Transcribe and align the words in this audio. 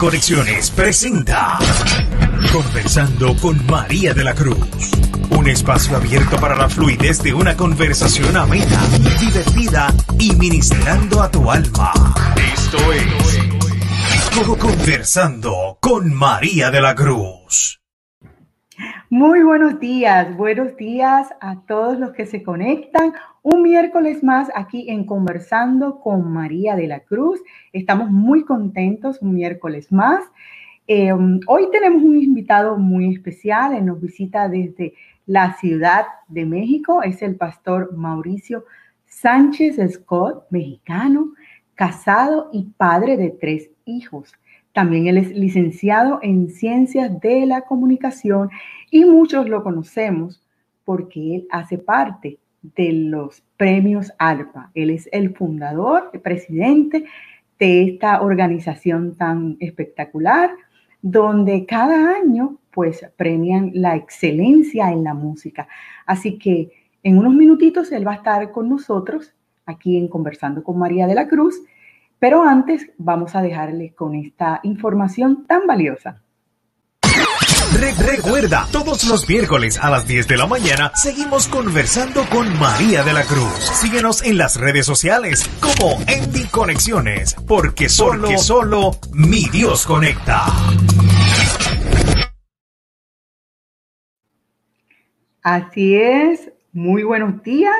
Conexiones 0.00 0.70
presenta 0.70 1.58
Conversando 2.50 3.36
con 3.36 3.66
María 3.66 4.14
de 4.14 4.24
la 4.24 4.34
Cruz. 4.34 4.56
Un 5.28 5.46
espacio 5.46 5.94
abierto 5.94 6.38
para 6.38 6.56
la 6.56 6.70
fluidez 6.70 7.22
de 7.22 7.34
una 7.34 7.54
conversación 7.54 8.34
amena, 8.34 8.80
divertida 9.20 9.92
y 10.18 10.34
ministrando 10.36 11.22
a 11.22 11.30
tu 11.30 11.50
alma. 11.50 11.92
Esto 12.54 12.78
es 12.94 14.58
Conversando 14.58 15.76
con 15.82 16.14
María 16.14 16.70
de 16.70 16.80
la 16.80 16.94
Cruz. 16.94 17.79
Muy 19.10 19.42
buenos 19.42 19.80
días, 19.80 20.36
buenos 20.36 20.76
días 20.76 21.34
a 21.40 21.60
todos 21.66 21.98
los 21.98 22.12
que 22.12 22.26
se 22.26 22.42
conectan. 22.42 23.12
Un 23.42 23.62
miércoles 23.62 24.22
más 24.22 24.50
aquí 24.54 24.88
en 24.88 25.04
Conversando 25.04 26.00
con 26.00 26.32
María 26.32 26.76
de 26.76 26.86
la 26.86 27.00
Cruz. 27.00 27.40
Estamos 27.72 28.10
muy 28.10 28.44
contentos, 28.44 29.20
un 29.20 29.34
miércoles 29.34 29.90
más. 29.92 30.22
Eh, 30.86 31.12
hoy 31.46 31.70
tenemos 31.70 32.02
un 32.02 32.18
invitado 32.18 32.78
muy 32.78 33.12
especial, 33.14 33.74
él 33.74 33.86
nos 33.86 34.00
visita 34.00 34.48
desde 34.48 34.94
la 35.26 35.54
Ciudad 35.54 36.06
de 36.28 36.46
México, 36.46 37.02
es 37.02 37.22
el 37.22 37.36
pastor 37.36 37.94
Mauricio 37.96 38.64
Sánchez 39.06 39.76
Scott, 39.92 40.46
mexicano, 40.50 41.34
casado 41.74 42.48
y 42.52 42.64
padre 42.76 43.16
de 43.16 43.30
tres 43.30 43.70
hijos. 43.84 44.32
También 44.72 45.06
él 45.06 45.18
es 45.18 45.30
licenciado 45.32 46.20
en 46.22 46.48
Ciencias 46.48 47.20
de 47.20 47.44
la 47.46 47.62
Comunicación 47.62 48.50
y 48.90 49.04
muchos 49.04 49.48
lo 49.48 49.62
conocemos 49.62 50.42
porque 50.84 51.36
él 51.36 51.48
hace 51.50 51.78
parte 51.78 52.38
de 52.62 52.92
los 52.92 53.42
premios 53.56 54.12
ALPA. 54.18 54.70
Él 54.74 54.90
es 54.90 55.08
el 55.12 55.34
fundador, 55.34 56.10
el 56.12 56.20
presidente 56.20 57.04
de 57.58 57.84
esta 57.84 58.22
organización 58.22 59.16
tan 59.16 59.56
espectacular, 59.60 60.50
donde 61.02 61.66
cada 61.66 62.16
año 62.16 62.58
pues 62.70 63.04
premian 63.16 63.72
la 63.74 63.96
excelencia 63.96 64.92
en 64.92 65.04
la 65.04 65.14
música. 65.14 65.66
Así 66.06 66.38
que 66.38 66.70
en 67.02 67.18
unos 67.18 67.34
minutitos 67.34 67.90
él 67.92 68.06
va 68.06 68.12
a 68.12 68.16
estar 68.16 68.52
con 68.52 68.68
nosotros 68.68 69.34
aquí 69.66 69.96
en 69.96 70.08
Conversando 70.08 70.62
con 70.62 70.78
María 70.78 71.06
de 71.06 71.14
la 71.14 71.26
Cruz 71.28 71.60
pero 72.20 72.44
antes 72.44 72.86
vamos 72.98 73.34
a 73.34 73.40
dejarles 73.40 73.94
con 73.94 74.14
esta 74.14 74.60
información 74.62 75.46
tan 75.46 75.66
valiosa. 75.66 76.22
recuerda, 78.06 78.66
todos 78.70 79.08
los 79.08 79.26
miércoles 79.26 79.78
a 79.82 79.90
las 79.90 80.06
10 80.06 80.28
de 80.28 80.36
la 80.36 80.46
mañana 80.46 80.92
seguimos 80.94 81.48
conversando 81.48 82.24
con 82.30 82.46
María 82.60 83.02
de 83.02 83.14
la 83.14 83.22
Cruz. 83.22 83.54
Síguenos 83.80 84.22
en 84.22 84.36
las 84.36 84.60
redes 84.60 84.84
sociales 84.84 85.48
como 85.60 85.98
Endy 86.06 86.46
Conexiones, 86.48 87.34
porque 87.48 87.88
solo, 87.88 88.20
porque 88.20 88.38
solo 88.38 88.90
mi 89.12 89.48
Dios 89.50 89.86
conecta. 89.86 90.44
Así 95.42 95.96
es, 95.96 96.52
muy 96.74 97.02
buenos 97.02 97.42
días. 97.42 97.72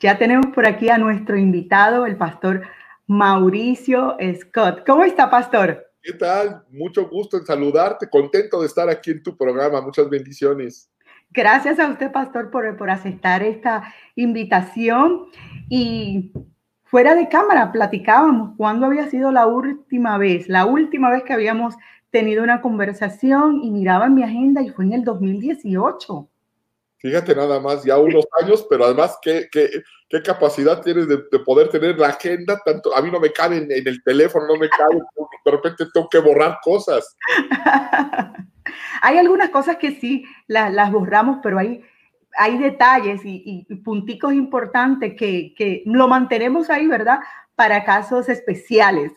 Ya 0.00 0.16
tenemos 0.16 0.46
por 0.54 0.66
aquí 0.66 0.88
a 0.88 0.96
nuestro 0.96 1.36
invitado, 1.36 2.06
el 2.06 2.16
pastor 2.16 2.62
Mauricio 3.06 4.16
Scott. 4.40 4.84
¿Cómo 4.86 5.04
está, 5.04 5.30
pastor? 5.30 5.90
¿Qué 6.02 6.12
tal? 6.12 6.62
Mucho 6.70 7.08
gusto 7.08 7.36
en 7.38 7.46
saludarte, 7.46 8.08
contento 8.08 8.60
de 8.60 8.66
estar 8.66 8.88
aquí 8.88 9.10
en 9.10 9.22
tu 9.22 9.36
programa. 9.36 9.80
Muchas 9.80 10.08
bendiciones. 10.08 10.90
Gracias 11.30 11.78
a 11.78 11.88
usted, 11.88 12.12
pastor, 12.12 12.50
por, 12.50 12.76
por 12.76 12.90
aceptar 12.90 13.42
esta 13.42 13.92
invitación. 14.14 15.26
Y 15.68 16.32
fuera 16.84 17.14
de 17.14 17.28
cámara 17.28 17.72
platicábamos 17.72 18.54
cuándo 18.56 18.86
había 18.86 19.08
sido 19.08 19.32
la 19.32 19.46
última 19.46 20.16
vez, 20.18 20.48
la 20.48 20.64
última 20.64 21.10
vez 21.10 21.22
que 21.24 21.32
habíamos 21.32 21.74
tenido 22.10 22.44
una 22.44 22.60
conversación 22.60 23.60
y 23.64 23.70
miraba 23.70 24.06
en 24.06 24.14
mi 24.14 24.22
agenda 24.22 24.62
y 24.62 24.68
fue 24.68 24.84
en 24.84 24.92
el 24.92 25.04
2018. 25.04 26.28
Fíjate 27.04 27.34
nada 27.36 27.60
más, 27.60 27.84
ya 27.84 27.98
unos 27.98 28.24
años, 28.40 28.66
pero 28.70 28.86
además, 28.86 29.18
¿qué, 29.20 29.46
qué, 29.52 29.68
qué 30.08 30.22
capacidad 30.22 30.80
tienes 30.80 31.06
de, 31.06 31.18
poder 31.40 31.68
tener 31.68 31.98
la 31.98 32.08
agenda? 32.08 32.58
Tanto, 32.64 32.96
a 32.96 33.02
mí 33.02 33.10
no 33.10 33.20
me 33.20 33.30
cabe 33.30 33.58
en, 33.58 33.86
el 33.86 34.02
teléfono, 34.02 34.46
no 34.46 34.56
me 34.56 34.70
cabe, 34.70 35.02
de 35.44 35.50
repente 35.50 35.84
tengo 35.92 36.08
que 36.08 36.18
borrar 36.20 36.60
cosas. 36.62 37.14
hay 39.02 39.18
algunas 39.18 39.50
cosas 39.50 39.76
que 39.76 40.00
sí 40.00 40.24
las 40.46 40.90
borramos, 40.90 41.40
pero 41.42 41.58
hay, 41.58 41.84
hay 42.38 42.56
detalles 42.56 43.22
y, 43.22 43.66
y 43.68 43.74
punticos 43.74 44.32
importantes 44.32 45.12
que, 45.14 45.52
que, 45.54 45.82
lo 45.84 46.08
mantenemos 46.08 46.70
ahí, 46.70 46.86
¿verdad? 46.86 47.18
Para 47.56 47.84
casos 47.84 48.28
especiales. 48.28 49.12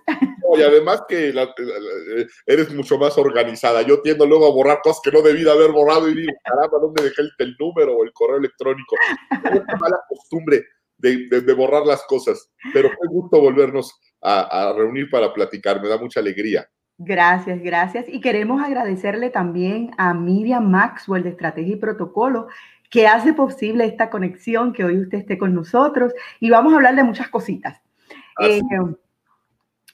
y 0.56 0.62
además 0.62 1.04
que 1.08 1.34
eres 2.46 2.74
mucho 2.74 2.98
más 2.98 3.18
organizada. 3.18 3.82
Yo 3.82 4.02
tiendo 4.02 4.26
luego 4.26 4.48
a 4.48 4.52
borrar 4.52 4.80
cosas 4.84 5.02
que 5.04 5.12
no 5.12 5.22
debí 5.22 5.44
de 5.44 5.52
haber 5.52 5.72
borrado 5.72 6.10
y 6.10 6.16
digo, 6.16 6.34
caramba, 6.44 6.80
¿dónde 6.80 7.04
dejé 7.04 7.24
el, 7.40 7.56
número 7.60 7.98
o 7.98 8.04
el 8.04 8.14
correo 8.14 8.38
electrónico? 8.38 8.96
Tengo 9.44 9.62
una 9.62 9.76
mala 9.76 9.98
costumbre 10.08 10.64
de, 10.98 11.28
de, 11.30 11.54
borrar 11.54 11.86
las 11.86 12.04
cosas, 12.06 12.52
pero 12.74 12.90
fue 12.90 13.08
gusto 13.08 13.40
volvernos 13.40 14.00
a, 14.22 14.70
a 14.70 14.74
reunir 14.74 15.10
para 15.10 15.34
platicar, 15.34 15.82
me 15.82 15.88
da 15.88 15.98
mucha 15.98 16.20
alegría. 16.20 16.68
Gracias, 16.98 17.62
gracias. 17.62 18.06
Y 18.08 18.20
queremos 18.22 18.62
agradecerle 18.62 19.30
también 19.30 19.92
a 19.98 20.16
Miriam 20.16 20.68
Maxwell 20.70 21.24
de 21.24 21.30
Estrategia 21.30 21.74
y 21.74 21.80
Protocolo, 21.80 22.48
que 22.90 23.06
hace 23.06 23.34
posible 23.34 23.86
esta 23.86 24.10
conexión, 24.10 24.74
que 24.74 24.84
hoy 24.84 25.00
usted 25.00 25.20
esté 25.20 25.38
con 25.38 25.54
nosotros. 25.54 26.14
Y 26.40 26.50
vamos 26.50 26.74
a 26.74 26.78
hablar 26.78 26.96
de 26.96 27.04
muchas 27.04 27.30
cositas. 27.30 27.80
Eh, 28.40 28.62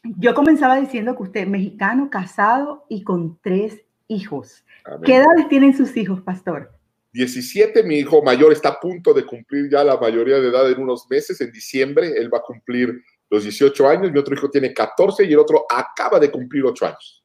yo 0.04 0.34
comenzaba 0.34 0.78
diciendo 0.78 1.16
que 1.16 1.24
usted 1.24 1.42
es 1.42 1.48
mexicano, 1.48 2.10
casado 2.10 2.86
y 2.90 3.04
con 3.04 3.40
tres 3.42 3.82
hijos. 4.08 4.66
¿Qué 5.06 5.16
edades 5.16 5.48
tienen 5.50 5.76
sus 5.76 5.96
hijos, 5.96 6.22
pastor? 6.22 6.72
17, 7.14 7.84
mi 7.84 8.00
hijo 8.00 8.22
mayor 8.24 8.52
está 8.52 8.70
a 8.70 8.80
punto 8.80 9.14
de 9.14 9.26
cumplir 9.26 9.70
ya 9.70 9.84
la 9.84 9.98
mayoría 9.98 10.40
de 10.40 10.50
edad 10.50 10.70
en 10.70 10.82
unos 10.82 11.08
meses, 11.10 11.40
en 11.42 11.52
diciembre, 11.52 12.12
él 12.18 12.34
va 12.34 12.40
a 12.40 12.42
cumplir 12.42 13.02
los 13.30 13.44
18 13.44 13.88
años, 13.88 14.12
mi 14.12 14.20
otro 14.20 14.36
hijo 14.36 14.50
tiene 14.50 14.74
14 14.74 15.24
y 15.24 15.34
el 15.34 15.40
otro 15.40 15.66
acaba 15.70 16.20
de 16.20 16.32
cumplir 16.32 16.66
8 16.66 16.86
años. 16.86 17.24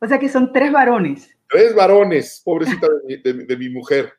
O 0.00 0.06
sea 0.06 0.18
que 0.18 0.28
son 0.28 0.52
tres 0.52 0.70
varones. 0.70 1.30
Tres 1.48 1.74
varones, 1.74 2.42
pobrecita 2.44 2.88
de 3.06 3.56
mi 3.56 3.68
mujer 3.68 4.12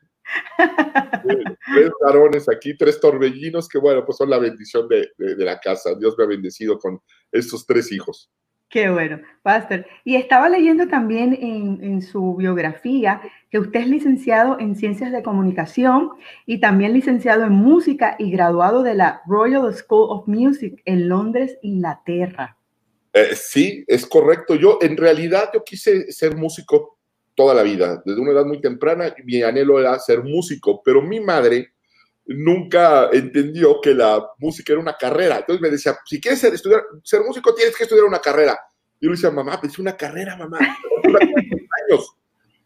tres 0.56 1.90
varones 2.00 2.48
aquí, 2.48 2.76
tres 2.76 3.00
torbellinos, 3.00 3.68
que 3.68 3.78
bueno, 3.78 4.04
pues 4.04 4.18
son 4.18 4.30
la 4.30 4.38
bendición 4.38 4.88
de, 4.88 5.10
la 5.18 5.58
casa. 5.60 5.94
Dios 5.94 6.14
me 6.18 6.24
ha 6.24 6.28
bendecido 6.28 6.78
con 6.78 7.00
estos 7.32 7.66
tres 7.66 7.92
hijos. 7.92 8.30
Qué 8.68 8.90
bueno, 8.90 9.20
Pastor. 9.42 9.86
Y 10.04 10.16
estaba 10.16 10.48
leyendo 10.48 10.88
también 10.88 11.34
en, 11.34 11.84
en, 11.84 12.02
su 12.02 12.34
biografía 12.34 13.20
que 13.50 13.60
usted 13.60 13.80
es 13.80 13.88
licenciado 13.88 14.58
en 14.58 14.74
Ciencias 14.74 15.12
de 15.12 15.22
Comunicación 15.22 16.10
y 16.44 16.58
también 16.58 16.92
licenciado 16.92 17.44
en 17.44 17.52
Música 17.52 18.16
y 18.18 18.32
graduado 18.32 18.82
de 18.82 18.94
la 18.94 19.22
Royal 19.26 19.72
School 19.72 20.08
of 20.10 20.26
Music 20.26 20.82
en 20.86 21.08
Londres, 21.08 21.56
Inglaterra. 21.62 22.56
Eh, 23.12 23.36
sí, 23.36 23.84
es 23.86 24.06
correcto. 24.06 24.56
Yo 24.56 24.78
en 24.82 24.96
realidad 24.96 25.50
yo 25.54 25.62
quise 25.62 26.10
ser 26.10 26.36
músico 26.36 26.98
toda 27.34 27.54
la 27.54 27.62
vida. 27.62 28.02
Desde 28.04 28.20
una 28.20 28.32
edad 28.32 28.44
muy 28.44 28.60
temprana, 28.60 29.14
mi 29.24 29.42
anhelo 29.42 29.80
era 29.80 29.98
ser 29.98 30.22
músico, 30.22 30.82
pero 30.84 31.02
mi 31.02 31.20
madre 31.20 31.72
nunca 32.26 33.10
entendió 33.12 33.80
que 33.80 33.94
la 33.94 34.24
música 34.38 34.72
era 34.72 34.80
una 34.80 34.96
carrera. 34.96 35.38
Entonces 35.38 35.60
me 35.60 35.70
decía, 35.70 35.96
si 36.06 36.20
quieres 36.20 36.40
ser, 36.40 36.54
estudiar, 36.54 36.82
ser 37.02 37.22
músico, 37.22 37.54
tienes 37.54 37.76
que 37.76 37.84
estudiar 37.84 38.06
una 38.06 38.20
carrera. 38.20 38.58
Yo 39.00 39.10
le 39.10 39.16
decía, 39.16 39.30
mamá, 39.30 39.60
pues 39.60 39.78
una 39.78 39.96
carrera, 39.96 40.36
mamá. 40.36 40.58
años. 40.58 42.16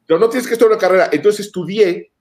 Pero 0.07 0.21
no 0.21 0.29
tienes 0.29 0.47
que 0.47 0.55
estudiar 0.55 0.73
una 0.73 0.81
carrera. 0.81 1.09
Entonces 1.13 1.47
estudié 1.47 2.13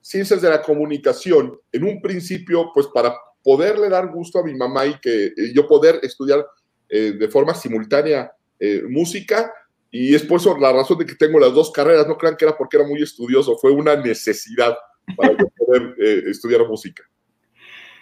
ciencias 0.00 0.40
de 0.40 0.48
la 0.48 0.62
comunicación 0.62 1.58
en 1.72 1.84
un 1.84 2.00
principio, 2.00 2.70
pues 2.72 2.86
para 2.86 3.14
poderle 3.42 3.88
dar 3.88 4.08
gusto 4.08 4.38
a 4.38 4.44
mi 4.44 4.54
mamá 4.54 4.86
y 4.86 4.98
que 5.00 5.32
yo 5.54 5.66
poder 5.66 6.00
estudiar 6.02 6.46
eh, 6.88 7.12
de 7.18 7.28
forma 7.28 7.54
simultánea 7.54 8.32
eh, 8.58 8.82
música, 8.88 9.52
y 9.90 10.14
es 10.14 10.22
por 10.22 10.40
eso 10.40 10.56
la 10.58 10.72
razón 10.72 10.98
de 10.98 11.06
que 11.06 11.14
tengo 11.14 11.38
las 11.38 11.54
dos 11.54 11.70
carreras. 11.70 12.06
No 12.06 12.16
crean 12.16 12.36
que 12.36 12.44
era 12.44 12.56
porque 12.56 12.76
era 12.76 12.86
muy 12.86 13.02
estudioso, 13.02 13.56
fue 13.58 13.70
una 13.70 13.96
necesidad 13.96 14.76
para 15.16 15.36
poder 15.36 15.94
eh, 15.98 16.22
estudiar 16.26 16.66
música. 16.66 17.02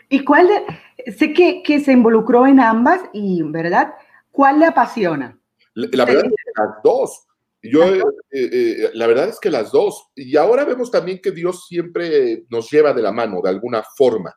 ¿Y 0.09 0.25
cuál? 0.25 0.49
sé 1.17 1.33
que, 1.33 1.63
que, 1.63 1.81
se 1.81 1.93
involucró 1.93 2.47
en 2.47 2.61
ambas 2.61 3.01
y, 3.13 3.43
¿verdad? 3.43 3.95
¿Cuál 4.31 4.61
le 4.61 4.67
apasiona? 4.67 5.39
La, 5.75 6.05
verdad 6.05 6.25
es 6.25 6.31
que 6.31 6.63
las 6.63 6.83
dos. 6.83 7.27
Yo, 7.63 7.83
eh, 7.85 8.03
eh, 8.31 8.91
la 8.93 9.07
verdad 9.07 9.29
es 9.29 9.41
que 9.41 9.51
las 9.51 9.73
dos. 9.73 10.11
Y 10.15 10.37
ahora 10.37 10.65
vemos 10.65 10.91
también 10.91 11.21
que 11.21 11.31
Dios 11.31 11.67
siempre 11.67 12.45
nos 12.51 12.71
lleva 12.71 12.93
de 12.93 13.03
la 13.03 13.13
mano, 13.13 13.41
de 13.43 13.51
alguna 13.51 13.83
forma. 13.97 14.35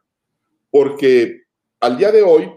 Porque 0.69 1.43
al 1.79 1.97
día 1.97 2.11
de 2.11 2.23
hoy, 2.23 2.49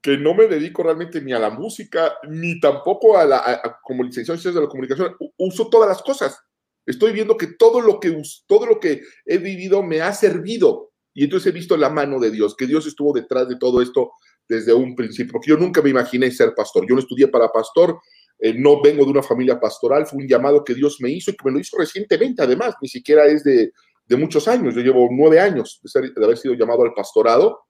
que 0.00 0.16
no 0.16 0.34
me 0.34 0.46
dedico 0.46 0.82
realmente 0.82 1.20
ni 1.20 1.32
a 1.32 1.38
la 1.38 1.50
música, 1.50 2.14
ni 2.28 2.60
tampoco 2.60 3.18
a 3.18 3.24
la, 3.24 3.78
como 3.82 4.04
licenciado 4.04 4.40
en 4.42 4.54
de 4.54 4.60
la 4.60 4.68
comunicación, 4.68 5.16
uso 5.36 5.68
todas 5.68 5.88
las 5.88 6.02
cosas. 6.02 6.38
Estoy 6.86 7.12
viendo 7.12 7.36
que 7.36 7.48
todo 7.58 7.80
lo 7.80 8.00
que, 8.00 8.22
todo 8.46 8.66
lo 8.66 8.80
que 8.80 9.02
he 9.26 9.38
vivido 9.38 9.82
me 9.82 10.00
ha 10.00 10.12
servido. 10.12 10.92
Y 11.12 11.24
entonces 11.24 11.48
he 11.48 11.54
visto 11.54 11.76
la 11.76 11.90
mano 11.90 12.20
de 12.20 12.30
Dios, 12.30 12.54
que 12.56 12.66
Dios 12.66 12.86
estuvo 12.86 13.12
detrás 13.12 13.48
de 13.48 13.56
todo 13.56 13.82
esto 13.82 14.12
desde 14.48 14.72
un 14.72 14.94
principio, 14.94 15.32
porque 15.32 15.50
yo 15.50 15.56
nunca 15.56 15.82
me 15.82 15.90
imaginé 15.90 16.30
ser 16.30 16.54
pastor. 16.54 16.86
Yo 16.88 16.94
no 16.94 17.00
estudié 17.00 17.28
para 17.28 17.48
pastor, 17.48 17.98
eh, 18.38 18.54
no 18.54 18.80
vengo 18.80 19.04
de 19.04 19.10
una 19.10 19.22
familia 19.22 19.58
pastoral, 19.58 20.06
fue 20.06 20.20
un 20.22 20.28
llamado 20.28 20.64
que 20.64 20.74
Dios 20.74 20.98
me 21.00 21.10
hizo 21.10 21.30
y 21.30 21.36
que 21.36 21.44
me 21.44 21.50
lo 21.50 21.58
hizo 21.58 21.76
recientemente, 21.76 22.42
además, 22.42 22.76
ni 22.80 22.88
siquiera 22.88 23.26
es 23.26 23.42
de, 23.42 23.72
de 24.06 24.16
muchos 24.16 24.46
años, 24.46 24.74
yo 24.74 24.80
llevo 24.80 25.08
nueve 25.10 25.40
años 25.40 25.80
de, 25.82 26.12
de, 26.14 26.24
haber 26.24 26.38
sido 26.38 26.54
llamado 26.54 26.82
al 26.82 26.94
pastorado, 26.94 27.66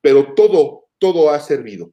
pero 0.00 0.32
todo, 0.34 0.83
todo 0.98 1.30
ha 1.30 1.40
servido. 1.40 1.90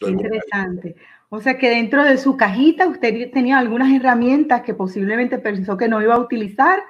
interesante. 0.00 0.96
O 1.28 1.40
sea 1.40 1.56
que 1.56 1.70
dentro 1.70 2.04
de 2.04 2.18
su 2.18 2.36
cajita 2.36 2.86
usted 2.86 3.30
tenía 3.32 3.58
algunas 3.58 3.92
herramientas 3.92 4.62
que 4.62 4.74
posiblemente 4.74 5.38
pensó 5.38 5.76
que 5.76 5.88
no 5.88 6.02
iba 6.02 6.14
a 6.14 6.20
utilizar, 6.20 6.80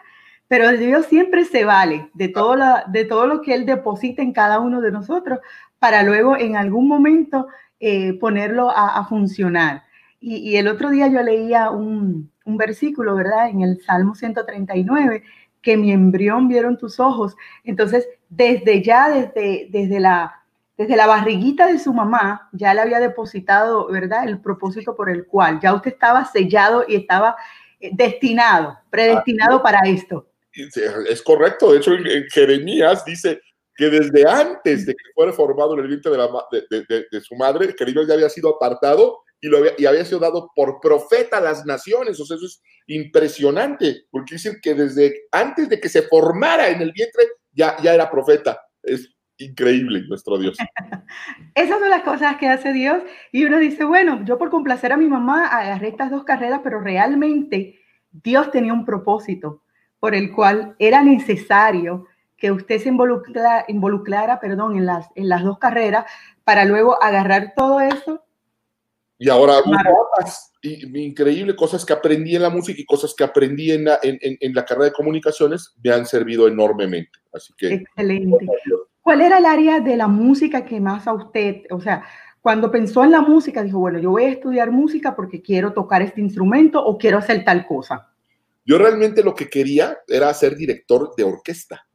pero 0.48 0.70
Dios 0.72 1.06
siempre 1.06 1.44
se 1.44 1.64
vale 1.64 2.10
de 2.14 2.28
todo, 2.28 2.56
la, 2.56 2.84
de 2.88 3.04
todo 3.04 3.26
lo 3.26 3.40
que 3.40 3.54
Él 3.54 3.66
deposita 3.66 4.20
en 4.20 4.32
cada 4.32 4.58
uno 4.60 4.80
de 4.80 4.90
nosotros 4.90 5.38
para 5.78 6.02
luego 6.02 6.36
en 6.36 6.56
algún 6.56 6.88
momento 6.88 7.46
eh, 7.80 8.14
ponerlo 8.14 8.70
a, 8.70 8.98
a 8.98 9.04
funcionar. 9.06 9.84
Y, 10.20 10.36
y, 10.36 10.56
el 10.56 10.68
otro 10.68 10.90
día 10.90 11.08
yo 11.08 11.22
leía 11.22 11.70
un, 11.70 12.30
un 12.44 12.56
versículo, 12.56 13.14
¿verdad? 13.14 13.48
En 13.48 13.60
el 13.62 13.80
Salmo 13.82 14.14
139, 14.14 15.22
que 15.60 15.76
mi 15.76 15.92
embrión 15.92 16.48
vieron 16.48 16.76
tus 16.76 17.00
ojos. 17.00 17.36
Entonces, 17.64 18.08
desde 18.28 18.82
ya, 18.82 19.08
desde, 19.08 19.68
desde 19.70 20.00
la 20.00 20.41
desde 20.82 20.96
la 20.96 21.06
barriguita 21.06 21.66
de 21.68 21.78
su 21.78 21.92
mamá 21.92 22.48
ya 22.52 22.74
le 22.74 22.80
había 22.80 22.98
depositado, 22.98 23.86
¿verdad? 23.86 24.28
El 24.28 24.40
propósito 24.40 24.96
por 24.96 25.08
el 25.10 25.26
cual 25.26 25.60
ya 25.60 25.74
usted 25.74 25.92
estaba 25.92 26.24
sellado 26.24 26.84
y 26.88 26.96
estaba 26.96 27.36
eh, 27.78 27.90
destinado, 27.92 28.78
predestinado 28.90 29.58
ah, 29.58 29.62
para 29.62 29.88
esto. 29.88 30.26
Es 30.52 31.22
correcto. 31.22 31.72
De 31.72 31.78
hecho, 31.78 31.92
en 31.92 32.24
Jeremías 32.30 33.04
dice 33.04 33.40
que 33.76 33.88
desde 33.90 34.28
antes 34.28 34.84
de 34.84 34.92
que 34.92 35.12
fuera 35.14 35.32
formado 35.32 35.74
en 35.74 35.80
el 35.80 35.88
vientre 35.88 36.10
de, 36.10 36.18
la, 36.18 36.28
de, 36.50 37.06
de, 37.10 37.20
su 37.20 37.36
madre, 37.36 37.74
que 37.74 37.86
ya 37.86 38.14
había 38.14 38.28
sido 38.28 38.56
apartado 38.56 39.20
y, 39.40 39.48
lo 39.48 39.58
había, 39.58 39.72
y 39.78 39.86
había 39.86 40.04
sido 40.04 40.18
dado 40.18 40.50
por 40.54 40.80
profeta 40.80 41.38
a 41.38 41.40
las 41.40 41.64
naciones. 41.64 42.18
O 42.18 42.26
sea, 42.26 42.36
eso 42.36 42.46
es 42.46 42.60
impresionante, 42.88 44.06
porque 44.10 44.34
dicen 44.34 44.58
que 44.60 44.74
desde 44.74 45.28
antes 45.30 45.68
de 45.68 45.80
que 45.80 45.88
se 45.88 46.02
formara 46.02 46.70
en 46.70 46.82
el 46.82 46.90
vientre 46.90 47.24
ya, 47.52 47.76
ya 47.80 47.94
era 47.94 48.10
profeta. 48.10 48.60
Es 48.82 49.08
increíble 49.44 50.02
nuestro 50.08 50.38
Dios. 50.38 50.56
Esas 51.54 51.78
son 51.78 51.90
las 51.90 52.02
cosas 52.02 52.36
que 52.36 52.48
hace 52.48 52.72
Dios. 52.72 53.02
Y 53.30 53.44
uno 53.44 53.58
dice, 53.58 53.84
bueno, 53.84 54.24
yo 54.24 54.38
por 54.38 54.50
complacer 54.50 54.92
a 54.92 54.96
mi 54.96 55.06
mamá 55.06 55.46
agarré 55.46 55.88
estas 55.88 56.10
dos 56.10 56.24
carreras, 56.24 56.60
pero 56.62 56.80
realmente 56.80 57.78
Dios 58.10 58.50
tenía 58.50 58.72
un 58.72 58.84
propósito 58.84 59.62
por 59.98 60.14
el 60.14 60.32
cual 60.32 60.74
era 60.78 61.02
necesario 61.02 62.06
que 62.36 62.50
usted 62.50 62.80
se 62.80 62.88
involucra, 62.88 63.64
involucrara 63.68 64.40
perdón, 64.40 64.76
en, 64.76 64.84
las, 64.84 65.08
en 65.14 65.28
las 65.28 65.44
dos 65.44 65.58
carreras 65.58 66.06
para 66.42 66.64
luego 66.64 67.00
agarrar 67.00 67.54
todo 67.56 67.80
eso. 67.80 68.24
Y 69.16 69.28
ahora, 69.28 69.58
y, 70.62 71.04
increíble, 71.04 71.54
cosas 71.54 71.84
que 71.84 71.92
aprendí 71.92 72.34
en 72.34 72.42
la 72.42 72.50
música 72.50 72.80
y 72.80 72.84
cosas 72.84 73.14
que 73.14 73.22
aprendí 73.22 73.70
en 73.70 73.84
la, 73.84 74.00
en, 74.02 74.18
en 74.20 74.52
la 74.52 74.64
carrera 74.64 74.86
de 74.86 74.92
comunicaciones 74.92 75.72
me 75.82 75.92
han 75.92 76.04
servido 76.04 76.48
enormemente. 76.48 77.20
Así 77.32 77.52
que. 77.56 77.74
Excelente. 77.74 78.46
¿Cuál 79.02 79.20
era 79.20 79.38
el 79.38 79.46
área 79.46 79.80
de 79.80 79.96
la 79.96 80.06
música 80.06 80.64
que 80.64 80.80
más 80.80 81.06
a 81.06 81.12
usted, 81.12 81.62
o 81.70 81.80
sea, 81.80 82.04
cuando 82.40 82.70
pensó 82.70 83.04
en 83.04 83.12
la 83.12 83.20
música, 83.20 83.62
dijo, 83.62 83.78
bueno, 83.78 83.98
yo 83.98 84.10
voy 84.10 84.24
a 84.24 84.30
estudiar 84.30 84.70
música 84.70 85.14
porque 85.14 85.42
quiero 85.42 85.72
tocar 85.72 86.02
este 86.02 86.20
instrumento 86.20 86.84
o 86.84 86.98
quiero 86.98 87.18
hacer 87.18 87.44
tal 87.44 87.66
cosa? 87.66 88.12
Yo 88.64 88.78
realmente 88.78 89.22
lo 89.22 89.34
que 89.34 89.48
quería 89.48 89.98
era 90.06 90.32
ser 90.34 90.56
director 90.56 91.14
de 91.16 91.24
orquesta. 91.24 91.86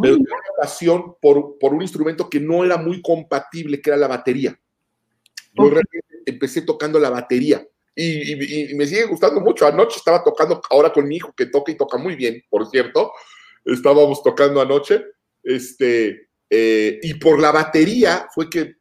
pero 0.00 0.14
tenía 0.14 0.34
una 0.34 0.62
pasión 0.62 1.14
por, 1.20 1.58
por, 1.58 1.74
un 1.74 1.82
instrumento 1.82 2.28
que 2.28 2.38
no 2.38 2.64
era 2.64 2.76
muy 2.76 3.02
compatible, 3.02 3.80
que 3.80 3.90
era 3.90 3.96
la 3.96 4.08
batería. 4.08 4.58
Yo 5.54 5.64
realmente 5.64 6.22
empecé 6.26 6.62
tocando 6.62 7.00
la 7.00 7.10
batería 7.10 7.66
y, 7.94 8.32
y, 8.32 8.70
y, 8.70 8.74
me 8.74 8.86
sigue 8.86 9.06
gustando 9.06 9.40
mucho. 9.40 9.66
Anoche 9.66 9.96
estaba 9.96 10.22
tocando 10.22 10.60
ahora 10.70 10.92
con 10.92 11.08
mi 11.08 11.16
hijo, 11.16 11.32
que 11.32 11.46
toca 11.46 11.72
y 11.72 11.76
toca 11.76 11.98
muy 11.98 12.14
bien, 12.14 12.44
por 12.48 12.68
cierto. 12.68 13.12
Estábamos 13.64 14.22
tocando 14.22 14.60
anoche. 14.60 15.04
Este, 15.42 16.27
eh, 16.50 16.98
y 17.02 17.14
por 17.14 17.40
la 17.40 17.52
batería 17.52 18.26
fue 18.34 18.48
que 18.48 18.76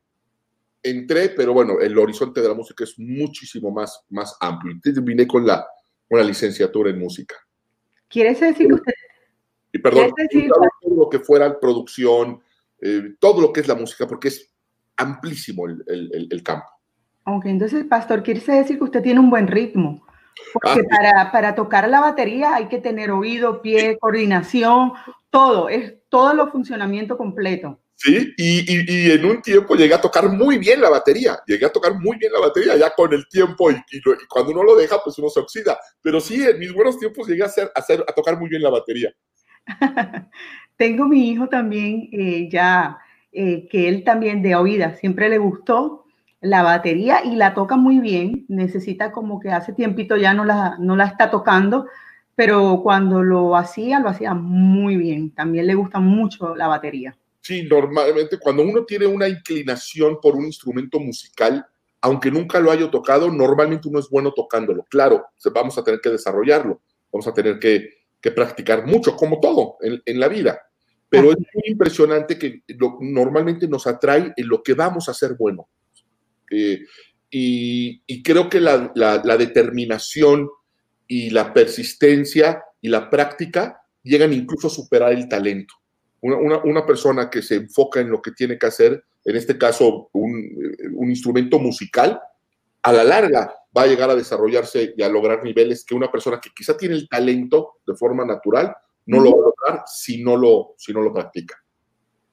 entré, 0.81 1.29
pero 1.29 1.53
bueno, 1.53 1.79
el 1.79 1.97
horizonte 1.97 2.41
de 2.41 2.47
la 2.47 2.53
música 2.53 2.83
es 2.83 2.97
muchísimo 2.97 3.71
más, 3.71 4.05
más 4.09 4.37
amplio. 4.39 4.73
Entonces 4.73 5.03
vine 5.03 5.27
con 5.27 5.45
la, 5.45 5.65
con 6.07 6.19
la 6.19 6.25
licenciatura 6.25 6.89
en 6.89 6.99
música. 6.99 7.35
¿Quiere 8.07 8.33
decir 8.33 8.67
que 8.67 8.73
usted... 8.73 8.93
Y 9.71 9.79
perdón, 9.79 10.13
todo 10.81 10.95
lo 10.95 11.09
que 11.09 11.19
fuera 11.19 11.59
producción, 11.59 12.41
eh, 12.81 13.15
todo 13.19 13.41
lo 13.41 13.51
que 13.51 13.59
es 13.59 13.67
la 13.67 13.75
música, 13.75 14.07
porque 14.07 14.29
es 14.29 14.49
amplísimo 14.95 15.67
el, 15.67 15.83
el, 15.87 16.27
el, 16.31 16.43
campo. 16.43 16.67
Ok, 17.25 17.45
entonces, 17.45 17.85
Pastor, 17.85 18.23
quiere 18.23 18.39
decir 18.39 18.77
que 18.77 18.83
usted 18.83 19.03
tiene 19.03 19.19
un 19.19 19.29
buen 19.29 19.47
ritmo. 19.47 20.05
Porque 20.53 20.81
ah, 20.81 20.89
para, 20.89 21.31
para, 21.31 21.55
tocar 21.55 21.89
la 21.89 21.99
batería 21.99 22.55
hay 22.55 22.67
que 22.69 22.79
tener 22.79 23.11
oído, 23.11 23.61
pie, 23.61 23.97
coordinación, 23.99 24.93
todo, 25.37 25.69
es 25.69 25.93
todo 26.09 26.31
el 26.31 26.49
funcionamiento 26.49 27.15
completo. 27.15 27.79
Sí, 27.93 28.33
y, 28.37 28.59
y, 28.59 28.85
y, 28.87 29.11
en 29.11 29.23
un 29.23 29.39
tiempo 29.39 29.75
llegué 29.75 29.93
a 29.93 30.01
tocar 30.01 30.29
muy 30.29 30.57
bien 30.57 30.81
la 30.81 30.89
batería, 30.89 31.37
llegué 31.45 31.67
a 31.67 31.71
tocar 31.71 31.93
muy 31.93 32.17
bien 32.17 32.31
la 32.33 32.39
batería 32.39 32.75
ya 32.75 32.89
con 32.89 33.13
el 33.13 33.27
tiempo 33.27 33.69
y, 33.69 33.75
y 33.91 34.01
cuando 34.27 34.51
uno 34.51 34.63
lo 34.63 34.75
deja, 34.75 34.97
pues 35.03 35.19
uno 35.19 35.29
se 35.29 35.39
oxida. 35.39 35.77
Pero 36.01 36.19
sí, 36.19 36.43
en 36.43 36.57
mis 36.57 36.73
buenos 36.73 36.97
tiempos 36.97 37.27
llegué 37.27 37.43
a, 37.43 37.45
hacer, 37.45 37.71
a, 37.75 37.79
hacer, 37.79 38.03
a 38.07 38.13
tocar 38.13 38.39
muy 38.39 38.49
bien 38.49 38.63
la 38.63 38.71
batería. 38.71 39.13
Tengo 40.75 41.07
mi 41.07 41.29
hijo 41.29 41.47
también, 41.49 42.09
eh, 42.11 42.49
ya 42.51 42.97
eh, 43.31 43.67
que 43.69 43.89
él 43.89 44.03
también 44.03 44.41
de 44.41 44.55
oída 44.55 44.95
siempre 44.95 45.29
le 45.29 45.37
gustó 45.37 46.05
la 46.41 46.63
batería 46.63 47.23
y 47.23 47.35
la 47.35 47.53
toca 47.53 47.77
muy 47.77 47.99
bien. 47.99 48.45
Necesita 48.47 49.11
como 49.11 49.39
que 49.39 49.51
hace 49.51 49.73
tiempito 49.73 50.17
ya 50.17 50.33
no 50.33 50.45
la, 50.45 50.77
no 50.79 50.95
la 50.95 51.05
está 51.05 51.29
tocando, 51.29 51.85
pero 52.37 52.81
cuando 52.83 53.23
lo 53.23 53.55
hacía, 53.55 53.99
lo 53.99 54.09
hacía 54.09 54.35
muy 54.35 54.95
bien. 54.95 55.31
También 55.31 55.65
le 55.65 55.73
gusta 55.73 55.99
mucho 55.99 56.55
la 56.55 56.67
batería. 56.67 57.17
Sí, 57.41 57.63
normalmente 57.63 58.37
cuando 58.37 58.61
uno 58.61 58.85
tiene 58.85 59.07
una 59.07 59.27
inclinación 59.27 60.19
por 60.21 60.35
un 60.35 60.45
instrumento 60.45 60.99
musical, 60.99 61.65
aunque 61.99 62.29
nunca 62.29 62.59
lo 62.59 62.69
haya 62.69 62.91
tocado, 62.91 63.31
normalmente 63.31 63.87
uno 63.87 63.97
es 63.97 64.07
bueno 64.07 64.33
tocándolo. 64.33 64.85
Claro, 64.87 65.25
vamos 65.51 65.79
a 65.79 65.83
tener 65.83 65.99
que 65.99 66.11
desarrollarlo, 66.11 66.79
vamos 67.11 67.27
a 67.27 67.33
tener 67.33 67.57
que, 67.57 67.89
que 68.21 68.29
practicar 68.29 68.85
mucho, 68.85 69.15
como 69.15 69.39
todo 69.39 69.77
en, 69.81 69.99
en 70.05 70.19
la 70.19 70.27
vida. 70.27 70.61
Pero 71.09 71.31
es 71.31 71.37
muy 71.39 71.71
impresionante 71.71 72.37
que 72.37 72.61
lo, 72.67 72.99
normalmente 73.01 73.67
nos 73.67 73.87
atrae 73.87 74.31
en 74.37 74.47
lo 74.47 74.61
que 74.61 74.75
vamos 74.75 75.07
a 75.07 75.11
hacer 75.11 75.33
bueno. 75.39 75.69
Eh, 76.51 76.81
y, 77.31 77.99
y, 78.05 78.21
creo 78.21 78.47
que 78.47 78.59
la, 78.59 78.91
la, 78.93 79.23
la 79.25 79.37
determinación 79.37 80.47
y 81.07 81.29
la 81.29 81.53
persistencia 81.53 82.63
y 82.81 82.89
la 82.89 83.09
práctica 83.09 83.81
llegan 84.03 84.33
incluso 84.33 84.67
a 84.67 84.71
superar 84.71 85.13
el 85.13 85.27
talento. 85.27 85.73
Una, 86.21 86.37
una, 86.37 86.57
una, 86.63 86.85
persona 86.85 87.29
que 87.29 87.41
se 87.41 87.55
enfoca 87.55 87.99
en 87.99 88.09
lo 88.09 88.21
que 88.21 88.31
tiene 88.31 88.57
que 88.57 88.65
hacer, 88.65 89.03
en 89.23 89.35
este 89.35 89.57
caso 89.57 90.09
un, 90.13 90.75
un, 90.93 91.09
instrumento 91.09 91.59
musical, 91.59 92.19
a 92.81 92.91
la 92.91 93.03
larga 93.03 93.53
va 93.75 93.83
a 93.83 93.87
llegar 93.87 94.09
a 94.09 94.15
desarrollarse 94.15 94.93
y 94.97 95.03
a 95.03 95.09
lograr 95.09 95.43
niveles 95.43 95.85
que 95.85 95.93
una 95.93 96.11
persona 96.11 96.39
que 96.41 96.49
quizá 96.55 96.75
tiene 96.75 96.95
el 96.95 97.07
talento 97.07 97.75
de 97.85 97.95
forma 97.95 98.25
natural 98.25 98.75
no 99.05 99.19
lo 99.19 99.31
va 99.31 99.37
a 99.37 99.49
lograr 99.49 99.83
si 99.87 100.23
no 100.23 100.35
lo, 100.35 100.73
si 100.77 100.93
no 100.93 101.01
lo 101.01 101.13
practica. 101.13 101.55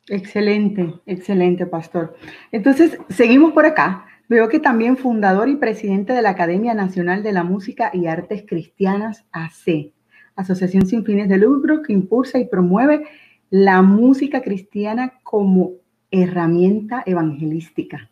Excelente, 0.08 0.94
excelente, 1.06 1.66
pastor. 1.66 2.16
Entonces, 2.52 2.98
seguimos 3.08 3.52
por 3.52 3.64
acá. 3.64 4.06
Veo 4.28 4.48
que 4.48 4.58
también 4.58 4.96
fundador 4.96 5.48
y 5.48 5.56
presidente 5.56 6.12
de 6.12 6.22
la 6.22 6.30
Academia 6.30 6.72
Nacional 6.72 7.22
de 7.22 7.32
la 7.32 7.44
Música 7.44 7.90
y 7.92 8.06
Artes 8.06 8.44
Cristianas, 8.46 9.24
AC, 9.32 9.92
asociación 10.34 10.86
sin 10.86 11.04
fines 11.04 11.28
de 11.28 11.36
lucro 11.36 11.82
que 11.82 11.92
impulsa 11.92 12.38
y 12.38 12.46
promueve 12.46 13.06
la 13.50 13.82
música 13.82 14.42
cristiana 14.42 15.20
como 15.22 15.72
herramienta 16.10 17.02
evangelística. 17.04 18.10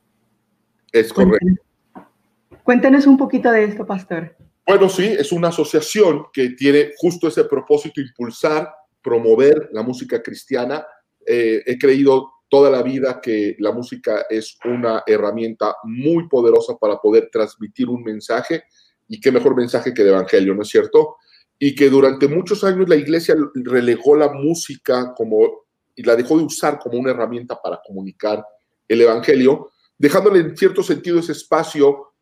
Es 0.93 1.13
correcto. 1.13 1.39
Cuéntenos, 1.39 2.63
cuéntenos 2.63 3.07
un 3.07 3.17
poquito 3.17 3.51
de 3.51 3.65
esto, 3.65 3.87
pastor. 3.87 4.37
Bueno, 4.67 4.89
sí, 4.89 5.05
es 5.05 5.33
una 5.33 5.49
asociación 5.49 6.27
que 6.33 6.51
tiene 6.51 6.91
justo 6.97 7.29
ese 7.29 7.45
propósito, 7.45 8.01
impulsar, 8.01 8.73
promover 9.03 9.71
la 9.73 9.83
música 9.83 10.23
cristiana. 10.23 10.85
Eh, 11.27 11.63
he 11.67 11.79
creído 11.79 12.31
toda 12.53 12.69
la 12.69 12.83
vida 12.83 13.19
que 13.19 13.57
la 13.61 13.73
música 13.73 14.27
es 14.29 14.59
una 14.67 15.05
herramienta 15.07 15.75
muy 15.85 16.29
poderosa 16.29 16.77
para 16.77 16.99
poder 16.99 17.31
transmitir 17.33 17.89
un 17.89 18.03
mensaje 18.03 18.65
y 19.09 19.19
qué 19.19 19.33
mejor 19.33 19.57
mensaje 19.57 19.95
que 19.95 20.03
el 20.03 20.09
Evangelio, 20.09 20.55
¿no 20.55 20.61
es 20.61 20.69
cierto? 20.69 21.17
Y 21.59 21.75
que 21.75 21.89
durante 21.89 22.29
muchos 22.29 22.63
años 22.63 22.91
la 22.91 22.97
iglesia 22.97 23.35
relegó 23.55 24.17
la 24.17 24.31
música 24.31 25.15
como 25.17 25.63
y 25.95 26.03
la 26.03 26.15
dejó 26.15 26.37
de 26.37 26.45
usar 26.45 26.79
como 26.79 26.99
una 26.99 27.13
herramienta 27.13 27.59
para 27.59 27.81
comunicar 27.83 28.45
el 28.87 29.01
Evangelio, 29.01 29.71
dejándole 29.97 30.41
en 30.41 30.55
cierto 30.55 30.83
sentido 30.83 31.21
ese 31.21 31.33
espacio 31.33 32.13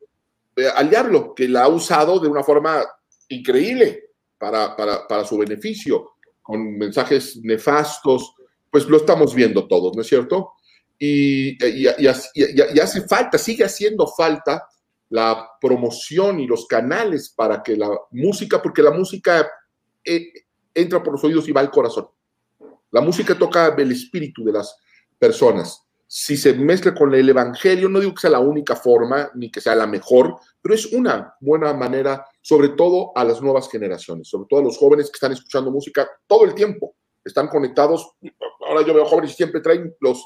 eh, 0.55 0.69
al 0.77 0.89
diablo, 0.89 1.35
que 1.35 1.49
la 1.49 1.65
ha 1.65 1.69
usado 1.69 2.21
de 2.21 2.29
una 2.29 2.45
forma 2.45 2.85
increíble 3.31 4.11
para, 4.39 4.77
para, 4.77 5.09
para 5.09 5.25
su 5.25 5.39
beneficio, 5.39 6.13
con 6.41 6.79
mensajes 6.79 7.41
nefastos, 7.43 8.37
pues 8.71 8.87
lo 8.87 8.97
estamos 8.97 9.35
viendo 9.35 9.67
todos, 9.67 9.95
¿no 9.95 10.03
es 10.03 10.09
cierto? 10.09 10.53
Y, 10.99 11.57
y, 11.65 12.07
hace 12.07 13.03
falta, 13.09 13.39
sigue 13.39 13.65
haciendo 13.65 14.07
falta 14.07 14.69
la 15.09 15.49
promoción 15.61 16.41
y 16.41 16.47
los 16.47 16.67
canales 16.67 17.31
para 17.31 17.63
que 17.63 17.77
la 17.77 17.91
música, 18.11 18.63
porque 18.63 18.83
la 18.83 18.91
música 18.91 19.51
eh, 20.05 20.33
entra 20.75 21.03
por 21.03 21.15
los 21.15 21.25
oídos 21.25 21.49
y 21.49 21.53
va 21.53 21.61
al 21.61 21.71
corazón. 21.71 22.09
La 22.91 23.01
música 23.01 23.37
toca 23.37 23.75
el 23.77 23.93
espíritu 23.93 24.45
de 24.45 24.53
las 24.53 24.77
personas. 25.19 25.83
Si 26.07 26.37
se 26.37 26.55
mezcla 26.55 26.95
con 26.95 27.15
el 27.15 27.29
Evangelio, 27.29 27.89
no 27.89 28.01
digo 28.01 28.15
que 28.15 28.23
sea 28.23 28.31
la 28.31 28.41
única 28.41 28.75
forma 28.75 29.31
ni 29.35 29.51
que 29.51 29.61
sea 29.61 29.75
la 29.77 29.87
mejor, 29.87 30.37
pero 30.61 30.75
es 30.75 30.87
una 30.87 31.35
buena 31.41 31.73
manera, 31.73 32.27
sobre 32.43 32.71
todo 32.71 33.13
a 33.15 33.25
las 33.25 33.41
nuevas 33.41 33.71
generaciones, 33.71 34.29
sobre 34.29 34.47
todo 34.49 34.61
a 34.61 34.65
los 34.65 34.77
jóvenes 34.77 35.07
que 35.07 35.17
están 35.17 35.33
escuchando 35.33 35.71
música 35.71 36.09
todo 36.27 36.45
el 36.45 36.55
tiempo, 36.55 36.97
están 37.25 37.49
conectados. 37.49 38.13
Ahora 38.67 38.87
yo 38.87 38.95
veo 38.95 39.05
jóvenes 39.05 39.33
y 39.33 39.37
siempre 39.37 39.61
traen 39.61 39.95
los, 40.01 40.25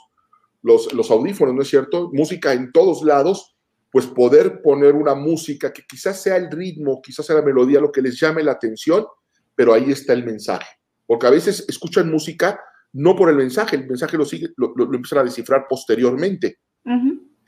los, 0.62 0.92
los 0.92 1.10
audífonos, 1.10 1.54
¿no 1.54 1.62
es 1.62 1.68
cierto? 1.68 2.10
Música 2.12 2.52
en 2.52 2.72
todos 2.72 3.02
lados, 3.02 3.56
pues 3.90 4.06
poder 4.06 4.62
poner 4.62 4.94
una 4.94 5.14
música 5.14 5.72
que 5.72 5.82
quizás 5.88 6.20
sea 6.20 6.36
el 6.36 6.50
ritmo, 6.50 7.00
quizás 7.02 7.26
sea 7.26 7.36
la 7.36 7.42
melodía, 7.42 7.80
lo 7.80 7.92
que 7.92 8.02
les 8.02 8.18
llame 8.18 8.42
la 8.42 8.52
atención, 8.52 9.06
pero 9.54 9.72
ahí 9.72 9.90
está 9.90 10.12
el 10.12 10.24
mensaje. 10.24 10.66
Porque 11.06 11.26
a 11.26 11.30
veces 11.30 11.64
escuchan 11.68 12.10
música 12.10 12.60
no 12.94 13.16
por 13.16 13.28
el 13.28 13.36
mensaje, 13.36 13.76
el 13.76 13.86
mensaje 13.86 14.16
lo, 14.16 14.24
sigue, 14.24 14.48
lo, 14.56 14.72
empiezan 14.94 15.18
a 15.18 15.24
descifrar 15.24 15.66
posteriormente. 15.68 16.58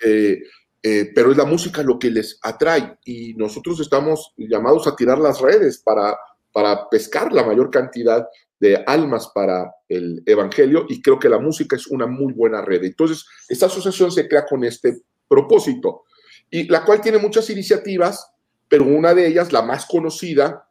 Eh, 0.04 0.42
eh, 0.82 1.10
pero 1.14 1.30
es 1.30 1.36
la 1.36 1.44
música 1.44 1.82
lo 1.82 1.98
que 1.98 2.10
les 2.10 2.38
atrae 2.42 2.98
y 3.04 3.34
nosotros 3.34 3.80
estamos 3.80 4.34
llamados 4.36 4.86
a 4.86 4.94
tirar 4.94 5.18
las 5.18 5.40
redes 5.40 5.78
para, 5.78 6.16
para 6.52 6.88
pescar 6.88 7.32
la 7.32 7.44
mayor 7.44 7.70
cantidad 7.70 8.26
de 8.58 8.82
almas 8.86 9.30
para 9.34 9.70
el 9.88 10.22
Evangelio 10.24 10.86
y 10.88 11.02
creo 11.02 11.18
que 11.18 11.28
la 11.28 11.38
música 11.38 11.76
es 11.76 11.86
una 11.86 12.06
muy 12.06 12.32
buena 12.32 12.62
red. 12.62 12.84
Entonces, 12.84 13.26
esta 13.48 13.66
asociación 13.66 14.10
se 14.10 14.28
crea 14.28 14.46
con 14.46 14.64
este 14.64 15.02
propósito 15.28 16.04
y 16.50 16.64
la 16.68 16.84
cual 16.84 17.00
tiene 17.00 17.18
muchas 17.18 17.50
iniciativas, 17.50 18.32
pero 18.68 18.84
una 18.84 19.14
de 19.14 19.26
ellas, 19.26 19.52
la 19.52 19.62
más 19.62 19.86
conocida, 19.86 20.66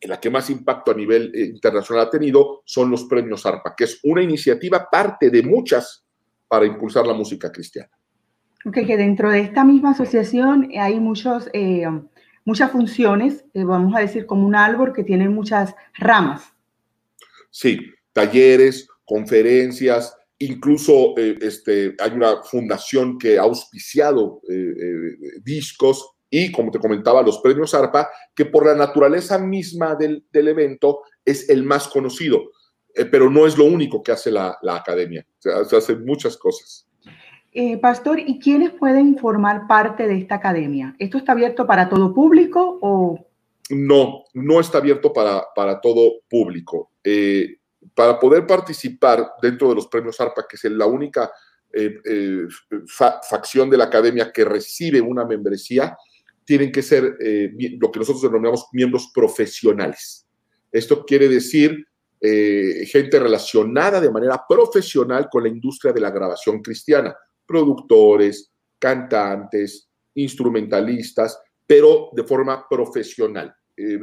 en 0.00 0.10
la 0.10 0.20
que 0.20 0.30
más 0.30 0.50
impacto 0.50 0.90
a 0.90 0.94
nivel 0.94 1.32
eh, 1.34 1.46
internacional 1.46 2.06
ha 2.06 2.10
tenido 2.10 2.62
son 2.64 2.90
los 2.90 3.04
premios 3.04 3.46
ARPA, 3.46 3.74
que 3.76 3.84
es 3.84 4.00
una 4.04 4.22
iniciativa 4.22 4.88
parte 4.90 5.30
de 5.30 5.42
muchas 5.42 6.04
para 6.48 6.66
impulsar 6.66 7.06
la 7.06 7.14
música 7.14 7.50
cristiana. 7.50 7.90
Ok, 8.64 8.78
que 8.86 8.96
dentro 8.96 9.30
de 9.30 9.40
esta 9.40 9.64
misma 9.64 9.90
asociación 9.90 10.70
hay 10.78 11.00
muchos, 11.00 11.48
eh, 11.52 11.86
muchas 12.44 12.70
funciones, 12.72 13.44
eh, 13.54 13.64
vamos 13.64 13.94
a 13.94 14.00
decir 14.00 14.26
como 14.26 14.46
un 14.46 14.54
árbol 14.54 14.92
que 14.92 15.04
tiene 15.04 15.28
muchas 15.28 15.74
ramas. 15.94 16.55
Sí, 17.58 17.80
talleres, 18.12 18.86
conferencias, 19.06 20.14
incluso 20.38 21.16
este, 21.16 21.96
hay 21.98 22.10
una 22.10 22.42
fundación 22.42 23.16
que 23.16 23.38
ha 23.38 23.44
auspiciado 23.44 24.42
discos 25.42 26.06
y, 26.28 26.52
como 26.52 26.70
te 26.70 26.78
comentaba, 26.78 27.22
los 27.22 27.38
premios 27.38 27.72
ARPA, 27.72 28.10
que 28.34 28.44
por 28.44 28.66
la 28.66 28.74
naturaleza 28.74 29.38
misma 29.38 29.94
del, 29.94 30.22
evento 30.34 31.00
es 31.24 31.48
el 31.48 31.62
más 31.62 31.88
conocido, 31.88 32.42
eh, 32.94 33.06
pero 33.06 33.30
no 33.30 33.46
es 33.46 33.56
lo 33.56 33.64
único 33.64 34.02
que 34.02 34.12
hace 34.12 34.30
la, 34.30 34.58
academia, 34.62 35.26
se 35.38 35.76
hacen 35.76 36.04
muchas 36.04 36.36
cosas. 36.36 36.86
Eh, 37.52 37.78
pastor, 37.78 38.20
¿y 38.20 38.38
quiénes 38.38 38.72
pueden 38.72 39.16
formar 39.16 39.66
parte 39.66 40.06
de 40.06 40.18
esta 40.18 40.34
academia? 40.34 40.94
¿Esto 40.98 41.16
está 41.16 41.32
abierto 41.32 41.66
para 41.66 41.88
todo 41.88 42.12
público 42.12 42.78
o...? 42.82 43.25
No, 43.70 44.24
no 44.34 44.60
está 44.60 44.78
abierto 44.78 45.12
para, 45.12 45.44
para 45.54 45.80
todo 45.80 46.20
público. 46.28 46.92
Eh, 47.02 47.56
para 47.94 48.18
poder 48.18 48.46
participar 48.46 49.32
dentro 49.40 49.68
de 49.68 49.74
los 49.74 49.88
premios 49.88 50.20
ARPA, 50.20 50.46
que 50.48 50.56
es 50.56 50.64
la 50.64 50.86
única 50.86 51.30
facción 53.28 53.68
de 53.68 53.76
la 53.76 53.84
academia 53.84 54.32
que 54.32 54.44
recibe 54.44 55.00
una 55.00 55.26
membresía, 55.26 55.96
tienen 56.46 56.72
que 56.72 56.80
ser 56.80 57.16
eh, 57.20 57.52
lo 57.78 57.90
que 57.90 57.98
nosotros 57.98 58.22
denominamos 58.22 58.68
miembros 58.72 59.10
profesionales. 59.12 60.26
Esto 60.70 61.04
quiere 61.04 61.28
decir 61.28 61.86
eh, 62.20 62.86
gente 62.86 63.18
relacionada 63.18 64.00
de 64.00 64.10
manera 64.10 64.42
profesional 64.48 65.28
con 65.30 65.42
la 65.42 65.48
industria 65.48 65.92
de 65.92 66.00
la 66.00 66.10
grabación 66.10 66.62
cristiana, 66.62 67.14
productores, 67.44 68.52
cantantes, 68.78 69.88
instrumentalistas, 70.14 71.38
pero 71.66 72.10
de 72.12 72.24
forma 72.24 72.66
profesional. 72.68 73.54
Eh, 73.76 73.98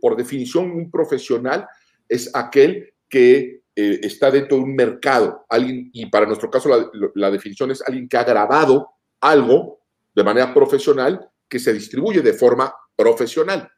por 0.00 0.16
definición, 0.16 0.70
un 0.70 0.90
profesional 0.90 1.66
es 2.08 2.30
aquel 2.34 2.92
que 3.08 3.60
está 3.74 4.30
dentro 4.30 4.58
de 4.58 4.64
un 4.64 4.74
mercado, 4.74 5.46
alguien, 5.48 5.88
y 5.94 6.04
para 6.06 6.26
nuestro 6.26 6.50
caso 6.50 6.68
la, 6.68 6.90
la 7.14 7.30
definición 7.30 7.70
es 7.70 7.82
alguien 7.86 8.08
que 8.08 8.18
ha 8.18 8.24
grabado 8.24 8.90
algo 9.20 9.80
de 10.14 10.24
manera 10.24 10.52
profesional 10.52 11.30
que 11.48 11.58
se 11.58 11.72
distribuye 11.72 12.20
de 12.20 12.34
forma 12.34 12.72
profesional. 12.94 13.68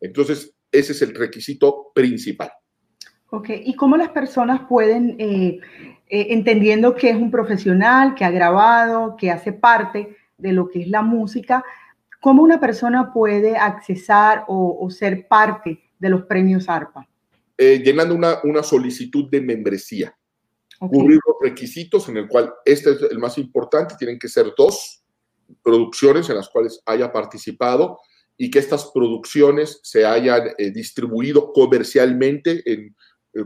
Entonces, 0.00 0.54
ese 0.72 0.92
es 0.92 1.02
el 1.02 1.14
requisito 1.14 1.92
principal. 1.94 2.50
Ok, 3.30 3.50
¿y 3.64 3.74
cómo 3.74 3.96
las 3.96 4.10
personas 4.10 4.62
pueden, 4.68 5.14
eh, 5.18 5.60
eh, 6.08 6.26
entendiendo 6.30 6.94
que 6.94 7.10
es 7.10 7.16
un 7.16 7.30
profesional, 7.30 8.14
que 8.14 8.24
ha 8.24 8.30
grabado, 8.30 9.16
que 9.16 9.30
hace 9.30 9.52
parte 9.52 10.16
de 10.36 10.52
lo 10.52 10.68
que 10.68 10.82
es 10.82 10.88
la 10.88 11.02
música, 11.02 11.64
cómo 12.20 12.42
una 12.42 12.60
persona 12.60 13.12
puede 13.12 13.56
accesar 13.56 14.44
o, 14.48 14.88
ser 14.90 15.26
parte 15.28 15.80
de 15.98 16.08
los 16.08 16.22
premios 16.24 16.68
ARPA? 16.68 17.08
Eh, 17.56 17.82
llenando 17.84 18.14
una, 18.14 18.38
una, 18.44 18.62
solicitud 18.62 19.28
de 19.30 19.40
membresía. 19.40 20.16
Cubrir 20.78 21.18
los 21.26 21.36
requisitos 21.42 22.08
en 22.08 22.16
el 22.16 22.28
cual 22.28 22.54
este 22.64 22.92
es 22.92 23.02
el 23.10 23.18
más 23.18 23.36
importante, 23.36 23.96
tienen 23.98 24.18
que 24.18 24.28
ser 24.28 24.52
dos, 24.56 25.00
producciones 25.62 26.28
en 26.30 26.36
las 26.36 26.48
cuales 26.48 26.80
haya 26.86 27.12
participado 27.12 27.98
y 28.36 28.50
que 28.50 28.58
estas 28.58 28.90
producciones 28.92 29.80
se 29.82 30.04
hayan 30.06 30.48
eh, 30.56 30.70
distribuido 30.70 31.52
comercialmente 31.52 32.62
en, 32.64 32.94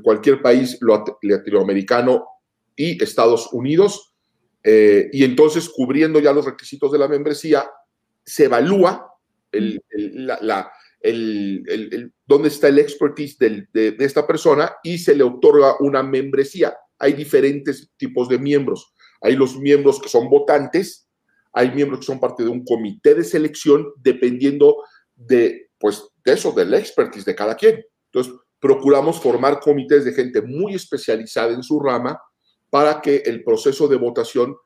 cualquier 0.03 0.41
país 0.41 0.79
latinoamericano 1.21 2.25
y 2.75 3.05
Estados 3.05 3.53
Unidos. 3.53 4.15
Eh, 4.63 5.11
y 5.13 5.25
entonces, 5.25 5.69
cubriendo 5.69 6.21
ya 6.21 6.33
los 6.33 6.47
requisitos 6.47 6.91
de 6.91 6.99
la 6.99 7.07
membresía, 7.07 7.69
se 8.25 8.45
evalúa 8.45 9.11
el, 9.53 9.83
la, 9.91 10.73
dónde 12.27 12.49
está 12.49 12.69
el 12.69 12.79
expertise 12.79 13.39
de, 13.39 13.67
de 13.73 14.05
esta 14.05 14.27
persona 14.27 14.73
y 14.83 14.99
se 14.99 15.15
le 15.15 15.23
otorga 15.23 15.77
una 15.81 16.03
membresía. 16.03 16.75
Hay 16.99 17.13
diferentes 17.13 17.93
tipos 17.97 18.29
de 18.29 18.39
miembros. 18.39 18.95
Hay 19.21 19.37
los 19.37 19.59
miembros 19.59 20.01
que 20.01 20.09
son 20.09 20.29
votantes, 20.29 21.09
hay 21.53 21.71
miembros 21.71 22.01
que 22.01 22.07
son 22.07 22.21
parte 22.21 22.43
de 22.43 22.51
un 22.51 22.65
comité 22.65 23.15
de 23.15 23.25
selección 23.25 23.87
dependiendo 23.97 24.83
de, 25.15 25.71
pues, 25.79 26.03
de 26.25 26.33
eso, 26.33 26.53
del 26.53 26.75
expertise 26.75 27.25
de 27.25 27.35
cada 27.35 27.57
quien. 27.57 27.83
Entonces, 28.13 28.35
procuramos 28.59 29.21
formar 29.21 29.61
comités 29.61 30.05
de 30.05 30.13
gente 30.13 30.43
muy 30.43 30.75
especializada 30.75 31.53
en 31.53 31.63
su 31.63 31.81
rama 31.81 32.21
para 32.71 33.01
que 33.01 33.17
el 33.27 33.45
proceso 33.45 33.87
de 33.89 33.97
votación 33.97 34.57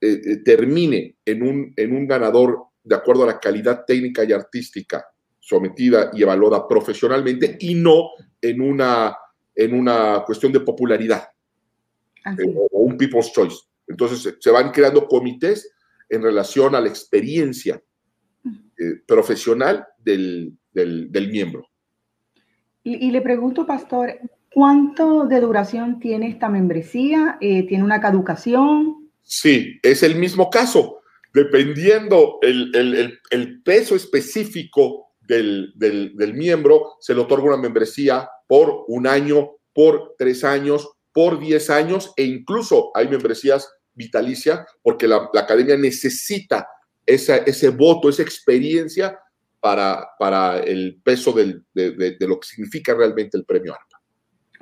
eh, 0.00 0.20
eh, 0.24 0.36
termine 0.44 1.16
en 1.24 1.42
un, 1.42 1.72
en 1.76 1.96
un 1.96 2.06
ganador 2.06 2.64
de 2.84 2.94
acuerdo 2.94 3.24
a 3.24 3.26
la 3.26 3.40
calidad 3.40 3.84
técnica 3.84 4.22
y 4.24 4.32
artística 4.32 5.04
sometida 5.40 6.10
y 6.12 6.22
evaluada 6.22 6.66
profesionalmente 6.68 7.56
y 7.60 7.74
no 7.74 8.10
en 8.40 8.60
una, 8.60 9.16
en 9.54 9.74
una 9.74 10.22
cuestión 10.24 10.52
de 10.52 10.60
popularidad 10.60 11.28
eh, 12.26 12.54
o 12.72 12.78
un 12.80 12.96
people's 12.96 13.32
choice. 13.32 13.56
Entonces 13.86 14.36
se 14.38 14.50
van 14.50 14.70
creando 14.70 15.06
comités 15.06 15.70
en 16.08 16.22
relación 16.22 16.74
a 16.74 16.80
la 16.80 16.88
experiencia 16.88 17.82
eh, 18.46 19.00
profesional 19.06 19.86
del, 19.98 20.58
miembro. 21.30 21.68
Y, 22.82 23.10
le 23.10 23.22
pregunto, 23.22 23.66
pastor, 23.66 24.18
¿cuánto 24.52 25.26
de 25.26 25.40
duración 25.40 26.00
tiene 26.00 26.28
esta 26.28 26.48
membresía? 26.48 27.38
Eh, 27.40 27.66
¿Tiene 27.66 27.84
una 27.84 28.00
caducación? 28.00 29.10
Sí, 29.22 29.78
es 29.82 30.02
el 30.02 30.16
mismo 30.16 30.50
caso. 30.50 31.00
Dependiendo 31.34 32.38
el, 32.42 33.62
peso 33.64 33.96
específico 33.96 35.08
del, 35.20 35.74
miembro, 36.32 36.92
se 37.00 37.12
le 37.12 37.20
otorga 37.20 37.48
una 37.48 37.56
membresía 37.56 38.30
por 38.46 38.84
un 38.86 39.08
año, 39.08 39.56
por 39.72 40.14
tres 40.16 40.44
años, 40.44 40.88
por 41.12 41.40
diez 41.40 41.70
años 41.70 42.12
e 42.16 42.22
incluso 42.22 42.92
hay 42.94 43.08
membresías 43.08 43.68
vitalicia, 43.94 44.64
porque 44.80 45.08
la, 45.08 45.28
academia 45.34 45.76
necesita 45.76 46.68
ese 47.04 47.68
voto, 47.70 48.08
esa 48.08 48.22
experiencia 48.22 49.18
para, 49.60 50.60
el 50.64 51.00
peso 51.02 51.32
de, 51.32 51.62
lo 52.20 52.38
que 52.38 52.46
significa 52.46 52.94
realmente 52.94 53.36
el 53.36 53.44
premio. 53.44 53.76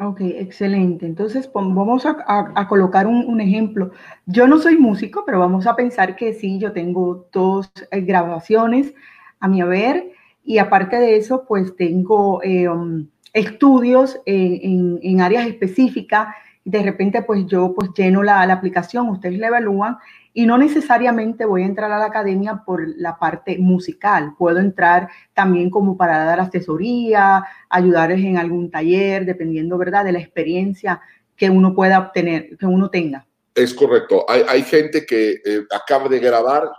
Ok, 0.04 0.20
excelente. 0.20 1.06
Entonces, 1.06 1.48
vamos 1.54 2.04
a, 2.06 2.66
colocar 2.68 3.06
un, 3.06 3.40
ejemplo. 3.40 3.92
Yo 4.26 4.48
no 4.48 4.58
soy 4.58 4.76
músico, 4.76 5.22
pero 5.24 5.38
vamos 5.38 5.66
a 5.66 5.76
pensar 5.76 6.16
que 6.16 6.34
sí, 6.34 6.58
yo 6.58 6.72
tengo 6.72 7.28
dos 7.32 7.70
eh, 7.90 8.00
grabaciones 8.00 8.94
a 9.38 9.46
mi 9.46 9.60
haber 9.60 10.10
y 10.44 10.58
aparte 10.58 10.96
de 10.96 11.16
eso, 11.16 11.44
pues 11.46 11.76
tengo 11.76 12.42
eh, 12.42 12.68
um, 12.68 13.06
estudios 13.32 14.20
en, 14.26 14.98
en 15.02 15.20
áreas 15.20 15.46
específicas 15.46 16.28
de 16.64 16.82
repente 16.82 17.22
pues 17.22 17.46
yo 17.46 17.74
pues 17.74 17.90
lleno 17.96 18.22
la, 18.22 18.42
aplicación, 18.42 19.08
ustedes 19.08 19.38
la 19.38 19.48
evalúan 19.48 19.98
y 20.34 20.46
no 20.46 20.56
necesariamente 20.56 21.44
voy 21.44 21.62
a 21.62 21.66
entrar 21.66 21.92
a 21.92 21.98
la 21.98 22.06
academia 22.06 22.62
por 22.64 22.86
la 22.96 23.18
parte 23.18 23.58
musical, 23.58 24.34
puedo 24.38 24.58
entrar 24.60 25.08
también 25.34 25.68
como 25.68 25.96
para 25.96 26.24
dar 26.24 26.40
asesoría, 26.40 27.44
ayudarles 27.68 28.24
en 28.24 28.38
algún 28.38 28.70
taller, 28.70 29.26
dependiendo, 29.26 29.76
¿verdad?, 29.76 30.04
de 30.04 30.12
la 30.12 30.20
experiencia 30.20 31.00
que 31.36 31.50
uno 31.50 31.74
pueda 31.74 31.98
obtener, 31.98 32.56
que 32.56 32.66
uno 32.66 32.88
tenga. 32.88 33.26
Es 33.54 33.74
correcto. 33.74 34.24
Hay, 34.28 34.62
gente 34.62 35.04
que 35.04 35.32
eh, 35.44 35.66
acaba 35.70 36.08
de 36.08 36.18
grabar, 36.18 36.70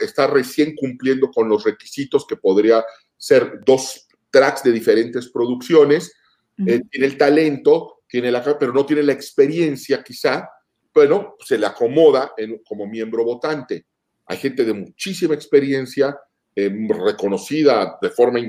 está 0.00 0.26
recién 0.26 0.74
cumpliendo 0.74 1.30
con 1.30 1.46
los 1.48 1.64
requisitos 1.64 2.26
que 2.26 2.36
podría 2.36 2.82
ser 3.18 3.60
dos 3.66 4.08
tracks 4.30 4.62
de 4.62 4.72
diferentes 4.72 5.28
producciones, 5.28 6.14
eh, 6.66 6.80
tiene 6.90 7.06
el 7.06 7.18
talento, 7.18 8.00
tiene 8.08 8.30
la, 8.30 8.42
pero 8.58 8.72
no 8.72 8.86
tiene 8.86 9.02
la 9.02 9.12
experiencia 9.12 10.02
quizá, 10.02 10.48
bueno, 10.98 11.36
se 11.38 11.56
le 11.56 11.66
acomoda 11.66 12.32
como 12.66 12.84
miembro 12.88 13.24
votante. 13.24 13.86
Hay 14.26 14.36
gente 14.38 14.64
de 14.64 14.74
muchísima 14.74 15.32
experiencia, 15.32 16.18
eh, 16.56 16.68
reconocida 16.88 17.98
de 18.02 18.10
forma 18.10 18.40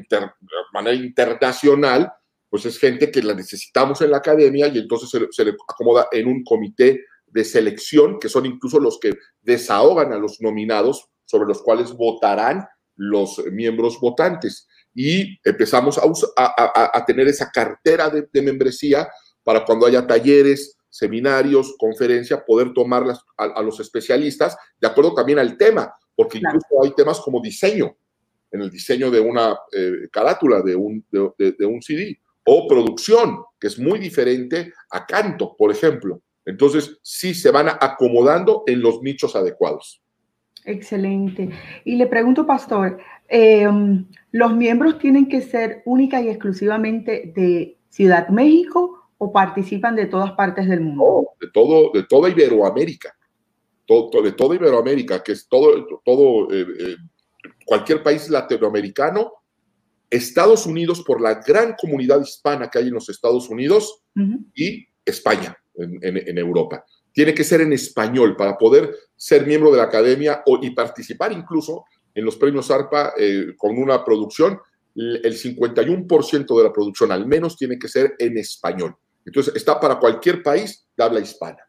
manera 0.74 0.96
internacional, 0.96 2.12
pues 2.50 2.66
es 2.66 2.80
gente 2.80 3.12
que 3.12 3.22
la 3.22 3.36
necesitamos 3.36 4.02
en 4.02 4.10
la 4.10 4.18
academia 4.18 4.68
y 4.68 4.80
entonces 4.80 5.12
se, 5.30 5.46
le 5.46 5.52
acomoda 5.52 6.08
en 6.12 6.28
un 6.28 6.44
comité 6.44 7.06
de 7.28 7.44
selección, 7.44 8.18
que 8.20 8.30
son 8.30 8.48
incluso 8.48 8.80
los 8.80 9.00
que 9.00 9.14
desahogan 9.44 10.12
a 10.12 10.18
los 10.18 10.42
nominados 10.42 11.08
sobre 11.26 11.48
los 11.48 11.62
cuales 11.62 11.94
votarán 11.94 12.68
los 12.96 13.38
miembros 13.52 14.00
votantes. 14.00 14.68
Y 14.96 15.40
empezamos 15.48 16.00
a, 16.36 17.06
tener 17.06 17.28
esa 17.28 17.52
cartera 17.52 18.10
de, 18.10 18.42
membresía 18.42 19.08
para 19.44 19.64
cuando 19.64 19.86
haya 19.86 20.08
talleres, 20.08 20.79
seminarios, 20.90 21.76
conferencias, 21.78 22.44
poder 22.46 22.74
tomarlas 22.74 23.24
a, 23.38 23.62
los 23.62 23.80
especialistas, 23.80 24.58
de 24.80 24.88
acuerdo 24.88 25.14
también 25.14 25.40
al 25.40 25.58
tema, 25.58 25.94
porque 26.16 26.40
incluso 26.40 26.84
hay 26.84 26.94
temas 26.96 27.20
como 27.20 27.42
diseño, 27.42 27.96
en 28.52 28.62
el 28.62 28.72
diseño 28.72 29.12
de 29.12 29.20
una 29.20 29.58
eh, 29.72 30.10
carátula, 30.12 30.62
de 30.62 30.76
un, 30.76 31.06
de 31.12 31.66
un 31.66 31.82
CD 31.82 32.20
o 32.52 32.68
producción, 32.68 33.44
que 33.60 33.68
es 33.68 33.78
muy 33.78 34.00
diferente 34.00 34.74
a 34.90 35.06
canto, 35.06 35.56
por 35.56 35.72
ejemplo. 35.72 36.22
Entonces, 36.46 36.98
sí 37.04 37.36
se 37.36 37.52
van 37.52 37.70
acomodando 37.70 38.64
en 38.66 38.82
los 38.82 39.04
nichos 39.04 39.36
adecuados. 39.36 40.02
Excelente. 40.66 41.50
Y 41.86 41.96
le 41.96 42.08
pregunto, 42.08 42.48
Pastor, 42.48 42.98
em, 43.28 44.08
¿los 44.32 44.56
miembros 44.56 44.98
tienen 44.98 45.30
que 45.30 45.42
ser 45.42 45.84
única 45.86 46.22
y 46.22 46.30
exclusivamente 46.30 47.32
de 47.36 47.78
Ciudad 47.90 48.30
México 48.30 48.99
o 49.20 49.32
participan 49.32 49.96
de 49.96 50.08
todas 50.08 50.32
partes 50.32 50.68
del 50.68 50.82
mundo? 50.82 51.30
de, 51.40 51.50
todo, 51.52 51.92
de 51.94 52.04
toda 52.04 52.30
Iberoamérica. 52.30 53.16
Todo, 53.86 54.22
de 54.22 54.32
toda 54.34 54.56
Iberoamérica, 54.56 55.24
que 55.24 55.32
es 55.32 55.48
todo, 55.48 55.88
todo 56.04 56.52
eh, 56.52 56.66
eh, 56.80 56.96
cualquier 57.66 58.04
país 58.04 58.30
latinoamericano 58.30 59.34
Estados 60.10 60.66
Unidos 60.66 61.04
por 61.04 61.22
la 61.22 61.36
gran 61.36 61.76
comunidad 61.80 62.22
hispana 62.22 62.70
que 62.70 62.80
hay 62.80 62.88
en 62.88 62.96
los 62.96 63.10
Estados 63.10 63.50
Unidos 63.50 64.02
y 64.56 64.88
España 65.06 65.56
en, 65.76 66.38
Europa. 66.38 66.84
Tiene 67.14 67.34
que 67.34 67.44
ser 67.44 67.62
en 67.62 67.74
español 67.74 68.36
para 68.36 68.58
poder 68.58 68.96
ser 69.16 69.46
miembro 69.46 69.72
de 69.72 69.78
la 69.78 69.84
academia 69.84 70.42
o, 70.46 70.60
y 70.62 70.72
participar 70.72 71.32
incluso 71.32 71.86
en 72.14 72.26
los 72.26 72.38
premios 72.38 72.72
ARPA 72.72 73.14
eh, 73.18 73.54
con 73.58 73.78
una 73.78 74.04
producción. 74.04 74.60
El 74.96 75.38
51% 75.38 76.58
de 76.58 76.64
la 76.64 76.74
producción 76.74 77.12
al 77.12 77.26
menos 77.26 77.56
tiene 77.56 77.78
que 77.78 77.88
ser 77.88 78.16
en 78.18 78.38
español. 78.38 78.96
Entonces 79.26 79.56
está 79.56 79.80
para 79.80 80.00
cualquier 80.00 80.44
país 80.44 80.88
de 80.96 81.04
habla 81.04 81.20
hispana. 81.20 81.60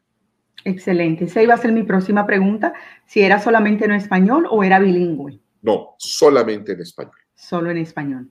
Excelente. 0.63 1.25
Esa 1.25 1.41
iba 1.41 1.53
a 1.53 1.57
ser 1.57 1.71
mi 1.71 1.83
próxima 1.83 2.25
pregunta, 2.25 2.73
si 3.05 3.21
era 3.21 3.39
solamente 3.39 3.85
en 3.85 3.93
español 3.93 4.47
o 4.49 4.63
era 4.63 4.79
bilingüe. 4.79 5.39
No, 5.61 5.95
solamente 5.97 6.73
en 6.73 6.81
español 6.81 7.21
solo 7.41 7.71
en 7.71 7.77
español. 7.77 8.29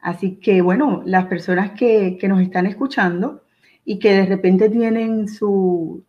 Así 0.00 0.36
que, 0.36 0.62
bueno, 0.62 1.02
las 1.04 1.26
personas 1.26 1.72
que, 1.72 2.18
nos 2.28 2.40
están 2.40 2.66
escuchando 2.66 3.44
y 3.84 3.98
que 3.98 4.12
de 4.12 4.26
repente 4.26 4.68
tienen 4.68 5.28
su, 5.28 6.04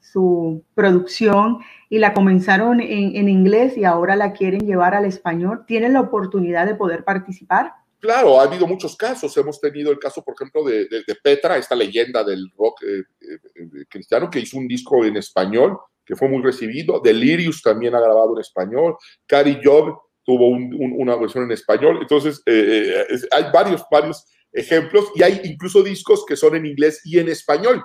producción 0.73 1.59
y 1.89 1.99
la 1.99 2.13
comenzaron 2.13 2.81
en, 2.81 3.29
inglés 3.29 3.77
y 3.77 3.85
ahora 3.85 4.15
la 4.15 4.33
quieren 4.33 4.65
llevar 4.65 4.95
al 4.95 5.05
español, 5.05 5.63
¿tienen 5.65 5.93
la 5.93 6.01
oportunidad 6.01 6.65
de 6.65 6.75
poder 6.75 7.03
participar? 7.03 7.73
Claro, 7.99 8.39
ha 8.39 8.43
habido 8.43 8.65
muchos 8.65 8.95
casos. 8.95 9.35
Hemos 9.37 9.59
tenido 9.59 9.91
el 9.91 9.99
caso, 9.99 10.23
por 10.23 10.33
ejemplo, 10.33 10.63
de, 10.63 10.87
Petra, 11.21 11.57
esta 11.57 11.75
leyenda 11.75 12.23
del 12.23 12.49
rock 12.57 12.83
eh, 12.83 13.03
eh, 13.21 13.85
cristiano, 13.89 14.29
que 14.29 14.39
hizo 14.39 14.57
un 14.57 14.67
disco 14.67 15.03
en 15.03 15.17
español 15.17 15.77
que 16.09 16.15
fue 16.15 16.27
muy 16.27 16.41
recibido. 16.41 16.99
Delirious 16.99 17.61
también 17.61 17.93
ha 17.93 17.99
grabado 17.99 18.33
en 18.33 18.41
español. 18.41 18.95
Cari 19.27 19.59
Job 19.63 19.95
tuvo 20.23 20.47
una 20.47 21.15
versión 21.15 21.43
en 21.43 21.51
español. 21.51 21.99
Entonces, 22.01 22.41
eh, 22.47 23.05
eh, 23.09 23.19
hay 23.31 23.45
varios, 23.53 23.83
varios 23.91 24.25
ejemplos 24.51 25.05
y 25.13 25.21
hay 25.21 25.41
incluso 25.43 25.83
discos 25.83 26.25
que 26.27 26.35
son 26.35 26.55
en 26.55 26.65
inglés 26.65 27.01
y 27.03 27.19
en 27.19 27.29
español. 27.29 27.83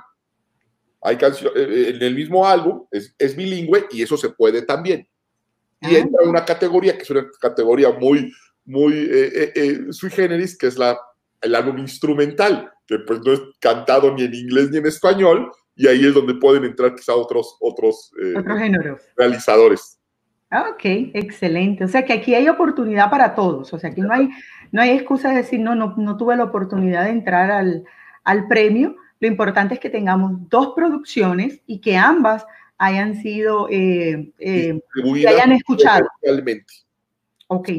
Hay 1.02 1.16
canciones, 1.16 1.54
eh, 1.54 1.92
en 1.96 2.02
el 2.02 2.14
mismo 2.14 2.46
álbum, 2.46 2.86
es, 2.90 3.14
es, 3.18 3.36
bilingüe 3.36 3.86
y 3.90 4.02
eso 4.02 4.16
se 4.16 4.30
puede 4.30 4.62
también. 4.62 5.06
Y 5.82 5.94
ah. 5.94 5.98
entra 5.98 6.22
una 6.24 6.46
categoría 6.46 6.96
que 6.96 7.02
es 7.02 7.10
una 7.10 7.26
categoría 7.38 7.90
muy, 7.90 8.32
muy 8.64 9.10
sui 9.90 10.10
generis, 10.10 10.56
que 10.56 10.66
es 10.66 10.78
la, 10.78 10.98
el 11.42 11.54
álbum 11.54 11.78
instrumental, 11.78 12.70
que 12.86 12.98
pues 13.00 13.20
no 13.24 13.32
es 13.32 13.40
cantado 13.60 14.12
ni 14.14 14.24
en 14.24 14.34
inglés 14.34 14.70
ni 14.70 14.78
en 14.78 14.86
español, 14.86 15.50
y 15.76 15.88
ahí 15.88 16.06
es 16.06 16.14
donde 16.14 16.34
pueden 16.34 16.64
entrar 16.64 16.94
quizá 16.94 17.14
otros, 17.14 17.56
otros, 17.60 18.10
otros 18.36 18.58
géneros. 18.58 19.02
realizadores. 19.16 19.98
Ah, 20.50 20.70
ok, 20.72 20.84
excelente. 21.14 21.82
O 21.82 21.88
sea 21.88 22.04
que 22.04 22.12
aquí 22.12 22.32
hay 22.32 22.48
oportunidad 22.48 23.10
para 23.10 23.34
todos. 23.34 23.72
O 23.72 23.78
sea, 23.78 23.90
aquí 23.90 24.00
no 24.00 24.12
hay, 24.12 24.28
no 24.70 24.80
hay 24.80 24.90
excusa 24.90 25.30
de 25.30 25.38
decir, 25.38 25.58
no, 25.58 25.74
no, 25.74 25.94
no 25.96 26.16
tuve 26.16 26.36
la 26.36 26.44
oportunidad 26.44 27.04
de 27.04 27.10
entrar 27.10 27.50
al, 27.50 27.84
al 28.22 28.46
premio. 28.46 28.94
Lo 29.18 29.26
importante 29.26 29.74
es 29.74 29.80
que 29.80 29.90
tengamos 29.90 30.48
dos 30.48 30.72
producciones 30.76 31.60
y 31.66 31.80
que 31.80 31.96
ambas 31.96 32.46
hayan 32.78 33.16
sido, 33.20 33.68
eh, 33.68 34.32
eh 34.38 34.80
hayan 35.26 35.52
escuchado. 35.52 36.06
Realmente. 36.22 36.72
Ok, 37.48 37.70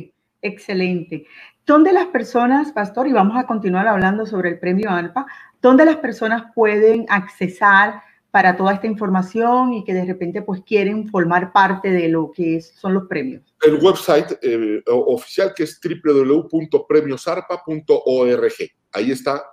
excelente. 0.46 1.26
¿Dónde 1.66 1.92
las 1.92 2.08
personas, 2.08 2.72
Pastor, 2.72 3.08
y 3.08 3.12
vamos 3.12 3.38
a 3.38 3.48
continuar 3.48 3.88
hablando 3.88 4.26
sobre 4.26 4.50
el 4.50 4.60
premio 4.60 4.90
ANPA, 4.90 5.26
dónde 5.62 5.86
las 5.86 5.98
personas 5.98 6.44
pueden 6.54 7.06
accesar 7.10 8.02
para 8.30 8.56
toda 8.56 8.74
esta 8.74 8.86
información 8.86 9.74
y 9.74 9.84
que 9.84 9.94
de 9.94 10.06
repente 10.06 10.42
pues 10.42 10.62
quieren 10.62 11.10
formar 11.10 11.52
parte 11.54 11.90
de 11.90 12.10
lo 12.10 12.32
que 12.32 12.62
son 12.62 12.94
los 12.94 13.08
premios? 13.08 13.56
El 13.62 13.76
website 13.76 14.38
eh, 14.42 14.84
oficial 14.88 15.54
que 15.56 15.64
es 15.64 15.80
www.premiosarpa.org. 15.82 18.54
Ahí 18.92 19.12
está 19.12 19.44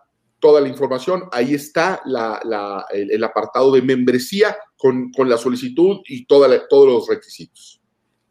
toda 0.41 0.61
la 0.61 0.69
información, 0.69 1.23
ahí 1.31 1.55
está 1.55 2.03
el, 2.05 3.25
apartado 3.25 3.71
de 3.71 3.81
membresía 3.81 4.57
con, 4.77 5.13
la 5.17 5.39
solicitud 5.39 6.01
y 6.07 6.27
todos 6.27 6.51
los 6.71 7.09
requisitos. 7.09 7.82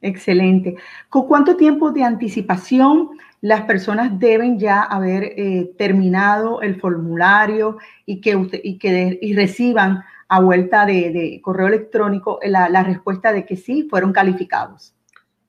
Excelente. 0.02 0.76
¿Con 1.10 1.28
cuánto 1.28 1.56
tiempo 1.56 1.92
de 1.92 2.04
anticipación 2.04 3.12
las 3.42 3.64
personas 3.64 4.20
deben 4.20 4.60
ya 4.60 4.82
haber 4.82 5.24
eh, 5.24 5.72
terminado 5.78 6.62
el 6.62 6.80
formulario 6.80 7.78
y 8.06 8.20
que, 8.20 8.62
y 8.64 8.78
que 8.78 9.20
y 9.22 9.36
reciban 9.36 10.04
a 10.28 10.40
vuelta 10.40 10.86
de, 10.86 11.40
correo 11.44 11.68
electrónico 11.68 12.40
la, 12.44 12.84
respuesta 12.84 13.32
de 13.34 13.46
que 13.46 13.58
sí 13.58 13.88
fueron 13.90 14.12
calificados? 14.12 14.96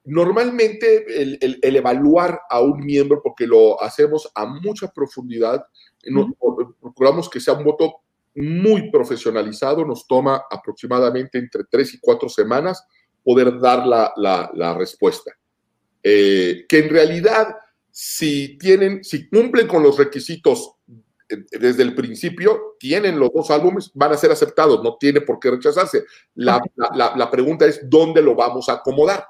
Normalmente 0.04 1.22
el, 1.22 1.58
evaluar 1.62 2.40
a 2.50 2.60
un 2.60 2.84
miembro, 2.84 3.22
porque 3.22 3.46
lo 3.46 3.80
hacemos 3.80 4.30
a 4.34 4.44
mucha 4.44 4.88
profundidad, 4.88 5.64
procuramos 6.80 7.30
que 7.30 7.40
sea 7.40 7.54
un 7.54 7.64
voto 7.64 8.02
muy 8.34 8.90
profesionalizado, 8.90 9.84
nos 9.84 10.06
toma 10.06 10.42
aproximadamente 10.50 11.38
entre 11.38 11.62
tres 11.70 11.94
y 11.94 12.00
cuatro 12.00 12.28
semanas 12.28 12.84
poder 13.24 13.58
dar 13.60 13.86
la, 13.86 14.74
respuesta. 14.76 15.32
Eh, 16.02 16.64
que 16.68 16.78
en 16.78 16.88
realidad, 16.90 17.56
si 17.90 18.58
tienen, 18.58 19.04
si 19.04 19.28
cumplen 19.28 19.68
con 19.68 19.82
los 19.82 19.96
requisitos 19.96 20.76
desde 21.50 21.82
el 21.82 21.94
principio 21.94 22.76
tienen 22.78 23.18
los 23.18 23.32
dos 23.32 23.50
álbumes, 23.50 23.90
van 23.94 24.12
a 24.12 24.16
ser 24.16 24.30
aceptados, 24.30 24.82
no 24.82 24.96
tiene 24.98 25.20
por 25.20 25.38
qué 25.38 25.50
rechazarse. 25.50 26.04
La, 26.34 27.30
pregunta 27.30 27.66
es, 27.66 27.88
¿dónde 27.88 28.22
lo 28.22 28.34
vamos 28.34 28.68
a 28.68 28.74
acomodar? 28.74 29.26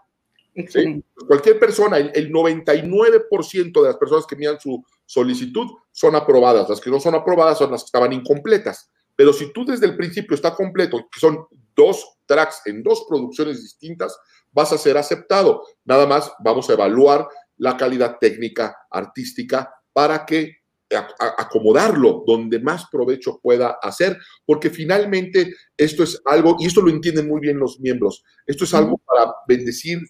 Cualquier 1.27 1.59
persona, 1.59 1.97
el, 1.99 2.33
99% 2.33 3.83
de 3.83 3.89
las 3.89 3.97
personas 3.97 4.27
que 4.27 4.35
envían 4.35 4.61
su 4.61 4.85
solicitud 5.07 5.67
son 5.91 6.17
aprobadas. 6.17 6.69
Las 6.69 6.81
que 6.81 6.91
no 6.91 7.01
son 7.01 7.15
aprobadas 7.15 7.59
son 7.59 7.71
las 7.71 7.83
que 7.83 7.87
estaban 7.87 8.13
incompletas. 8.13 8.91
Pero 9.15 9.33
si 9.33 9.53
tú 9.53 9.65
desde 9.65 9.87
el 9.87 9.97
principio 9.97 10.35
está 10.35 10.55
completo, 10.55 11.09
que 11.13 11.21
son 11.21 11.47
dos 11.77 12.19
tracks 12.27 12.63
en 12.67 12.83
dos 12.83 13.05
producciones 13.09 13.63
distintas, 13.63 14.17
vas 14.53 14.73
a 14.73 14.79
ser 14.79 14.97
aceptado. 14.97 15.63
Nada 15.85 16.07
más 16.07 16.33
vamos 16.41 16.69
a 16.69 16.75
evaluar 16.75 17.29
la 17.57 17.77
calidad 17.77 18.19
técnica, 18.21 18.77
artística, 18.91 19.73
para 19.93 20.25
que 20.27 20.63
acomodarlo 21.39 22.23
donde 22.27 22.61
más 22.61 22.85
provecho 22.91 23.41
pueda 23.43 23.79
hacer, 23.81 24.19
porque 24.45 24.69
finalmente 24.69 25.55
esto 25.77 26.03
es 26.03 26.21
algo, 26.27 26.57
y 26.59 26.67
esto 26.67 26.83
lo 26.83 26.91
entienden 26.91 27.29
muy 27.29 27.41
bien 27.41 27.59
los 27.59 27.81
miembros, 27.81 28.23
esto 28.47 28.65
es 28.65 28.75
algo 28.75 28.99
para 28.99 29.33
bendecir 29.49 30.01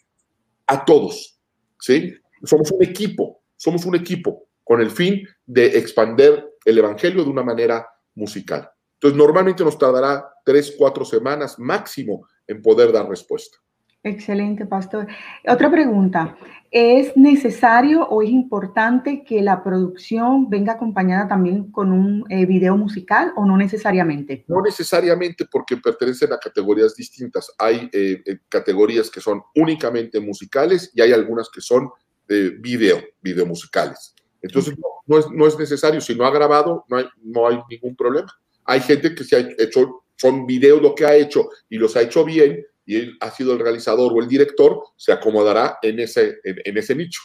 a 0.67 0.85
todos, 0.85 1.39
¿sí? 1.79 2.13
Somos 2.43 2.73
un 2.73 2.83
equipo, 2.83 3.43
somos 3.57 3.85
un 3.85 3.95
equipo 3.95 4.49
con 4.65 4.81
el 4.81 4.91
fin 4.91 5.23
de 5.47 5.79
expander 5.79 6.45
el 6.65 6.79
Evangelio 6.79 7.23
de 7.23 7.31
una 7.31 7.45
manera 7.45 7.87
musical. 8.17 8.72
Entonces, 9.03 9.19
normalmente 9.19 9.65
nos 9.65 9.77
tardará 9.77 10.25
tres, 10.45 10.77
cuatro 10.79 11.05
semanas 11.05 11.59
máximo 11.59 12.29
en 12.47 12.63
poder 12.63 12.93
dar 12.93 13.09
respuesta. 13.09 13.59
Excelente, 14.05 14.65
pastor. 14.65 15.09
Otra 15.45 15.69
pregunta. 15.73 16.37
¿Es 16.71 17.17
necesario 17.17 18.07
o 18.07 18.23
es 18.23 18.31
importante 18.31 19.25
que 19.25 19.43
la 19.43 19.65
producción 19.65 20.49
venga 20.49 20.75
acompañada 20.75 21.27
también 21.27 21.73
con 21.73 21.91
un 21.91 22.25
eh, 22.31 22.47
video 22.47 22.77
musical 22.77 23.33
o 23.35 23.45
no 23.45 23.57
necesariamente? 23.57 24.45
No 24.47 24.63
necesariamente 24.63 25.47
porque 25.51 25.77
pertenecen 25.79 26.33
a 26.33 26.39
categorías 26.39 26.95
distintas. 26.95 27.53
Hay 27.59 27.91
eh, 27.93 28.23
eh, 28.25 28.39
categorías 28.49 29.11
que 29.11 29.21
son 29.21 29.43
únicamente 29.57 30.21
musicales 30.21 30.93
y 30.95 31.03
hay 31.03 31.13
algunas 31.13 31.51
que 31.51 31.61
son 31.61 31.91
de 32.29 32.51
video, 32.51 33.01
video 33.21 33.47
musicales. 33.47 34.15
Entonces, 34.41 34.77
no, 35.07 35.19
es, 35.19 35.29
no, 35.29 35.47
es, 35.49 35.59
necesario. 35.59 36.01
Si 36.01 36.15
no 36.15 36.25
ha 36.25 36.31
grabado, 36.31 36.85
no 36.89 36.99
hay, 36.99 37.07
no 37.21 37.49
hay 37.49 37.59
ningún 37.69 37.97
problema. 37.97 38.33
Hay 38.65 38.81
gente 38.81 39.15
que 39.15 39.25
se 39.25 39.37
ha 39.37 39.41
hecho, 39.59 40.05
son 40.17 40.47
videos 40.47 40.81
lo 40.81 40.95
que 40.95 41.05
ha 41.05 41.15
hecho 41.15 41.49
y 41.69 41.77
los 41.77 41.97
ha 41.97 42.03
hecho 42.03 42.25
bien 42.25 42.65
y 42.85 42.97
él 42.97 43.17
ha 43.21 43.31
sido 43.31 43.53
el 43.53 43.61
realizador 43.61 44.13
o 44.13 44.21
el 44.21 44.29
director, 44.29 44.83
se 44.97 45.13
acomodará 45.13 45.79
en 45.83 46.01
ese, 46.01 46.39
en, 46.45 46.77
ese 46.77 46.95
nicho. 46.95 47.21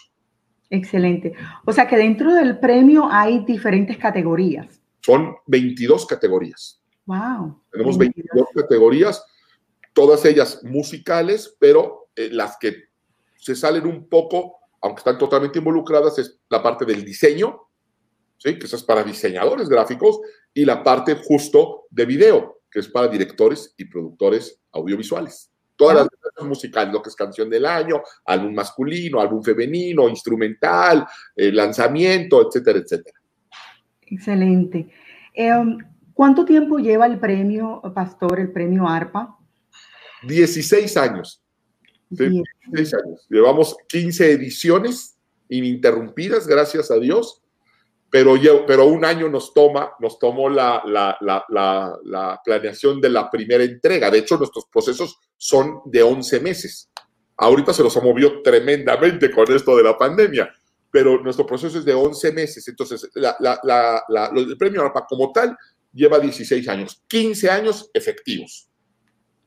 Excelente. 0.70 1.34
O 1.66 1.74
sea 1.74 1.88
que 1.88 1.98
dentro 1.98 2.34
del 2.34 2.60
premio 2.60 3.08
hay 3.10 3.44
diferentes 3.46 3.98
categorías. 3.98 4.82
Son 5.02 5.36
22 5.48 6.06
categorías. 6.06 6.82
Wow. 7.06 7.62
Tenemos 7.72 7.98
22, 7.98 8.48
categorías, 8.54 9.24
todas 9.94 10.26
ellas 10.26 10.62
musicales, 10.64 11.56
pero 11.60 12.10
eh, 12.16 12.30
las 12.32 12.58
que 12.58 12.84
se 13.36 13.56
salen 13.56 13.88
un 13.88 14.10
poco, 14.10 14.58
aunque 14.82 15.00
están 15.00 15.18
totalmente 15.18 15.60
involucradas, 15.60 16.20
es 16.20 16.40
la 16.50 16.62
parte 16.62 16.86
del 16.86 17.06
diseño, 17.06 17.67
¿sí? 18.38 18.58
que 18.58 18.66
eso 18.66 18.76
es 18.76 18.84
para 18.84 19.04
diseñadores 19.04 19.70
gráficos, 19.70 20.20
y 20.54 20.66
la 20.66 20.84
parte 20.84 21.16
justo 21.16 21.86
de 21.90 22.06
video, 22.06 22.62
que 22.72 22.80
es 22.80 22.88
para 22.88 23.08
directores 23.08 23.74
y 23.78 23.86
productores 23.86 24.60
audiovisuales. 24.72 25.52
Todas 25.76 26.08
las 26.36 26.48
musicales, 26.48 26.92
lo 26.92 27.02
que 27.02 27.10
es 27.10 27.16
canción 27.16 27.50
del 27.50 27.66
año, 27.66 28.02
álbum 28.26 28.54
masculino, 28.54 29.20
álbum 29.20 29.44
femenino, 29.44 30.10
instrumental, 30.10 31.06
eh, 31.36 31.52
lanzamiento, 31.52 32.48
etcétera, 32.48 32.80
etcétera. 32.80 33.20
Excelente. 34.02 34.88
Em, 35.34 35.78
¿Cuánto 36.14 36.46
tiempo 36.46 36.80
lleva 36.80 37.06
el 37.06 37.20
premio 37.20 37.80
Pastor, 37.94 38.40
el 38.40 38.52
premio 38.52 38.88
ARPA? 38.88 39.38
16 40.24 40.98
años. 40.98 41.44
16 42.10 42.94
años. 42.96 43.28
Llevamos 43.30 43.78
15 43.88 44.32
ediciones 44.32 45.16
ininterrumpidas, 45.50 46.48
gracias 46.48 46.90
a 46.90 46.96
Dios 46.96 47.44
pero, 48.10 48.36
pero 48.66 48.86
un 48.86 49.04
año 49.04 49.28
nos 49.28 49.54
toma, 49.54 49.92
nos 50.00 50.18
tomó 50.18 50.50
la, 50.50 50.82
la, 50.86 51.18
la, 51.20 51.98
la, 52.04 52.42
planeación 52.44 53.02
de 53.02 53.10
la 53.10 53.30
primera 53.30 53.64
entrega. 53.64 54.10
De 54.10 54.20
hecho, 54.20 54.38
nuestros 54.38 54.66
procesos 54.72 55.20
son 55.36 55.82
de 55.86 56.02
11 56.02 56.40
meses. 56.40 56.90
Ahorita 57.36 57.74
se 57.74 57.84
los 57.84 57.96
ha 57.98 58.02
movido 58.02 58.42
tremendamente 58.42 59.30
con 59.30 59.52
esto 59.54 59.76
de 59.76 59.84
la 59.84 59.98
pandemia, 59.98 60.50
pero 60.90 61.22
nuestro 61.22 61.46
proceso 61.46 61.78
es 61.78 61.86
de 61.86 61.94
11 61.94 62.32
meses. 62.32 62.68
Entonces, 62.68 63.10
el 63.14 64.58
premio 64.58 64.82
ARPA 64.82 65.06
como 65.06 65.32
tal 65.32 65.56
lleva 65.94 66.20
16 66.20 66.68
años, 66.70 67.04
15 67.08 67.50
años 67.50 67.92
efectivos. 67.94 68.70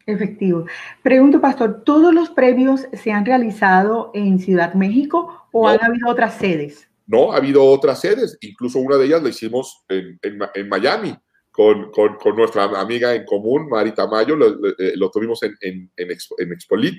Efectivo. 0.06 0.66
Pregunto, 1.02 1.40
Pastor, 1.40 1.82
¿todos 1.84 2.12
los 2.12 2.30
premios 2.30 2.86
se 2.92 3.12
han 3.12 3.24
realizado 3.24 4.10
en 4.12 4.38
Ciudad 4.38 4.74
México 4.74 5.46
o 5.52 5.68
han 5.68 5.82
habido 5.82 6.08
otras 6.08 6.34
sedes? 6.34 6.89
No, 7.10 7.32
ha 7.32 7.38
habido 7.38 7.64
otras 7.64 8.00
sedes, 8.00 8.38
incluso 8.40 8.78
una 8.78 8.96
de 8.96 9.06
ellas 9.06 9.20
la 9.20 9.30
hicimos 9.30 9.82
en, 9.88 10.16
en, 10.22 10.68
Miami 10.68 11.12
con, 11.50 11.90
con, 11.90 12.36
nuestra 12.36 12.64
amiga 12.80 13.12
en 13.16 13.24
común, 13.24 13.68
Marita 13.68 14.06
Mayo, 14.06 14.36
lo, 14.36 14.46
eh, 14.78 14.92
lo 14.94 15.10
tuvimos 15.10 15.42
en, 15.42 15.56
en, 15.60 15.90
en 15.96 16.52
Expolit 16.52 16.94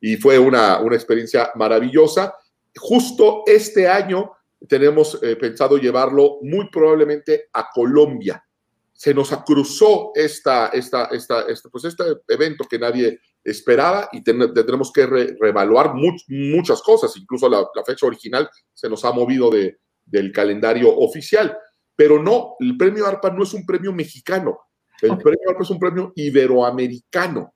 y 0.00 0.16
fue 0.16 0.38
una, 0.38 0.78
una 0.78 0.94
experiencia 0.94 1.50
maravillosa. 1.56 2.36
Justo 2.76 3.42
este 3.46 3.88
año 3.88 4.30
tenemos 4.68 5.18
eh, 5.24 5.34
pensado 5.34 5.76
llevarlo 5.76 6.38
muy 6.42 6.70
probablemente 6.70 7.48
a 7.52 7.68
Colombia. 7.74 8.40
Se 8.92 9.12
nos 9.12 9.30
cruzó 9.44 10.12
esta, 10.14 10.68
esta, 10.68 11.06
esta, 11.06 11.44
pues 11.68 11.84
este 11.84 12.04
evento 12.28 12.64
que 12.70 12.78
nadie 12.78 13.18
esperaba 13.50 14.08
y 14.12 14.22
tendremos 14.22 14.92
que 14.92 15.06
reevaluar 15.06 15.94
muchas 15.94 16.82
cosas, 16.82 17.16
incluso 17.16 17.48
la, 17.48 17.66
fecha 17.84 18.06
original 18.06 18.48
se 18.72 18.88
nos 18.88 19.04
ha 19.04 19.12
movido 19.12 19.50
de, 19.50 19.78
del 20.04 20.32
calendario 20.32 20.94
oficial, 20.94 21.56
pero 21.96 22.22
no, 22.22 22.54
el 22.60 22.76
premio 22.76 23.06
ARPA 23.06 23.30
no 23.30 23.42
es 23.42 23.54
un 23.54 23.64
premio 23.64 23.92
mexicano, 23.92 24.58
el 25.00 25.16
premio 25.18 25.50
ARPA 25.50 25.62
es 25.62 25.70
un 25.70 25.78
premio 25.78 26.12
iberoamericano. 26.16 27.54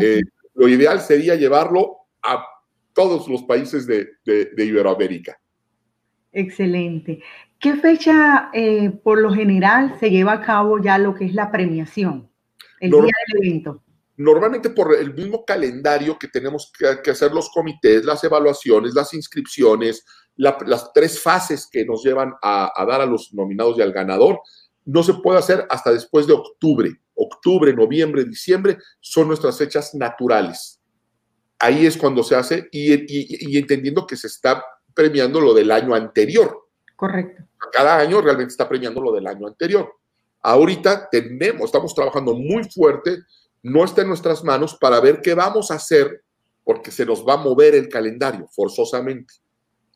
Eh, 0.00 0.20
lo 0.54 0.68
ideal 0.68 1.00
sería 1.00 1.34
llevarlo 1.34 1.96
a 2.22 2.44
todos 2.92 3.28
los 3.28 3.42
países 3.44 3.86
de, 3.86 4.08
de, 4.24 4.64
Iberoamérica. 4.64 5.38
Excelente. 6.32 7.22
¿Qué 7.58 7.74
fecha 7.74 8.50
eh, 8.52 8.90
por 8.90 9.20
lo 9.20 9.32
general 9.32 9.96
se 10.00 10.10
lleva 10.10 10.32
a 10.32 10.40
cabo 10.42 10.82
ya 10.82 10.98
lo 10.98 11.14
que 11.14 11.24
es 11.26 11.34
la 11.34 11.50
premiación, 11.50 12.30
el 12.80 12.90
día 12.90 13.00
del 13.00 13.46
evento? 13.46 13.82
Normalmente 14.22 14.70
por 14.70 14.94
el 14.94 15.14
mismo 15.14 15.44
calendario 15.44 16.18
que 16.18 16.28
tenemos 16.28 16.72
que, 16.78 17.10
hacer 17.10 17.32
los 17.32 17.50
comités, 17.50 18.04
las 18.04 18.22
evaluaciones, 18.24 18.94
las 18.94 19.12
inscripciones, 19.14 20.04
las 20.36 20.92
tres 20.92 21.20
fases 21.20 21.68
que 21.70 21.84
nos 21.84 22.02
llevan 22.04 22.32
a, 22.42 22.72
dar 22.86 23.00
a 23.00 23.06
los 23.06 23.32
nominados 23.34 23.78
y 23.78 23.82
al 23.82 23.92
ganador, 23.92 24.40
no 24.84 25.02
se 25.02 25.14
puede 25.14 25.38
hacer 25.38 25.66
hasta 25.70 25.92
después 25.92 26.26
de 26.26 26.34
octubre. 26.34 26.90
Octubre, 27.14 27.74
noviembre, 27.74 28.24
diciembre 28.24 28.78
son 29.00 29.28
nuestras 29.28 29.58
fechas 29.58 29.94
naturales. 29.94 30.80
Ahí 31.58 31.86
es 31.86 31.96
cuando 31.96 32.22
se 32.22 32.34
hace 32.34 32.68
y, 32.72 33.56
entendiendo 33.56 34.06
que 34.06 34.16
se 34.16 34.26
está 34.26 34.64
premiando 34.94 35.40
lo 35.40 35.54
del 35.54 35.70
año 35.70 35.94
anterior. 35.94 36.68
Correcto. 36.96 37.44
Cada 37.72 37.98
año 37.98 38.20
realmente 38.20 38.50
está 38.52 38.68
premiando 38.68 39.00
lo 39.00 39.12
del 39.12 39.26
año 39.26 39.46
anterior. 39.46 39.92
Ahorita 40.42 41.08
tenemos, 41.10 41.66
estamos 41.66 41.94
trabajando 41.94 42.34
muy 42.34 42.64
fuerte 42.64 43.22
no 43.62 43.84
está 43.84 44.02
en 44.02 44.08
nuestras 44.08 44.44
manos 44.44 44.76
para 44.76 45.00
ver 45.00 45.20
qué 45.20 45.34
vamos 45.34 45.70
a 45.70 45.74
hacer, 45.74 46.22
porque 46.64 46.90
se 46.90 47.06
nos 47.06 47.26
va 47.26 47.34
a 47.34 47.38
mover 47.38 47.74
el 47.74 47.88
calendario 47.88 48.46
forzosamente 48.48 49.34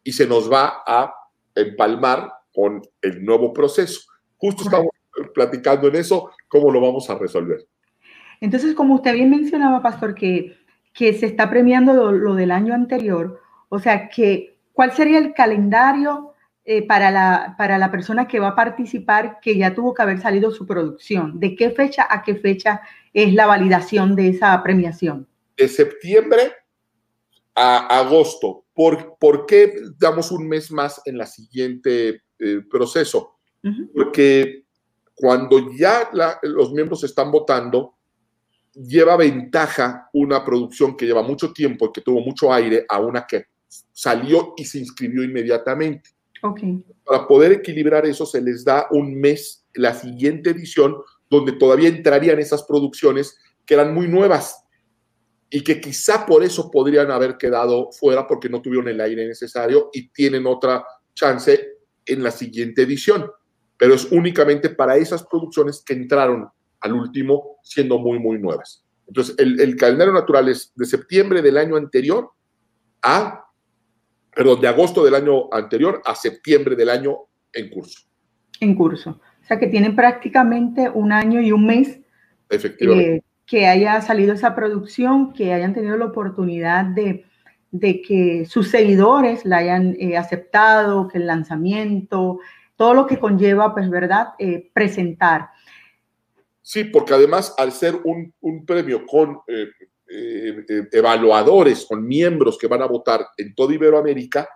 y 0.05 0.13
se 0.13 0.27
nos 0.27 0.51
va 0.51 0.83
a 0.87 1.13
empalmar 1.55 2.33
con 2.55 2.83
el 3.03 3.25
nuevo 3.25 3.53
proceso. 3.53 4.01
Justo 4.37 4.65
estamos 4.65 4.91
platicando 5.35 5.89
en 5.89 5.97
eso, 5.97 6.31
cómo 6.49 6.71
lo 6.71 6.81
vamos 6.81 7.09
a 7.11 7.19
resolver. 7.19 7.67
Entonces, 8.41 8.75
como 8.75 8.97
usted 8.97 9.15
bien 9.15 9.31
mencionaba, 9.31 9.83
Pastor, 9.83 10.15
que, 10.15 10.57
que 10.93 11.15
se 11.15 11.27
está 11.27 11.49
premiando 11.49 11.93
lo, 11.93 12.13
lo 12.13 12.35
del 12.35 12.51
año 12.51 12.75
anterior, 12.75 13.41
o 13.69 13.79
sea, 13.79 14.09
que 14.09 14.59
¿cuál 14.73 14.93
sería 14.93 15.19
el 15.19 15.35
calendario 15.35 16.35
eh, 16.69 16.85
para, 16.85 17.13
la, 17.13 17.55
para 17.57 17.79
la 17.79 17.93
persona 17.93 18.27
que 18.27 18.41
va 18.41 18.49
a 18.49 18.57
participar 18.57 19.39
que 19.41 19.57
ya 19.57 19.73
tuvo 19.73 19.95
que 19.95 20.03
haber 20.03 20.21
salido 20.21 20.51
su 20.51 20.67
producción? 20.67 21.39
¿De 21.39 21.55
qué 21.55 21.71
fecha 21.71 22.09
a 22.11 22.23
qué 22.23 22.35
fecha 22.35 22.81
es 23.15 23.33
la 23.33 23.47
validación 23.47 24.17
de 24.17 24.31
esa 24.31 24.61
premiación? 24.65 25.29
De 25.57 25.69
septiembre 25.69 26.53
a 27.55 27.99
agosto. 28.01 28.65
¿Por, 28.75 29.17
¿por 29.19 29.47
qué 29.47 29.75
damos 29.97 30.33
un 30.33 30.49
mes 30.49 30.73
más 30.73 31.01
en 31.05 31.19
la 31.19 31.27
siguiente 31.27 32.23
eh, 32.39 32.61
proceso? 32.69 33.39
Porque 33.95 34.65
cuando 35.15 35.73
ya 35.73 36.11
los 36.43 36.73
miembros 36.73 37.03
están 37.05 37.31
votando, 37.31 37.95
lleva 38.73 39.17
ventaja 39.17 40.09
una 40.13 40.45
producción 40.45 40.97
que 40.97 41.07
lleva 41.07 41.23
mucho 41.23 41.53
tiempo 41.53 41.87
y 41.87 41.93
que 41.93 42.01
tuvo 42.01 42.21
mucho 42.21 42.53
aire 42.53 42.85
a 42.89 43.01
una 43.01 43.27
que 43.27 43.47
salió 43.93 44.55
y 44.57 44.65
se 44.65 44.79
inscribió 44.79 45.23
inmediatamente. 45.25 46.16
Para 47.05 47.27
poder 47.27 47.53
equilibrar 47.53 48.07
eso, 48.07 48.27
se 48.27 48.41
les 48.41 48.65
da 48.65 48.87
un 48.91 49.15
mes, 49.15 49.67
la 49.75 49.95
siguiente 49.95 50.51
edición, 50.51 50.97
donde 51.29 51.53
todavía 51.53 51.89
entrarían 51.89 52.39
esas 52.39 52.63
producciones 52.63 53.39
que 53.65 53.75
eran 53.75 53.95
muy 53.95 54.09
nuevas 54.09 54.65
y 55.51 55.63
que 55.63 55.81
quizá 55.81 56.27
por 56.27 56.43
eso 56.43 56.71
podrían 56.71 57.11
haber 57.11 57.37
quedado 57.37 57.91
fuera 57.93 58.27
porque 58.27 58.49
no 58.49 58.61
tuvieron 58.61 58.89
el 58.89 59.01
aire 59.01 59.27
necesario 59.27 59.91
y 59.93 60.09
tienen 60.09 60.47
otra 60.47 60.85
chance 61.15 61.77
en 62.05 62.23
la 62.23 62.31
siguiente 62.31 62.83
edición. 62.83 63.31
Pero 63.79 63.95
es 63.95 64.11
únicamente 64.11 64.71
para 64.71 64.97
esas 64.97 65.25
producciones 65.25 65.83
que 65.85 65.95
entraron 65.95 66.49
al 66.81 66.93
último 66.93 67.59
siendo 67.63 67.99
muy, 67.99 68.19
muy 68.19 68.39
nuevas. 68.39 68.85
Entonces, 69.07 69.35
el, 69.39 69.61
el 69.61 69.77
calendario 69.77 70.13
natural 70.13 70.49
es 70.49 70.73
de 70.75 70.87
septiembre 70.87 71.43
del 71.43 71.59
año 71.59 71.77
anterior 71.77 72.31
a 73.03 73.46
perdón, 74.37 74.61
de 74.61 74.69
agosto 74.69 75.03
del 75.03 75.15
año 75.15 75.49
anterior 75.51 76.03
a 76.05 76.15
septiembre 76.15 76.77
del 76.77 76.91
año 76.91 77.17
en 77.55 77.71
curso. 77.71 78.01
En 78.61 78.75
curso. 78.75 79.19
O 79.43 79.47
sea 79.47 79.59
que 79.59 79.67
tienen 79.67 79.97
prácticamente 79.97 80.91
un 80.91 81.11
año 81.11 81.41
y 81.41 81.53
un 81.53 81.67
mes 81.67 82.01
Efectivamente. 82.51 83.17
eh, 83.17 83.23
que 83.47 83.67
haya 83.67 84.03
salido 84.03 84.35
esa 84.35 84.55
producción, 84.55 85.33
que 85.33 85.55
hayan 85.55 85.73
tenido 85.73 85.97
la 85.97 86.05
oportunidad 86.05 86.85
de, 86.85 87.25
de 87.71 88.03
que 88.03 88.45
sus 88.45 88.69
seguidores 88.69 89.47
la 89.47 89.59
hayan 89.59 89.97
eh, 89.99 90.19
aceptado, 90.19 91.09
que 91.09 91.17
el 91.17 91.27
lanzamiento, 91.27 92.39
todo 92.77 92.93
lo 92.93 93.07
que 93.07 93.19
conlleva, 93.19 93.73
pues, 93.73 93.89
¿verdad? 93.89 94.35
Eh, 94.39 94.71
presentar. 94.75 95.49
Sí, 96.61 96.85
porque 96.85 97.15
además 97.15 97.55
al 97.57 97.73
ser 97.73 97.95
un, 98.05 98.35
un 98.41 98.67
premio 98.67 99.07
con 99.07 99.39
eh, 99.47 99.69
eh, 100.09 100.65
eh, 100.69 100.89
evaluadores, 100.93 101.85
con 101.87 102.07
miembros 102.07 102.57
que 102.59 102.67
van 102.67 102.83
a 102.83 102.87
votar 102.87 103.27
en 103.37 103.55
toda 103.55 103.75
Iberoamérica, 103.75 104.49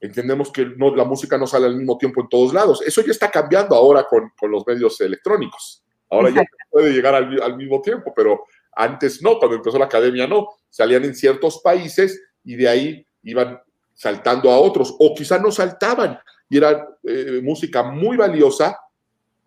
entendemos 0.00 0.50
que 0.50 0.66
no, 0.76 0.94
la 0.94 1.04
música 1.04 1.38
no 1.38 1.46
sale 1.46 1.66
al 1.66 1.76
mismo 1.76 1.96
tiempo 1.98 2.20
en 2.20 2.28
todos 2.28 2.52
lados. 2.52 2.82
Eso 2.86 3.02
ya 3.02 3.12
está 3.12 3.30
cambiando 3.30 3.74
ahora 3.74 4.04
con, 4.04 4.30
con 4.38 4.50
los 4.50 4.66
medios 4.66 5.00
electrónicos. 5.00 5.82
Ahora 6.10 6.28
Exacto. 6.28 6.56
ya 6.58 6.70
puede 6.70 6.92
llegar 6.92 7.14
al, 7.14 7.42
al 7.42 7.56
mismo 7.56 7.80
tiempo, 7.80 8.12
pero 8.14 8.44
antes 8.72 9.22
no, 9.22 9.38
cuando 9.38 9.56
empezó 9.56 9.78
la 9.78 9.84
academia 9.86 10.26
no. 10.26 10.48
Salían 10.68 11.04
en 11.04 11.14
ciertos 11.14 11.60
países 11.62 12.20
y 12.44 12.56
de 12.56 12.68
ahí 12.68 13.06
iban 13.22 13.60
saltando 13.94 14.50
a 14.50 14.58
otros, 14.58 14.96
o 14.98 15.14
quizá 15.14 15.38
no 15.38 15.50
saltaban 15.50 16.18
y 16.48 16.56
era 16.56 16.88
eh, 17.04 17.40
música 17.42 17.82
muy 17.82 18.16
valiosa, 18.16 18.76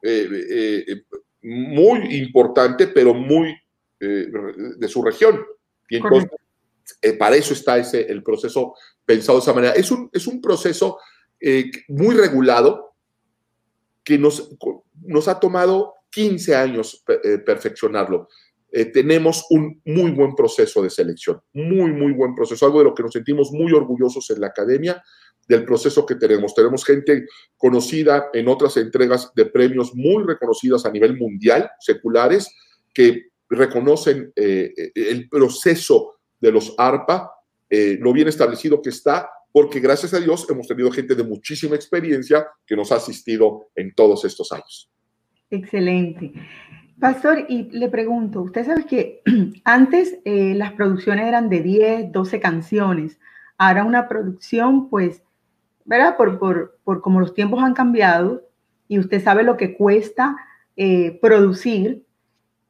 eh, 0.01 1.03
muy 1.41 2.17
importante, 2.17 2.87
pero 2.87 3.13
muy 3.13 3.55
eh, 4.03 4.27
de 4.77 4.87
su 4.87 5.03
región. 5.03 5.43
Y 5.89 5.97
entonces, 5.97 6.29
eh, 7.01 7.13
para 7.13 7.35
eso 7.35 7.53
está 7.53 7.77
ese, 7.77 8.01
el 8.01 8.23
proceso 8.23 8.75
pensado 9.05 9.37
de 9.37 9.43
esa 9.43 9.53
manera. 9.53 9.73
Es 9.73 9.91
un, 9.91 10.09
es 10.11 10.27
un 10.27 10.41
proceso 10.41 10.99
eh, 11.39 11.71
muy 11.87 12.15
regulado 12.15 12.95
que 14.03 14.17
nos, 14.17 14.51
nos 15.01 15.27
ha 15.27 15.39
tomado 15.39 15.93
15 16.11 16.55
años 16.55 17.03
perfeccionarlo. 17.45 18.27
Eh, 18.75 18.85
tenemos 18.85 19.45
un 19.51 19.79
muy 19.85 20.09
buen 20.09 20.33
proceso 20.33 20.81
de 20.81 20.89
selección, 20.89 21.39
muy, 21.53 21.91
muy 21.91 22.11
buen 22.11 22.33
proceso, 22.33 22.65
algo 22.65 22.79
de 22.79 22.85
lo 22.85 22.95
que 22.95 23.03
nos 23.03 23.13
sentimos 23.13 23.51
muy 23.51 23.71
orgullosos 23.71 24.27
en 24.31 24.41
la 24.41 24.47
academia, 24.47 24.99
del 25.47 25.63
proceso 25.63 26.07
que 26.07 26.15
tenemos. 26.15 26.55
Tenemos 26.55 26.83
gente 26.83 27.27
conocida 27.55 28.29
en 28.33 28.47
otras 28.47 28.75
entregas 28.77 29.31
de 29.35 29.45
premios 29.45 29.93
muy 29.93 30.23
reconocidas 30.23 30.87
a 30.87 30.91
nivel 30.91 31.15
mundial, 31.17 31.69
seculares, 31.79 32.49
que 32.91 33.27
reconocen 33.49 34.31
eh, 34.35 34.73
el 34.95 35.29
proceso 35.29 36.15
de 36.39 36.51
los 36.51 36.75
ARPA, 36.77 37.31
eh, 37.69 37.97
lo 37.99 38.13
bien 38.13 38.27
establecido 38.27 38.81
que 38.81 38.89
está, 38.89 39.29
porque 39.51 39.79
gracias 39.79 40.13
a 40.13 40.19
Dios 40.19 40.45
hemos 40.49 40.67
tenido 40.67 40.91
gente 40.91 41.15
de 41.15 41.23
muchísima 41.23 41.75
experiencia 41.75 42.47
que 42.65 42.75
nos 42.75 42.91
ha 42.91 42.95
asistido 42.95 43.69
en 43.75 43.93
todos 43.93 44.25
estos 44.25 44.51
años. 44.51 44.91
Excelente. 45.49 46.33
Pastor, 46.99 47.45
y 47.47 47.69
le 47.71 47.89
pregunto, 47.89 48.41
usted 48.41 48.65
sabe 48.65 48.85
que 48.85 49.21
antes 49.63 50.17
eh, 50.25 50.53
las 50.55 50.73
producciones 50.73 51.27
eran 51.27 51.49
de 51.49 51.61
10, 51.61 52.11
12 52.11 52.39
canciones. 52.39 53.19
Ahora 53.57 53.83
una 53.83 54.07
producción, 54.07 54.89
pues, 54.89 55.21
¿verdad? 55.85 56.17
Por, 56.17 56.39
por, 56.39 56.79
por 56.83 57.01
como 57.01 57.19
los 57.19 57.33
tiempos 57.33 57.63
han 57.63 57.73
cambiado 57.73 58.43
y 58.87 58.99
usted 58.99 59.23
sabe 59.23 59.43
lo 59.43 59.57
que 59.57 59.75
cuesta 59.75 60.35
eh, 60.75 61.19
producir, 61.21 62.02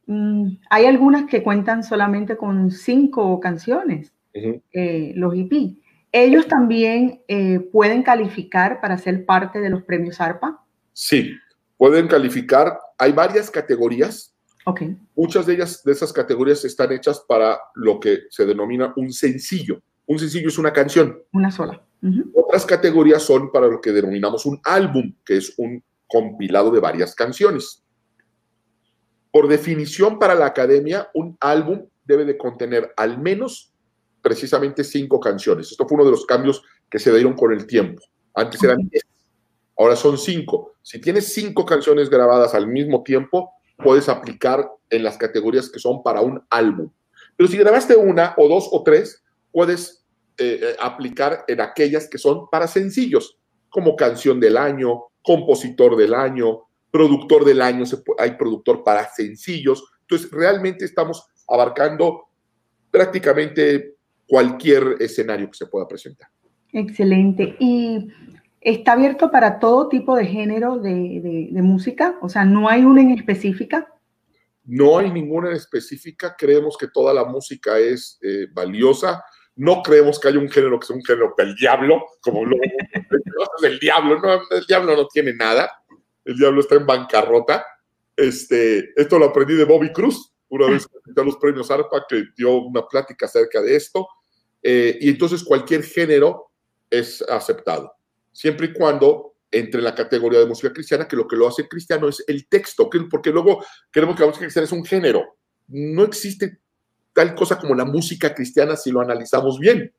mmm, 0.08 0.58
hay 0.70 0.86
algunas 0.86 1.26
que 1.26 1.44
cuentan 1.44 1.84
solamente 1.84 2.38
con 2.38 2.72
cinco 2.72 3.40
canciones, 3.40 4.14
uh 4.36 4.40
-huh. 4.40 4.62
eh, 4.74 5.14
los 5.16 5.34
EP. 5.36 5.78
¿Ellos 6.12 6.48
también 6.48 7.22
eh, 7.28 7.60
pueden 7.72 8.04
calificar 8.04 8.80
para 8.82 8.98
ser 8.98 9.26
parte 9.26 9.60
de 9.60 9.70
los 9.70 9.82
premios 9.84 10.22
ARPA? 10.22 10.64
Sí, 10.94 11.32
pueden 11.78 12.08
calificar. 12.08 12.78
Hay 13.00 13.12
varias 13.12 13.50
categorías. 13.50 14.32
Okay. 14.66 14.96
Muchas 15.16 15.46
de 15.46 15.56
ellas, 15.56 15.84
de 15.84 15.92
esas 15.92 16.14
categorías, 16.14 16.64
están 16.66 16.92
hechas 16.92 17.26
para 17.28 17.60
lo 17.76 18.00
que 18.00 18.20
se 18.30 18.46
denomina 18.46 18.94
un 18.96 19.12
sencillo. 19.12 19.82
Un 20.06 20.20
sencillo 20.20 20.50
es 20.50 20.58
una 20.58 20.72
canción. 20.72 21.18
Una 21.34 21.52
sola. 21.52 21.82
Uh 22.02 22.08
-huh. 22.08 22.32
Otras 22.36 22.66
categorías 22.66 23.24
son 23.24 23.52
para 23.52 23.68
lo 23.68 23.82
que 23.82 23.92
denominamos 23.92 24.46
un 24.46 24.60
álbum, 24.64 25.16
que 25.26 25.38
es 25.38 25.54
un 25.58 25.84
compilado 26.08 26.70
de 26.70 26.80
varias 26.80 27.16
canciones. 27.16 27.83
Por 29.34 29.48
definición 29.48 30.20
para 30.20 30.36
la 30.36 30.46
academia, 30.46 31.10
un 31.16 31.36
álbum 31.40 31.88
debe 32.06 32.24
de 32.24 32.38
contener 32.38 32.94
al 32.96 33.20
menos 33.20 33.74
precisamente 34.22 34.84
cinco 34.84 35.20
canciones. 35.20 35.72
Esto 35.72 35.88
fue 35.88 35.96
uno 35.96 36.06
de 36.06 36.12
los 36.12 36.28
cambios 36.28 36.62
que 36.88 37.00
se 37.00 37.12
dieron 37.12 37.34
con 37.34 37.52
el 37.52 37.66
tiempo. 37.66 38.04
Antes 38.36 38.62
eran 38.64 38.78
diez, 38.92 39.04
ahora 39.76 39.96
son 39.96 40.20
cinco. 40.20 40.74
Si 40.84 41.02
tienes 41.02 41.34
cinco 41.34 41.66
canciones 41.66 42.12
grabadas 42.12 42.54
al 42.54 42.68
mismo 42.68 43.02
tiempo, 43.02 43.54
puedes 43.78 44.08
aplicar 44.08 44.70
en 44.92 45.04
las 45.04 45.18
categorías 45.18 45.68
que 45.68 45.80
son 45.80 46.04
para 46.04 46.22
un 46.22 46.46
álbum. 46.52 46.92
Pero 47.36 47.50
si 47.50 47.58
grabaste 47.58 47.96
una 47.96 48.36
o 48.38 48.48
dos 48.48 48.70
o 48.72 48.84
tres, 48.84 49.24
puedes 49.52 50.06
eh, 50.38 50.76
aplicar 50.80 51.44
en 51.48 51.60
aquellas 51.60 52.08
que 52.08 52.20
son 52.20 52.52
para 52.52 52.68
sencillos, 52.68 53.40
como 53.70 53.96
canción 53.96 54.40
del 54.40 54.58
año, 54.58 55.06
compositor 55.24 55.96
del 55.96 56.14
año, 56.14 56.68
productor 56.94 57.44
del 57.44 57.60
año, 57.60 57.86
hay 58.20 58.32
productor 58.38 58.84
para 58.84 59.10
sencillos. 59.10 59.84
Entonces, 60.02 60.30
realmente 60.30 60.86
estamos 60.86 61.26
abarcando 61.48 62.26
prácticamente 62.92 63.96
cualquier 64.28 64.98
escenario 65.00 65.50
que 65.50 65.58
se 65.58 65.66
pueda 65.66 65.88
presentar. 65.88 66.30
Excelente. 66.72 67.56
¿Y 67.60 68.10
está 68.62 68.92
abierto 68.92 69.32
para 69.32 69.58
todo 69.58 69.90
tipo 69.90 70.16
de 70.16 70.28
género 70.28 70.78
de, 70.78 71.20
de, 71.20 71.50
de 71.52 71.62
música? 71.64 72.20
O 72.22 72.30
sea, 72.30 72.46
¿no 72.46 72.70
hay 72.70 72.86
una 72.86 73.02
en 73.02 73.10
específica? 73.10 73.88
No 74.64 75.00
hay 75.00 75.12
ninguna 75.12 75.50
en 75.50 75.56
específica. 75.56 76.36
Creemos 76.38 76.78
que 76.78 76.90
toda 76.90 77.12
la 77.12 77.26
música 77.26 77.80
es 77.80 78.20
eh, 78.22 78.46
valiosa. 78.54 79.24
No 79.56 79.82
creemos 79.82 80.20
que 80.20 80.28
haya 80.28 80.40
un 80.40 80.50
género 80.50 80.80
que 80.80 80.86
sea 80.86 80.96
un 80.96 81.04
género 81.04 81.34
del 81.36 81.56
diablo, 81.56 82.04
como 82.22 82.46
lo 82.46 82.56
el 83.64 83.80
diablo. 83.80 84.20
No, 84.20 84.42
el 84.56 84.66
diablo 84.68 84.96
no 84.96 85.08
tiene 85.08 85.34
nada. 85.34 85.72
El 86.26 86.38
diablo 86.38 86.62
está 86.62 86.76
en 86.76 86.86
bancarrota. 86.86 87.66
Este, 88.16 88.92
esto 88.96 89.18
lo 89.18 89.26
aprendí 89.26 89.56
de 89.56 89.66
Bobby 89.66 89.92
Cruz, 89.92 90.34
una 90.50 90.68
vez 90.68 90.88
que 90.88 91.20
a 91.20 91.24
los 91.24 91.38
premios 91.38 91.72
ARPA, 91.72 92.06
que 92.08 92.26
dio 92.38 92.58
una 92.58 92.88
plática 92.88 93.26
acerca 93.26 93.62
de 93.62 93.76
esto. 93.76 94.08
Eh, 94.62 94.98
y 95.02 95.10
entonces 95.10 95.44
cualquier 95.44 95.84
género 95.84 96.52
es 96.90 97.22
aceptado, 97.24 97.92
siempre 98.32 98.68
y 98.68 98.74
cuando 98.74 99.34
entre 99.52 99.80
en 99.80 99.84
la 99.84 99.94
categoría 99.96 100.40
de 100.40 100.46
música 100.46 100.74
cristiana, 100.74 101.08
que 101.08 101.16
lo 101.16 101.28
que 101.28 101.36
lo 101.36 101.48
hace 101.48 101.68
cristiano 101.68 102.10
es 102.10 102.24
el 102.28 102.48
texto, 102.48 102.90
que, 102.90 103.00
porque 103.02 103.30
luego 103.30 103.64
queremos 103.92 104.16
que 104.16 104.22
la 104.22 104.28
música 104.28 104.46
cristiana 104.46 104.66
es 104.66 104.72
un 104.72 104.84
género. 104.84 105.38
No 105.68 106.04
existe 106.04 106.60
tal 107.14 107.36
cosa 107.36 107.60
como 107.60 107.76
la 107.76 107.86
música 107.86 108.34
cristiana 108.34 108.76
si 108.76 108.92
lo 108.92 109.02
analizamos 109.02 109.60
bien, 109.60 109.94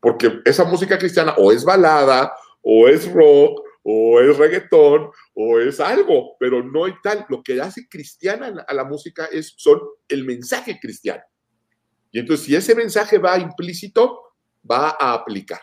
porque 0.00 0.40
esa 0.44 0.64
música 0.64 0.98
cristiana 0.98 1.34
o 1.36 1.50
es 1.50 1.64
balada, 1.64 2.32
o 2.62 2.86
es 2.86 3.10
rock, 3.12 3.62
o 3.88 4.20
es 4.20 4.36
reggaetón, 4.36 5.10
o 5.34 5.60
es 5.60 5.78
algo, 5.78 6.36
pero 6.40 6.60
no 6.60 6.86
hay 6.86 6.94
tal. 7.04 7.24
Lo 7.28 7.40
que 7.40 7.60
hace 7.60 7.88
cristiana 7.88 8.64
a 8.66 8.74
la 8.74 8.82
música 8.82 9.26
es, 9.26 9.54
son 9.56 9.78
el 10.08 10.24
mensaje 10.24 10.80
cristiano. 10.80 11.22
Y 12.10 12.18
entonces, 12.18 12.46
si 12.46 12.56
ese 12.56 12.74
mensaje 12.74 13.18
va 13.18 13.38
implícito, 13.38 14.34
va 14.68 14.96
a 14.98 15.12
aplicar. 15.12 15.60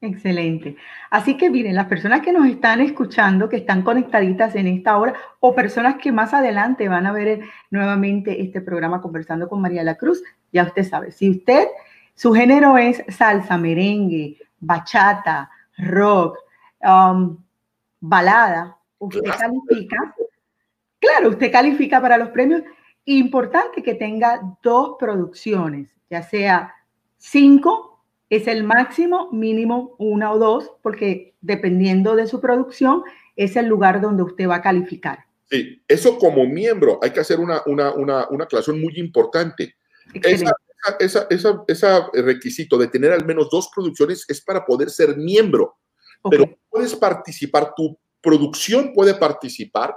Excelente. 0.00 0.76
Así 1.10 1.36
que 1.36 1.48
miren, 1.48 1.76
las 1.76 1.86
personas 1.86 2.22
que 2.22 2.32
nos 2.32 2.44
están 2.48 2.80
escuchando, 2.80 3.48
que 3.48 3.58
están 3.58 3.82
conectaditas 3.82 4.56
en 4.56 4.66
esta 4.66 4.98
hora, 4.98 5.14
o 5.38 5.54
personas 5.54 5.94
que 6.02 6.10
más 6.10 6.34
adelante 6.34 6.88
van 6.88 7.06
a 7.06 7.12
ver 7.12 7.42
nuevamente 7.70 8.42
este 8.42 8.60
programa 8.60 9.00
conversando 9.00 9.48
con 9.48 9.60
María 9.60 9.84
la 9.84 9.96
Cruz, 9.96 10.24
ya 10.52 10.64
usted 10.64 10.82
sabe, 10.82 11.12
si 11.12 11.30
usted, 11.30 11.68
su 12.16 12.32
género 12.32 12.76
es 12.78 13.00
salsa, 13.08 13.56
merengue, 13.58 14.38
bachata, 14.58 15.48
rock, 15.76 16.36
um, 16.82 17.42
balada, 18.00 18.76
usted 18.98 19.22
califica, 19.22 20.14
claro, 20.98 21.30
usted 21.30 21.52
califica 21.52 22.00
para 22.00 22.18
los 22.18 22.30
premios. 22.30 22.62
Importante 23.04 23.82
que 23.82 23.94
tenga 23.94 24.40
dos 24.62 24.96
producciones, 24.98 25.88
ya 26.10 26.22
sea 26.22 26.74
cinco 27.16 27.88
es 28.30 28.46
el 28.46 28.64
máximo, 28.64 29.30
mínimo 29.32 29.96
una 29.98 30.32
o 30.32 30.38
dos, 30.38 30.72
porque 30.82 31.34
dependiendo 31.40 32.14
de 32.14 32.26
su 32.26 32.40
producción, 32.40 33.02
es 33.36 33.56
el 33.56 33.66
lugar 33.66 34.00
donde 34.00 34.22
usted 34.22 34.48
va 34.48 34.56
a 34.56 34.62
calificar. 34.62 35.20
Sí, 35.50 35.82
eso 35.88 36.18
como 36.18 36.46
miembro, 36.46 36.98
hay 37.02 37.10
que 37.10 37.20
hacer 37.20 37.40
una, 37.40 37.62
una, 37.64 37.92
una, 37.94 38.28
una 38.28 38.44
aclaración 38.44 38.80
muy 38.80 38.98
importante. 38.98 39.76
Esa, 40.12 40.52
esa, 40.98 41.26
esa, 41.30 41.64
esa, 41.66 42.10
requisito 42.12 42.76
de 42.76 42.88
tener 42.88 43.12
al 43.12 43.24
menos 43.24 43.48
dos 43.50 43.70
producciones 43.74 44.26
es 44.28 44.42
para 44.42 44.64
poder 44.66 44.90
ser 44.90 45.16
miembro, 45.16 45.77
okay. 46.22 46.38
pero 46.38 46.58
puedes 46.70 46.94
participar, 46.96 47.74
tu 47.74 47.98
producción 48.20 48.92
puede 48.92 49.14
participar, 49.14 49.94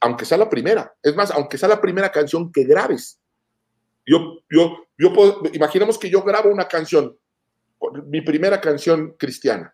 aunque 0.00 0.24
sea 0.24 0.38
la 0.38 0.48
primera. 0.48 0.94
Es 1.02 1.14
más, 1.14 1.30
aunque 1.30 1.58
sea 1.58 1.68
la 1.68 1.80
primera 1.80 2.10
canción 2.10 2.50
que 2.50 2.64
grabes. 2.64 3.20
Yo, 4.06 4.38
yo, 4.50 4.86
yo 4.96 5.12
puedo, 5.12 5.42
imaginemos 5.52 5.98
que 5.98 6.08
yo 6.08 6.22
grabo 6.22 6.50
una 6.50 6.68
canción 6.68 7.16
mi 8.06 8.20
primera 8.20 8.60
canción 8.60 9.14
cristiana. 9.18 9.72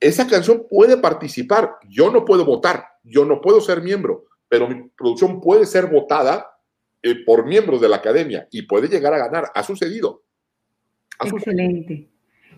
esa 0.00 0.26
canción 0.26 0.66
puede 0.68 0.98
participar. 0.98 1.76
Yo 1.88 2.10
no 2.10 2.24
puedo 2.24 2.44
votar, 2.44 2.84
yo 3.04 3.24
no 3.24 3.40
puedo 3.40 3.60
ser 3.60 3.80
miembro, 3.80 4.26
pero 4.48 4.68
mi 4.68 4.88
producción 4.88 5.40
puede 5.40 5.64
ser 5.64 5.86
votada 5.86 6.58
eh, 7.02 7.24
por 7.24 7.46
miembros 7.46 7.80
de 7.80 7.88
la 7.88 7.96
academia 7.96 8.46
y 8.50 8.62
puede 8.62 8.88
llegar 8.88 9.14
a 9.14 9.18
ganar. 9.18 9.50
Ha 9.54 9.62
sucedido. 9.62 10.22
Excelente. 11.24 12.10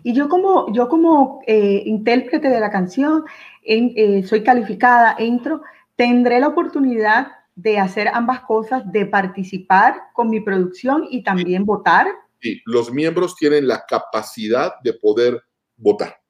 Y 0.03 0.13
yo 0.13 0.29
como, 0.29 0.71
yo 0.73 0.87
como 0.89 1.41
eh, 1.47 1.83
intérprete 1.85 2.49
de 2.49 2.59
la 2.59 2.71
canción, 2.71 3.23
eh, 3.63 4.23
soy 4.23 4.43
calificada, 4.43 5.15
entro, 5.19 5.61
tendré 5.95 6.39
la 6.39 6.47
oportunidad 6.47 7.27
de 7.55 7.79
hacer 7.79 8.07
ambas 8.13 8.41
cosas, 8.41 8.83
de 8.91 9.05
participar 9.07 10.03
con 10.13 10.29
mi 10.29 10.39
producción 10.39 11.07
y 11.09 11.23
también 11.23 11.65
votar. 11.65 12.07
Sí, 12.39 12.61
los 12.65 12.93
miembros 12.93 13.35
tienen 13.35 13.67
la 13.67 13.83
capacidad 13.85 14.73
de 14.83 14.93
poder 14.93 15.41
votar, 15.75 16.21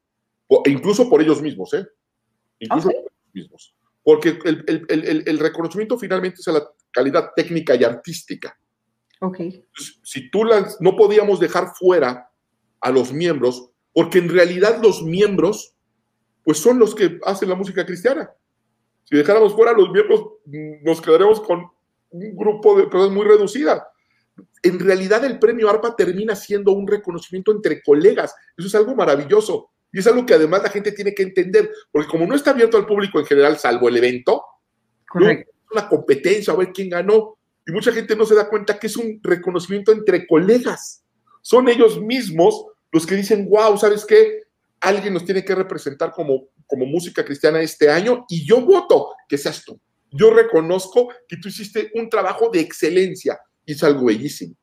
incluso 0.65 1.09
por 1.09 1.21
ellos 1.21 1.41
mismos, 1.41 1.73
¿eh? 1.73 1.85
Incluso 2.59 2.89
por 2.89 2.99
ellos 3.01 3.33
mismos. 3.33 3.75
Porque 4.03 4.39
el, 4.45 5.39
reconocimiento 5.39 5.99
finalmente 5.99 6.39
es 6.39 6.47
a 6.47 6.53
la 6.53 6.63
calidad 6.91 7.31
técnica 7.35 7.75
y 7.75 7.83
artística. 7.83 8.57
Ok. 9.19 9.39
si 10.03 10.29
tú 10.29 10.45
las, 10.45 10.79
no 10.79 10.95
podíamos 10.95 11.39
dejar 11.39 11.73
fuera 11.75 12.26
a 12.81 12.91
los 12.91 13.13
miembros, 13.13 13.69
porque 13.93 14.19
en 14.19 14.29
realidad 14.29 14.79
los 14.81 15.01
miembros, 15.03 15.73
pues 16.43 16.57
son 16.57 16.79
los 16.79 16.93
que 16.93 17.19
hacen 17.23 17.49
la 17.49 17.55
música 17.55 17.85
cristiana. 17.85 18.29
Si 19.03 19.15
dejáramos 19.15 19.53
fuera 19.53 19.71
a 19.71 19.77
los 19.77 19.89
miembros, 19.89 20.21
nos 20.83 21.01
quedaremos 21.01 21.41
con 21.41 21.65
un 22.09 22.35
grupo 22.35 22.77
de 22.77 22.83
personas 22.83 23.11
muy 23.11 23.25
reducida. 23.25 23.87
En 24.61 24.79
realidad 24.79 25.23
el 25.25 25.39
premio 25.39 25.69
ARPA 25.69 25.95
termina 25.95 26.35
siendo 26.35 26.73
un 26.73 26.87
reconocimiento 26.87 27.51
entre 27.51 27.81
colegas. 27.81 28.35
Eso 28.57 28.67
es 28.67 28.75
algo 28.75 28.95
maravilloso. 28.95 29.71
Y 29.91 29.99
es 29.99 30.07
algo 30.07 30.25
que 30.25 30.33
además 30.33 30.63
la 30.63 30.69
gente 30.69 30.91
tiene 30.91 31.13
que 31.13 31.23
entender, 31.23 31.71
porque 31.91 32.09
como 32.09 32.25
no 32.25 32.35
está 32.35 32.51
abierto 32.51 32.77
al 32.77 32.85
público 32.85 33.19
en 33.19 33.25
general, 33.25 33.57
salvo 33.57 33.87
el 33.87 33.97
evento, 33.97 34.43
es 35.19 35.45
una 35.71 35.87
competencia 35.87 36.53
a 36.53 36.57
ver 36.57 36.71
quién 36.73 36.89
ganó. 36.89 37.37
Y 37.65 37.71
mucha 37.71 37.91
gente 37.91 38.15
no 38.15 38.25
se 38.25 38.35
da 38.35 38.49
cuenta 38.49 38.77
que 38.77 38.87
es 38.87 38.97
un 38.97 39.19
reconocimiento 39.23 39.91
entre 39.91 40.27
colegas. 40.27 41.03
Son 41.47 41.69
ellos 41.69 42.01
mismos 42.01 42.65
los 42.91 43.07
que 43.07 43.15
dicen, 43.15 43.47
wow, 43.49 43.77
¿sabes 43.77 44.05
qué? 44.05 44.41
Alguien 44.81 45.13
nos 45.13 45.23
tiene 45.23 45.45
que 45.45 45.55
representar 45.55 46.11
como, 46.11 46.49
como 46.65 46.85
música 46.85 47.23
cristiana 47.23 47.61
este 47.61 47.89
año 47.89 48.25
y 48.27 48.45
yo 48.45 48.59
voto 48.59 49.13
que 49.29 49.37
seas 49.37 49.63
tú. 49.63 49.79
Yo 50.11 50.33
reconozco 50.33 51.07
que 51.25 51.37
tú 51.37 51.47
hiciste 51.47 51.89
un 51.95 52.09
trabajo 52.09 52.49
de 52.49 52.59
excelencia 52.59 53.39
y 53.65 53.71
es 53.71 53.81
algo 53.81 54.07
bellísimo. 54.07 54.55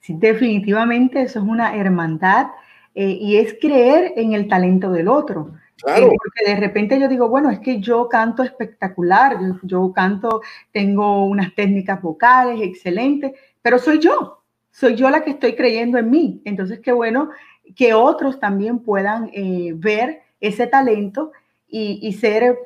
Sí, 0.00 0.14
definitivamente 0.16 1.20
eso 1.20 1.40
es 1.40 1.44
una 1.44 1.76
hermandad 1.76 2.46
eh, 2.94 3.18
y 3.20 3.36
es 3.36 3.56
creer 3.60 4.14
en 4.16 4.32
el 4.32 4.48
talento 4.48 4.90
del 4.92 5.06
otro. 5.06 5.52
Claro. 5.82 6.06
Eh, 6.06 6.16
porque 6.16 6.50
de 6.50 6.58
repente 6.58 6.98
yo 6.98 7.08
digo, 7.08 7.28
bueno, 7.28 7.50
es 7.50 7.58
que 7.58 7.78
yo 7.78 8.08
canto 8.08 8.42
espectacular, 8.42 9.36
yo 9.64 9.92
canto, 9.92 10.40
tengo 10.72 11.26
unas 11.26 11.54
técnicas 11.54 12.00
vocales 12.00 12.58
excelentes, 12.62 13.32
pero 13.60 13.78
soy 13.78 13.98
yo, 13.98 14.39
soy 14.72 14.94
yo 14.96 15.10
la 15.10 15.24
que 15.24 15.30
estoy 15.30 15.56
creyendo 15.56 15.98
en 15.98 16.10
mí. 16.10 16.42
Entonces, 16.44 16.80
qué 16.80 16.92
bueno 16.92 17.30
que 17.76 17.94
otros 17.94 18.40
también 18.40 18.80
puedan 18.80 19.30
eh, 19.32 19.72
ver 19.74 20.22
ese 20.40 20.66
talento 20.66 21.32
y, 21.68 22.12
ser 22.14 22.58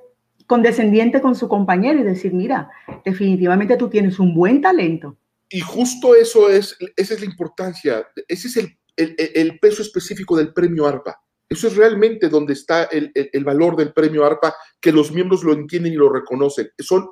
condescendiente 0.47 1.21
con 1.21 1.35
su 1.35 1.49
compañero 1.49 2.01
y 2.01 2.05
decir, 2.05 2.33
mira, 2.33 2.71
definitivamente 3.05 3.77
tú 3.77 3.89
tienes 3.89 4.19
un 4.19 4.35
buen 4.35 4.63
talento. 4.63 5.17
Y 5.51 5.61
justo 5.61 6.15
eso 6.15 6.49
es, 6.49 6.77
esa 6.97 7.15
es 7.15 7.21
la 7.21 7.27
importancia, 7.27 8.07
ese 8.29 8.49
es 8.49 8.57
el, 8.97 9.59
peso 9.59 9.83
específico 9.83 10.37
del 10.37 10.55
premio 10.55 10.87
ARPA. 10.87 11.21
Eso 11.49 11.69
es 11.69 11.77
realmente 11.77 12.29
donde 12.31 12.55
está 12.55 12.85
el, 12.85 13.13
el, 13.15 13.45
valor 13.45 13.77
del 13.77 13.93
premio 13.93 14.25
ARPA, 14.25 14.55
que 14.81 14.93
los 14.93 15.13
miembros 15.13 15.45
lo 15.45 15.53
entienden 15.53 15.93
y 15.93 15.97
lo 15.97 16.09
reconocen. 16.09 16.71
Son 16.79 17.07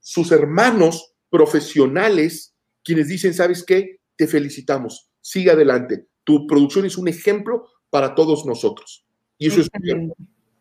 sus 0.00 0.30
hermanos 0.32 1.14
profesionales 1.30 2.54
quienes 2.84 3.08
dicen, 3.08 3.34
¿sabes 3.34 3.64
qué? 3.64 3.97
Te 4.18 4.26
felicitamos, 4.26 5.10
sigue 5.20 5.52
adelante. 5.52 6.08
Tu 6.24 6.46
producción 6.46 6.84
es 6.84 6.98
un 6.98 7.08
ejemplo 7.08 7.68
para 7.88 8.14
todos 8.14 8.44
nosotros. 8.44 9.06
Y 9.38 9.46
eso 9.46 9.60
es, 9.60 9.70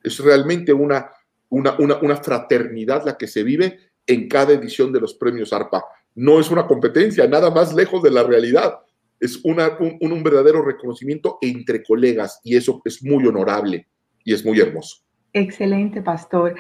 es, 0.03 0.19
realmente 0.19 0.71
una, 0.71 1.09
una, 1.49 1.75
una, 1.79 2.17
fraternidad 2.17 3.03
la 3.03 3.17
que 3.17 3.27
se 3.27 3.43
vive 3.43 3.79
en 4.05 4.29
cada 4.29 4.53
edición 4.53 4.93
de 4.93 5.01
los 5.01 5.15
premios 5.15 5.51
ARPA. 5.51 5.83
No 6.13 6.39
es 6.39 6.51
una 6.51 6.67
competencia, 6.67 7.27
nada 7.27 7.49
más 7.49 7.73
lejos 7.73 8.03
de 8.03 8.11
la 8.11 8.23
realidad. 8.23 8.77
Es 9.19 9.41
una, 9.43 9.75
un, 9.79 9.97
un 9.99 10.23
verdadero 10.23 10.61
reconocimiento 10.61 11.39
entre 11.41 11.83
colegas 11.83 12.39
y 12.43 12.55
eso 12.55 12.81
es 12.85 13.03
muy 13.03 13.25
honorable 13.25 13.87
y 14.23 14.33
es 14.33 14.45
muy 14.45 14.59
hermoso. 14.59 14.97
Excelente, 15.33 16.03
pastor. 16.03 16.55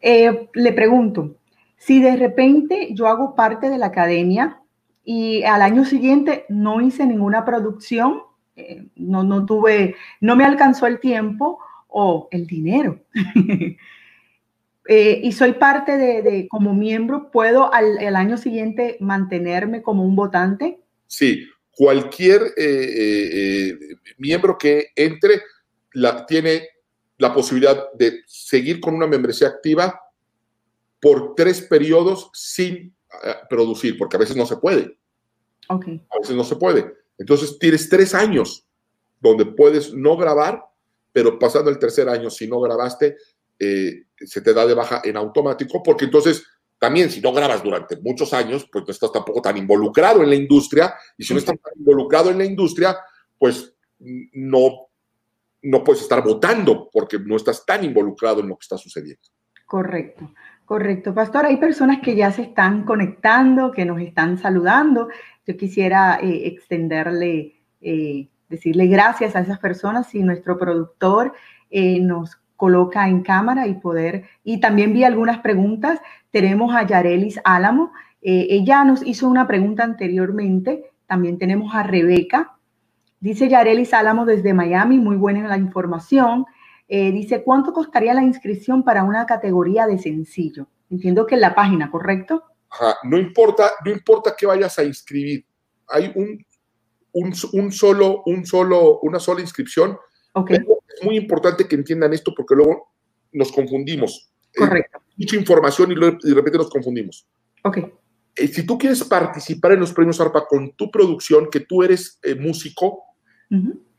Eh, 0.00 0.48
le 0.54 0.72
pregunto, 0.72 1.36
si 1.76 2.00
de 2.00 2.16
repente 2.16 2.88
yo 2.92 3.06
hago 3.06 3.34
parte 3.34 3.68
de 3.68 3.76
la 3.76 3.86
academia 3.86 4.61
y 5.04 5.42
al 5.42 5.62
año 5.62 5.84
siguiente 5.84 6.44
no 6.48 6.80
hice 6.80 7.06
ninguna 7.06 7.44
producción, 7.44 8.22
eh, 8.56 8.86
no, 8.96 9.24
no 9.24 9.44
tuve, 9.46 9.96
no 10.20 10.36
me 10.36 10.44
alcanzó 10.44 10.86
el 10.86 11.00
tiempo 11.00 11.58
o 11.88 12.28
el 12.30 12.46
dinero. 12.46 13.00
Eh, 14.88 15.20
y 15.22 15.30
soy 15.30 15.52
parte 15.52 15.96
de, 15.96 16.48
como 16.48 16.74
miembro, 16.74 17.30
¿puedo 17.30 17.72
al, 17.72 18.16
año 18.16 18.36
siguiente 18.36 18.96
mantenerme 18.98 19.80
como 19.80 20.04
un 20.04 20.16
votante? 20.16 20.80
Sí, 21.06 21.46
cualquier 21.70 22.52
eh, 22.56 23.78
miembro 24.18 24.58
que 24.58 24.88
entre 24.96 25.40
la, 25.92 26.26
tiene 26.26 26.66
la 27.16 27.32
posibilidad 27.32 27.92
de 27.94 28.22
seguir 28.26 28.80
con 28.80 28.96
una 28.96 29.06
membresía 29.06 29.46
activa 29.46 30.00
por 31.00 31.34
tres 31.36 31.60
periodos 31.60 32.30
sin 32.32 32.92
producir, 33.48 33.96
porque 33.98 34.16
a 34.16 34.20
veces 34.20 34.36
no 34.36 34.46
se 34.46 34.56
puede. 34.56 34.98
Okay. 35.68 36.04
A 36.10 36.18
veces 36.18 36.36
no 36.36 36.44
se 36.44 36.56
puede. 36.56 36.92
Entonces 37.18 37.58
tienes 37.58 37.88
tres 37.88 38.14
años 38.14 38.66
donde 39.20 39.46
puedes 39.46 39.94
no 39.94 40.16
grabar, 40.16 40.64
pero 41.12 41.38
pasando 41.38 41.70
el 41.70 41.78
tercer 41.78 42.08
año, 42.08 42.30
si 42.30 42.48
no 42.48 42.60
grabaste, 42.60 43.16
eh, 43.58 44.06
se 44.16 44.40
te 44.40 44.52
da 44.52 44.66
de 44.66 44.74
baja 44.74 45.02
en 45.04 45.16
automático, 45.16 45.82
porque 45.82 46.06
entonces 46.06 46.44
también 46.78 47.10
si 47.10 47.20
no 47.20 47.32
grabas 47.32 47.62
durante 47.62 47.96
muchos 48.00 48.32
años, 48.32 48.66
pues 48.72 48.84
no 48.84 48.90
estás 48.90 49.12
tampoco 49.12 49.40
tan 49.40 49.56
involucrado 49.56 50.22
en 50.22 50.30
la 50.30 50.34
industria, 50.34 50.94
y 51.16 51.22
si 51.22 51.32
no 51.32 51.38
estás 51.38 51.60
tan 51.60 51.72
involucrado 51.78 52.30
en 52.30 52.38
la 52.38 52.44
industria, 52.44 52.98
pues 53.38 53.72
no, 54.00 54.88
no 55.62 55.84
puedes 55.84 56.02
estar 56.02 56.24
votando 56.24 56.88
porque 56.92 57.20
no 57.20 57.36
estás 57.36 57.64
tan 57.64 57.84
involucrado 57.84 58.40
en 58.40 58.48
lo 58.48 58.56
que 58.56 58.64
está 58.64 58.76
sucediendo. 58.76 59.22
Correcto. 59.64 60.32
Correcto, 60.72 61.12
Pastor. 61.12 61.44
Hay 61.44 61.58
personas 61.58 62.00
que 62.00 62.16
ya 62.16 62.32
se 62.32 62.40
están 62.40 62.84
conectando, 62.84 63.72
que 63.72 63.84
nos 63.84 64.00
están 64.00 64.38
saludando. 64.38 65.10
Yo 65.46 65.54
quisiera 65.54 66.18
eh, 66.18 66.46
extenderle, 66.46 67.56
eh, 67.82 68.30
decirle 68.48 68.86
gracias 68.86 69.36
a 69.36 69.40
esas 69.40 69.58
personas 69.58 70.06
si 70.06 70.22
nuestro 70.22 70.56
productor 70.56 71.34
eh, 71.68 72.00
nos 72.00 72.40
coloca 72.56 73.06
en 73.06 73.20
cámara 73.20 73.66
y 73.66 73.74
poder. 73.74 74.24
Y 74.44 74.60
también 74.60 74.94
vi 74.94 75.04
algunas 75.04 75.40
preguntas. 75.40 76.00
Tenemos 76.30 76.74
a 76.74 76.86
Yarelis 76.86 77.38
Álamo. 77.44 77.92
ella 78.22 78.82
nos 78.82 79.06
hizo 79.06 79.28
una 79.28 79.46
pregunta 79.46 79.84
anteriormente. 79.84 80.84
También 81.06 81.36
tenemos 81.36 81.74
a 81.74 81.82
Rebeca. 81.82 82.56
Dice 83.20 83.50
Yarelis 83.50 83.92
Álamo 83.92 84.24
desde 84.24 84.54
Miami. 84.54 84.98
Muy 84.98 85.16
buena 85.16 85.46
la 85.48 85.58
información. 85.58 86.46
Eh, 86.94 87.10
dice, 87.10 87.42
¿cuánto 87.42 87.72
costaría 87.72 88.12
la 88.12 88.22
inscripción 88.22 88.84
para 88.84 89.02
una 89.02 89.24
categoría 89.24 89.86
de 89.86 89.98
sencillo? 89.98 90.66
Entiendo 90.90 91.24
que 91.24 91.36
en 91.36 91.40
la 91.40 91.54
página, 91.54 91.90
¿correcto? 91.90 92.42
no 93.04 93.16
importa, 93.16 93.70
no 93.82 93.90
importa 93.90 94.34
que 94.36 94.44
vayas 94.44 94.78
a 94.78 94.84
inscribir. 94.84 95.46
Hay 95.88 96.12
un, 96.14 96.44
un, 97.12 97.72
solo, 97.72 98.22
un 98.26 98.44
solo, 98.44 99.00
una 99.00 99.18
sola 99.18 99.40
inscripción. 99.40 99.96
Okay. 100.34 100.58
Es 100.58 101.02
muy 101.02 101.16
importante 101.16 101.66
que 101.66 101.76
entiendan 101.76 102.12
esto 102.12 102.34
porque 102.36 102.56
luego 102.56 102.92
nos 103.32 103.50
confundimos. 103.52 104.30
Eh, 104.52 104.58
Correcto. 104.58 104.98
mucha 105.16 105.36
información 105.36 105.92
y, 105.92 105.94
de 105.94 106.34
repente 106.34 106.58
nos 106.58 106.68
confundimos. 106.68 107.26
Ok. 107.64 107.78
Eh, 108.36 108.48
si 108.48 108.66
tú 108.66 108.76
quieres 108.76 109.02
participar 109.04 109.72
en 109.72 109.80
los 109.80 109.94
premios 109.94 110.20
ARPA 110.20 110.46
con 110.46 110.72
tu 110.72 110.90
producción, 110.90 111.48
que 111.50 111.60
tú 111.60 111.82
eres 111.82 112.20
músico, 112.38 113.04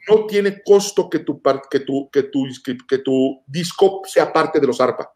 no 0.08 0.26
tiene 0.26 0.62
costo 0.64 1.10
que 1.10 1.20
tu, 1.20 1.42
que 1.70 1.80
tu, 1.80 2.10
que 2.12 2.24
tu, 2.24 2.46
que 2.88 2.98
tu 3.00 3.42
disco 3.48 4.02
sea 4.06 4.32
parte 4.32 4.60
de 4.60 4.68
los 4.68 4.82
ARPA, 4.82 5.12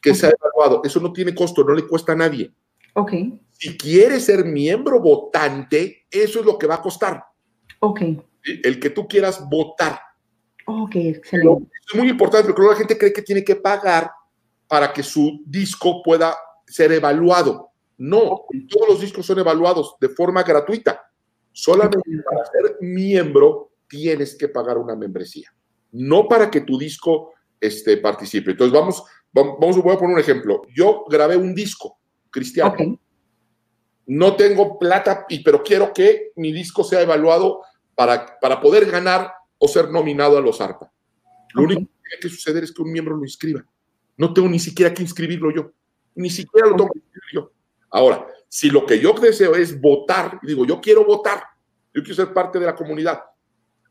que 0.00 0.14
sea 0.14 0.30
evaluado. 0.30 0.82
Eso 0.84 1.00
no 1.00 1.12
tiene 1.12 1.34
costo, 1.34 1.64
no 1.64 1.74
le 1.74 1.86
cuesta 1.86 2.12
a 2.12 2.16
nadie. 2.16 2.52
Ok. 2.94 3.12
Si 3.52 3.76
quieres 3.76 4.24
ser 4.24 4.44
miembro 4.44 5.00
votante, 5.00 6.06
eso 6.10 6.40
es 6.40 6.46
lo 6.46 6.58
que 6.58 6.66
va 6.66 6.76
a 6.76 6.82
costar. 6.82 7.24
Ok. 7.80 8.00
El 8.44 8.80
que 8.80 8.90
tú 8.90 9.06
quieras 9.06 9.48
votar. 9.48 10.00
Ok, 10.66 10.96
excelente. 10.96 11.70
es 11.88 11.98
muy 11.98 12.10
importante 12.10 12.46
porque 12.46 12.60
luego 12.60 12.72
la 12.72 12.78
gente 12.78 12.98
cree 12.98 13.12
que 13.12 13.22
tiene 13.22 13.42
que 13.42 13.56
pagar 13.56 14.10
para 14.66 14.92
que 14.92 15.02
su 15.02 15.42
disco 15.46 16.02
pueda 16.02 16.36
ser 16.66 16.92
evaluado. 16.92 17.70
No, 17.96 18.44
todos 18.68 18.88
los 18.88 19.00
discos 19.00 19.26
son 19.26 19.38
evaluados 19.38 19.96
de 20.00 20.08
forma 20.10 20.42
gratuita. 20.42 21.10
Solamente 21.52 21.98
para 22.24 22.44
ser 22.44 22.76
miembro 22.80 23.67
tienes 23.88 24.36
que 24.36 24.48
pagar 24.48 24.78
una 24.78 24.94
membresía. 24.94 25.52
No 25.92 26.28
para 26.28 26.50
que 26.50 26.60
tu 26.60 26.78
disco 26.78 27.32
este, 27.60 27.96
participe. 27.96 28.52
Entonces, 28.52 28.72
vamos, 28.72 29.02
vamos, 29.32 29.82
voy 29.82 29.94
a 29.94 29.98
poner 29.98 30.14
un 30.14 30.20
ejemplo. 30.20 30.62
Yo 30.74 31.04
grabé 31.08 31.36
un 31.36 31.54
disco 31.54 31.98
cristiano. 32.30 32.98
No 34.06 34.36
tengo 34.36 34.78
plata, 34.78 35.26
pero 35.44 35.62
quiero 35.62 35.92
que 35.92 36.32
mi 36.36 36.52
disco 36.52 36.82
sea 36.84 37.02
evaluado 37.02 37.62
para, 37.94 38.38
para 38.40 38.60
poder 38.60 38.90
ganar 38.90 39.32
o 39.58 39.68
ser 39.68 39.90
nominado 39.90 40.38
a 40.38 40.40
los 40.40 40.60
ARPA. 40.60 40.90
Lo 41.54 41.62
único 41.62 41.80
que 41.80 42.08
tiene 42.08 42.20
que 42.22 42.28
suceder 42.28 42.64
es 42.64 42.72
que 42.72 42.82
un 42.82 42.92
miembro 42.92 43.16
lo 43.16 43.24
inscriba. 43.24 43.64
No 44.16 44.32
tengo 44.32 44.48
ni 44.48 44.58
siquiera 44.58 44.94
que 44.94 45.02
inscribirlo 45.02 45.50
yo. 45.50 45.72
Ni 46.14 46.30
siquiera 46.30 46.68
lo 46.68 46.76
tengo 46.76 46.90
que 46.90 46.98
inscribir 46.98 47.30
yo. 47.32 47.52
Ahora, 47.90 48.26
si 48.48 48.70
lo 48.70 48.86
que 48.86 48.98
yo 48.98 49.12
deseo 49.12 49.54
es 49.54 49.78
votar, 49.80 50.40
digo, 50.42 50.64
yo 50.64 50.80
quiero 50.80 51.04
votar, 51.04 51.42
yo 51.94 52.02
quiero 52.02 52.14
ser 52.14 52.32
parte 52.32 52.58
de 52.58 52.66
la 52.66 52.74
comunidad. 52.74 53.20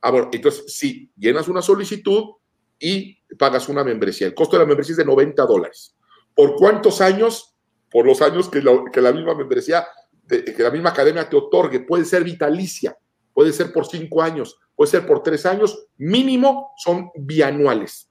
Ahora, 0.01 0.29
entonces, 0.31 0.63
sí, 0.67 1.11
llenas 1.17 1.47
una 1.47 1.61
solicitud 1.61 2.35
y 2.79 3.17
pagas 3.37 3.67
una 3.69 3.83
membresía. 3.83 4.27
El 4.27 4.33
costo 4.33 4.55
de 4.55 4.63
la 4.63 4.67
membresía 4.67 4.93
es 4.93 4.97
de 4.97 5.05
90 5.05 5.45
dólares. 5.45 5.95
¿Por 6.35 6.55
cuántos 6.55 7.01
años? 7.01 7.55
Por 7.89 8.05
los 8.05 8.21
años 8.21 8.49
que, 8.49 8.61
que 8.91 9.01
la 9.01 9.11
misma 9.11 9.33
membresía, 9.33 9.87
que 10.27 10.55
la 10.63 10.71
misma 10.71 10.89
academia 10.89 11.27
te 11.27 11.35
otorgue. 11.35 11.79
Puede 11.79 12.05
ser 12.05 12.23
vitalicia, 12.23 12.97
puede 13.33 13.51
ser 13.53 13.71
por 13.71 13.85
cinco 13.87 14.21
años, 14.21 14.59
puede 14.75 14.91
ser 14.91 15.07
por 15.07 15.23
tres 15.23 15.45
años. 15.45 15.87
Mínimo 15.97 16.73
son 16.77 17.09
bianuales. 17.15 18.09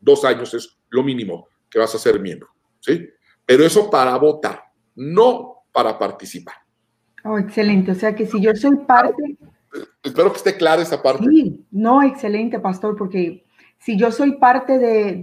Dos 0.00 0.24
años 0.24 0.52
es 0.54 0.78
lo 0.90 1.02
mínimo 1.02 1.48
que 1.70 1.78
vas 1.78 1.94
a 1.94 1.98
ser 1.98 2.20
miembro. 2.20 2.48
¿sí? 2.80 3.08
Pero 3.46 3.64
eso 3.64 3.88
para 3.88 4.16
votar, 4.16 4.62
no 4.94 5.64
para 5.72 5.98
participar. 5.98 6.56
Oh, 7.24 7.38
excelente. 7.38 7.92
O 7.92 7.94
sea 7.94 8.14
que 8.14 8.26
si 8.26 8.40
yo 8.40 8.54
soy 8.54 8.76
parte... 8.86 9.36
Espero 10.02 10.32
que 10.32 10.38
esté 10.38 10.56
clara 10.56 10.82
esa 10.82 11.02
parte. 11.02 11.24
Sí, 11.28 11.64
no, 11.70 12.02
excelente, 12.02 12.58
pastor, 12.58 12.96
porque 12.96 13.44
si 13.78 13.96
yo 13.96 14.10
soy 14.10 14.32
parte 14.32 14.78
de, 14.78 15.14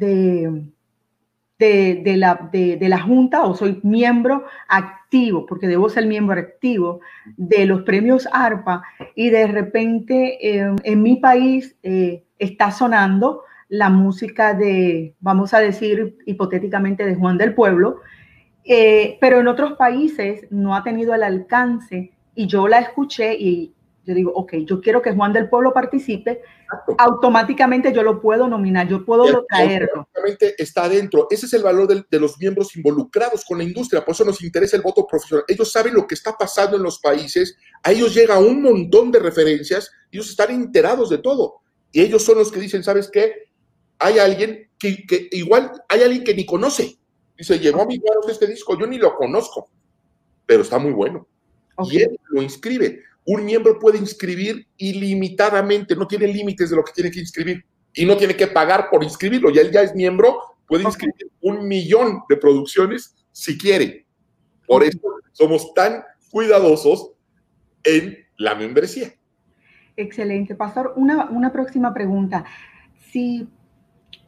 de, 1.60 2.02
de, 2.04 2.18
la, 2.18 2.50
de, 2.52 2.90
la 2.90 3.02
Junta 3.02 3.44
o 3.44 3.56
soy 3.56 3.80
miembro 3.84 4.46
activo, 4.68 5.46
porque 5.46 5.68
debo 5.68 5.90
ser 5.90 6.06
miembro 6.06 6.40
activo 6.40 7.02
de 7.36 7.66
los 7.66 7.82
premios 7.82 8.28
ARPA 8.32 8.84
y 9.16 9.30
de 9.30 9.48
repente 9.48 10.38
eh, 10.42 10.74
en 10.84 11.02
mi 11.02 11.18
país 11.18 11.76
eh, 11.84 12.24
está 12.38 12.72
sonando 12.72 13.44
la 13.68 13.90
música 13.90 14.54
de, 14.54 15.16
vamos 15.20 15.54
a 15.54 15.60
decir 15.60 16.18
hipotéticamente, 16.26 17.06
de 17.06 17.16
Juan 17.16 17.38
del 17.38 17.54
Pueblo, 17.54 18.00
eh, 18.64 19.18
pero 19.20 19.40
en 19.40 19.48
otros 19.48 19.74
países 19.74 20.48
no 20.50 20.76
ha 20.76 20.84
tenido 20.84 21.14
el 21.14 21.24
alcance 21.24 22.14
y 22.34 22.48
yo 22.48 22.68
la 22.68 22.80
escuché 22.80 23.36
y 23.36 23.74
yo 24.10 24.16
digo, 24.16 24.32
ok, 24.34 24.53
yo 24.66 24.82
quiero 24.82 25.01
que 25.01 25.14
Juan 25.14 25.32
del 25.32 25.49
Pueblo 25.49 25.74
participe, 25.74 26.41
automáticamente 26.97 27.93
yo 27.93 28.03
lo 28.03 28.20
puedo 28.22 28.47
nominar, 28.47 28.88
yo 28.88 29.05
puedo 29.05 29.45
traerlo. 29.47 30.07
Está 30.57 30.84
adentro. 30.84 31.28
Ese 31.30 31.45
es 31.45 31.53
el 31.53 31.64
valor 31.64 31.88
de, 31.88 32.03
de, 32.10 32.20
los 32.20 32.38
miembros 32.38 32.76
involucrados 32.76 33.45
con 33.45 33.57
la 33.57 33.64
industria, 33.64 34.03
por 34.03 34.14
eso 34.14 34.26
nos 34.26 34.43
interesa 34.43 34.76
el 34.76 34.84
voto 34.84 35.07
profesional. 35.07 35.45
Ellos 35.47 35.72
saben 35.72 35.93
lo 35.93 36.05
que 36.05 36.16
está 36.16 36.36
pasando 36.38 36.76
en 36.76 36.84
los 36.84 36.99
países, 36.99 37.55
a 37.84 37.91
ellos 37.91 38.14
llega 38.14 38.38
un 38.39 38.62
montón 38.62 39.12
de 39.12 39.20
referencias, 39.20 39.91
ellos 40.12 40.30
están 40.30 40.51
enterados 40.51 41.10
de 41.10 41.20
todo. 41.20 41.62
Y 41.91 42.01
ellos 42.01 42.24
son 42.24 42.38
los 42.38 42.51
que 42.51 42.60
dicen, 42.60 42.84
¿sabes 42.84 43.10
qué? 43.10 43.49
hay 43.99 44.18
alguien 44.18 44.70
que, 44.80 45.28
igual 45.32 45.72
hay 45.89 46.01
alguien 46.01 46.24
que 46.24 46.34
ni 46.34 46.45
conoce. 46.45 46.97
Dice, 47.38 47.60
llegó 47.60 47.82
a 47.82 47.86
mi 47.86 47.99
manos 47.99 48.28
este 48.30 48.47
disco, 48.47 48.78
yo 48.80 48.88
ni 48.88 48.97
lo 48.97 49.16
conozco, 49.16 49.70
pero 50.45 50.64
está 50.64 50.80
muy 50.80 50.91
bueno. 50.91 51.28
Y 51.89 52.01
él 52.01 52.20
lo 52.30 52.41
inscribe. 52.41 53.03
Un 53.26 53.45
miembro 53.45 53.78
puede 53.80 53.97
inscribir 53.97 54.67
ilimitadamente, 54.78 55.95
no 55.95 56.07
tiene 56.07 56.28
límites 56.28 56.70
de 56.70 56.76
lo 56.76 56.84
que 56.84 56.93
tiene 56.93 57.11
que 57.11 57.20
inscribir 57.20 57.63
y 57.93 58.05
no 58.05 58.17
tiene 58.17 58.36
que 58.36 58.47
pagar 58.47 58.89
por 58.89 59.03
inscribirlo. 59.03 59.49
Ya 59.49 59.61
él 59.61 59.72
ya 59.72 59.82
es 59.82 59.93
miembro, 59.93 60.39
puede 60.67 60.84
inscribir 60.84 61.30
un 61.41 61.67
millón 61.67 62.22
de 62.30 62.38
producciones 62.38 63.15
si 63.32 63.57
quiere. 63.57 64.05
Por 64.65 64.84
eso 64.84 64.99
somos 65.32 65.74
tan 65.74 66.03
cuidadosos 66.32 67.11
en 67.84 68.17
la 68.38 68.55
membresía. 68.55 69.13
Excelente. 69.95 70.55
Pastor, 70.55 70.93
una, 70.95 71.30
una 71.30 71.51
próxima 71.51 71.93
pregunta. 71.93 72.45
Si 73.11 73.47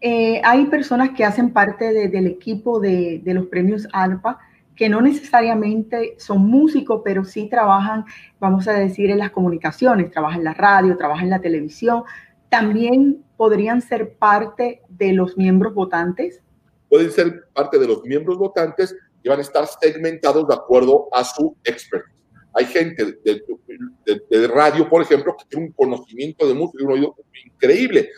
eh, 0.02 0.42
hay 0.44 0.66
personas 0.66 1.12
que 1.12 1.24
hacen 1.24 1.54
parte 1.54 2.10
del 2.10 2.26
equipo 2.26 2.80
de, 2.80 3.22
los 3.26 3.48
premios 3.48 3.88
ALPA 3.94 4.40
que 4.82 4.90
no 4.90 5.00
necesariamente 5.00 6.16
son 6.18 6.48
músicos, 6.48 7.04
pero 7.06 7.24
sí 7.24 7.48
trabajan, 7.48 8.04
vamos 8.40 8.68
a 8.68 8.74
decir, 8.74 9.12
en 9.12 9.20
las 9.20 9.30
comunicaciones, 9.30 10.10
trabajan 10.10 10.40
en 10.40 10.46
la 10.46 10.56
radio, 10.56 10.98
trabajan 10.98 11.26
en 11.26 11.30
la 11.30 11.40
televisión. 11.40 12.02
¿También 12.50 13.24
podrían 13.38 13.84
ser 13.84 14.16
parte 14.16 14.82
de 14.90 15.14
los 15.14 15.38
miembros 15.38 15.76
votantes? 15.76 16.42
Pueden 16.90 17.12
ser 17.12 17.46
parte 17.54 17.78
de 17.78 17.90
los 17.90 18.04
miembros 18.06 18.40
votantes 18.40 18.96
y 19.22 19.30
van 19.30 19.38
a 19.38 19.44
estar 19.44 19.68
segmentados 19.68 20.48
de 20.48 20.56
acuerdo 20.56 21.10
a 21.12 21.24
su 21.26 21.56
expertise. 21.64 22.16
Hay 22.56 22.66
gente 22.66 23.20
de, 23.24 24.48
radio, 24.48 24.90
por 24.90 25.04
ejemplo, 25.04 25.36
que 25.38 25.46
tiene 25.48 25.68
un 25.68 25.74
conocimiento 25.74 26.48
de 26.48 26.56
música 26.56 26.82
y 26.82 26.86
un 26.88 26.94
oído 26.94 27.16
increíble. 27.46 28.10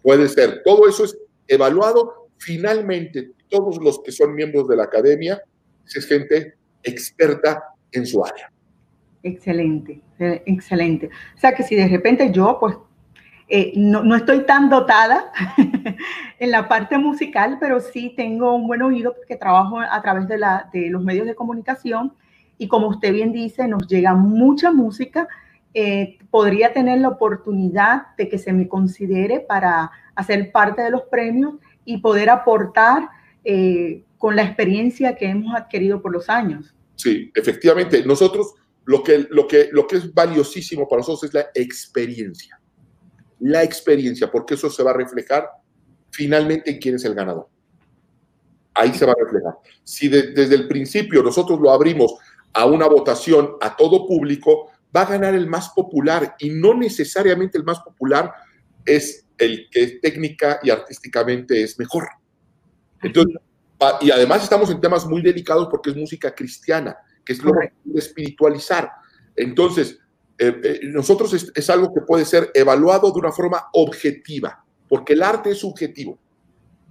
Puede 0.00 0.28
ser. 0.28 0.62
Todo 0.64 0.88
eso 0.88 1.04
es 1.04 1.14
evaluado. 1.46 2.30
Finalmente, 2.38 3.32
todos 3.50 3.76
los 3.82 4.02
que 4.02 4.12
son 4.12 4.34
miembros 4.34 4.66
de 4.66 4.76
la 4.76 4.84
academia 4.84 5.42
es 5.94 6.06
gente 6.06 6.54
experta 6.82 7.62
en 7.92 8.06
su 8.06 8.24
área. 8.24 8.50
Excelente, 9.22 10.00
eh, 10.18 10.42
excelente. 10.46 11.10
O 11.34 11.38
sea 11.38 11.54
que 11.54 11.62
si 11.62 11.74
de 11.74 11.88
repente 11.88 12.30
yo, 12.30 12.58
pues, 12.60 12.76
eh, 13.48 13.72
no, 13.76 14.02
no, 14.02 14.16
estoy 14.16 14.44
tan 14.44 14.68
dotada 14.68 15.32
en 16.38 16.50
la 16.50 16.68
parte 16.68 16.98
musical, 16.98 17.58
pero 17.60 17.80
sí 17.80 18.12
tengo 18.16 18.54
un 18.54 18.66
buen 18.66 18.82
oído 18.82 19.14
porque 19.14 19.36
trabajo 19.36 19.80
a 19.80 20.02
través 20.02 20.26
de, 20.26 20.38
la, 20.38 20.68
de 20.72 20.90
los 20.90 21.02
medios 21.02 21.26
de 21.26 21.34
comunicación 21.34 22.12
y 22.58 22.68
como 22.68 22.88
usted 22.88 23.12
bien 23.12 23.32
dice, 23.32 23.68
nos 23.68 23.86
llega 23.86 24.14
mucha 24.14 24.72
música. 24.72 25.28
Eh, 25.74 26.18
podría 26.30 26.72
tener 26.72 27.00
la 27.00 27.08
oportunidad 27.08 28.14
de 28.16 28.28
que 28.28 28.38
se 28.38 28.52
me 28.52 28.66
considere 28.66 29.40
para 29.40 29.90
hacer 30.14 30.50
parte 30.50 30.82
de 30.82 30.90
los 30.90 31.02
premios 31.02 31.56
y 31.84 31.98
poder 31.98 32.30
aportar 32.30 33.10
eh, 33.44 34.02
con 34.18 34.36
la 34.36 34.42
experiencia 34.42 35.16
que 35.16 35.26
hemos 35.26 35.54
adquirido 35.54 36.00
por 36.00 36.12
los 36.12 36.28
años. 36.28 36.74
Sí, 36.94 37.30
efectivamente. 37.34 38.04
Nosotros 38.04 38.54
lo 38.84 39.02
que, 39.02 39.26
lo 39.30 39.46
que, 39.46 39.68
lo 39.72 39.86
que 39.86 39.96
es 39.96 40.12
valiosísimo 40.12 40.88
para 40.88 41.00
nosotros 41.00 41.24
es 41.24 41.34
la 41.34 41.46
experiencia. 41.54 42.60
La 43.40 43.62
experiencia, 43.62 44.30
porque 44.30 44.54
eso 44.54 44.70
se 44.70 44.82
va 44.82 44.92
a 44.92 44.94
reflejar 44.94 45.48
finalmente 46.10 46.70
en 46.70 46.78
quién 46.78 46.94
es 46.94 47.04
el 47.04 47.14
ganador. 47.14 47.48
Ahí 48.74 48.92
se 48.94 49.04
va 49.04 49.12
a 49.12 49.24
reflejar. 49.24 49.54
Si 49.84 50.08
desde 50.08 50.54
el 50.54 50.68
principio 50.68 51.22
nosotros 51.22 51.60
lo 51.60 51.70
abrimos 51.70 52.14
a 52.52 52.66
una 52.66 52.86
votación 52.86 53.52
a 53.60 53.76
todo 53.76 54.06
público, 54.06 54.70
va 54.94 55.02
a 55.02 55.10
ganar 55.10 55.34
el 55.34 55.46
más 55.46 55.70
popular 55.70 56.36
y 56.38 56.50
no 56.50 56.74
necesariamente 56.74 57.58
el 57.58 57.64
más 57.64 57.80
popular 57.80 58.32
es 58.84 59.26
el 59.38 59.68
que 59.70 59.98
técnica 60.00 60.60
y 60.62 60.70
artísticamente 60.70 61.62
es 61.62 61.78
mejor. 61.78 62.08
Entonces, 63.02 63.36
y 64.00 64.10
además 64.10 64.42
estamos 64.42 64.70
en 64.70 64.80
temas 64.80 65.06
muy 65.06 65.22
delicados 65.22 65.68
porque 65.70 65.90
es 65.90 65.96
música 65.96 66.34
cristiana, 66.34 66.96
que 67.24 67.32
es 67.32 67.42
lo 67.42 67.52
de 67.52 67.98
espiritualizar. 67.98 68.90
Entonces, 69.34 69.98
eh, 70.38 70.60
eh, 70.62 70.80
nosotros 70.84 71.32
es, 71.54 71.70
algo 71.70 71.92
que 71.94 72.00
puede 72.02 72.24
ser 72.24 72.50
evaluado 72.54 73.10
de 73.10 73.18
una 73.18 73.32
forma 73.32 73.68
objetiva, 73.72 74.64
porque 74.88 75.14
el 75.14 75.22
arte 75.22 75.50
es 75.50 75.58
subjetivo. 75.58 76.18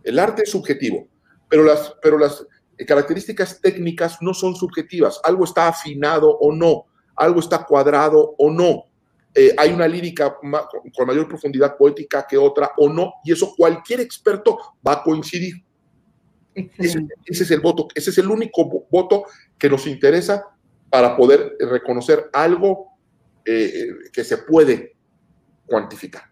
El 0.04 0.20
arte 0.20 0.44
es 0.44 0.52
subjetivo, 0.52 1.08
pero 1.50 1.64
las, 1.64 1.96
pero 2.02 2.18
las 2.18 2.46
características 2.88 3.60
técnicas 3.62 4.18
no 4.22 4.34
son 4.34 4.56
subjetivas. 4.56 5.20
Algo 5.24 5.44
está 5.46 5.68
afinado 5.68 6.30
o 6.30 6.54
no, 6.54 6.86
algo 7.16 7.40
está 7.40 7.66
cuadrado 7.66 8.36
o 8.38 8.52
no. 8.52 8.86
Eh, 9.34 9.54
hay 9.58 9.72
una 9.72 9.88
lírica 9.88 10.38
con 10.38 11.08
mayor 11.08 11.28
profundidad 11.28 11.76
poética 11.78 12.26
que 12.28 12.38
otra 12.38 12.72
o 12.78 12.90
no, 12.90 13.16
y 13.24 13.34
eso 13.34 13.54
cualquier 13.56 14.00
experto 14.00 14.58
va 14.86 14.94
a 14.94 15.04
coincidir. 15.04 15.65
Ese, 16.56 17.06
es 17.28 17.52
el 17.52 17.60
voto, 17.60 17.90
ese 17.94 18.12
es 18.12 18.18
el 18.18 18.32
único 18.32 18.88
voto 18.90 19.26
que 19.58 19.70
nos 19.70 19.86
interesa 19.88 20.46
para 20.90 21.18
poder 21.18 21.58
reconocer 21.60 22.30
algo 22.32 22.92
eh, 23.44 23.90
que 24.14 24.24
se 24.24 24.38
puede 24.38 24.96
cuantificar, 25.66 26.24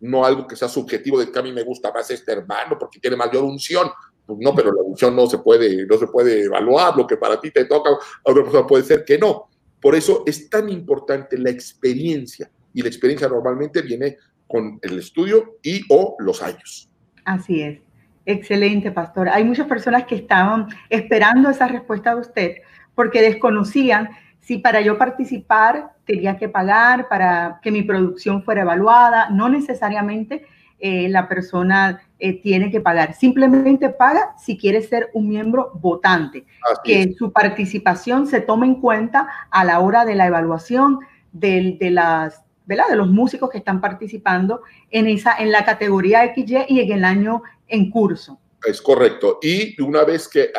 no 0.00 0.24
algo 0.24 0.46
que 0.46 0.54
sea 0.54 0.68
subjetivo 0.68 1.18
de 1.18 1.32
que 1.32 1.38
a 1.38 1.42
mí 1.42 1.52
me 1.52 1.64
gusta 1.64 1.92
más 1.92 2.08
este 2.10 2.32
hermano 2.32 2.78
porque 2.78 3.00
tiene 3.00 3.16
mayor 3.16 3.42
unción. 3.44 3.90
Pues 4.24 4.38
no, 4.40 4.54
pero 4.54 4.72
la 4.72 4.82
unción 4.82 5.16
no 5.16 5.26
se 5.26 5.38
puede, 5.38 5.84
no 5.84 5.98
se 5.98 6.06
puede 6.06 6.44
evaluar, 6.44 6.96
lo 6.96 7.06
que 7.08 7.16
para 7.16 7.40
ti 7.40 7.50
te 7.50 7.64
toca, 7.64 7.90
a 7.90 8.30
otra 8.30 8.44
persona 8.44 8.66
puede 8.66 8.84
ser 8.84 9.04
que 9.04 9.18
no. 9.18 9.48
Por 9.80 9.96
eso 9.96 10.22
es 10.26 10.48
tan 10.48 10.68
importante 10.68 11.36
la 11.36 11.50
experiencia 11.50 12.48
y 12.72 12.82
la 12.82 12.88
experiencia 12.88 13.28
normalmente 13.28 13.82
viene 13.82 14.16
con 14.46 14.78
el 14.80 14.98
estudio 15.00 15.58
y 15.60 15.82
o 15.88 16.14
los 16.20 16.40
años. 16.40 16.88
Así 17.24 17.62
es. 17.62 17.80
Excelente, 18.24 18.92
pastor. 18.92 19.28
Hay 19.28 19.44
muchas 19.44 19.66
personas 19.66 20.04
que 20.04 20.14
estaban 20.14 20.68
esperando 20.88 21.50
esa 21.50 21.66
respuesta 21.66 22.14
de 22.14 22.20
usted 22.20 22.56
porque 22.94 23.22
desconocían 23.22 24.10
si 24.40 24.58
para 24.58 24.80
yo 24.80 24.98
participar 24.98 25.92
tenía 26.04 26.36
que 26.36 26.48
pagar 26.48 27.08
para 27.08 27.60
que 27.62 27.70
mi 27.70 27.82
producción 27.82 28.42
fuera 28.42 28.62
evaluada. 28.62 29.30
No 29.30 29.48
necesariamente 29.48 30.44
eh, 30.84 31.08
la 31.08 31.28
persona 31.28 32.02
eh, 32.18 32.40
tiene 32.42 32.70
que 32.70 32.80
pagar. 32.80 33.14
Simplemente 33.14 33.88
paga 33.88 34.34
si 34.36 34.58
quiere 34.58 34.82
ser 34.82 35.10
un 35.14 35.28
miembro 35.28 35.70
votante, 35.74 36.44
que 36.82 37.14
su 37.16 37.32
participación 37.32 38.26
se 38.26 38.40
tome 38.40 38.66
en 38.66 38.74
cuenta 38.76 39.28
a 39.50 39.64
la 39.64 39.78
hora 39.78 40.04
de 40.04 40.16
la 40.16 40.26
evaluación 40.26 40.98
de, 41.30 41.78
las, 41.92 42.42
¿verdad? 42.66 42.88
de 42.90 42.96
los 42.96 43.08
músicos 43.08 43.48
que 43.48 43.58
están 43.58 43.80
participando 43.80 44.62
en, 44.90 45.06
esa, 45.06 45.36
en 45.36 45.52
la 45.52 45.64
categoría 45.64 46.34
XY 46.34 46.64
y 46.68 46.80
en 46.80 46.92
el 46.92 47.04
año 47.04 47.42
en 47.72 47.90
curso. 47.90 48.38
Es 48.64 48.80
correcto. 48.80 49.38
Y 49.42 49.80
una 49.82 50.04
vez 50.04 50.28
que 50.28 50.52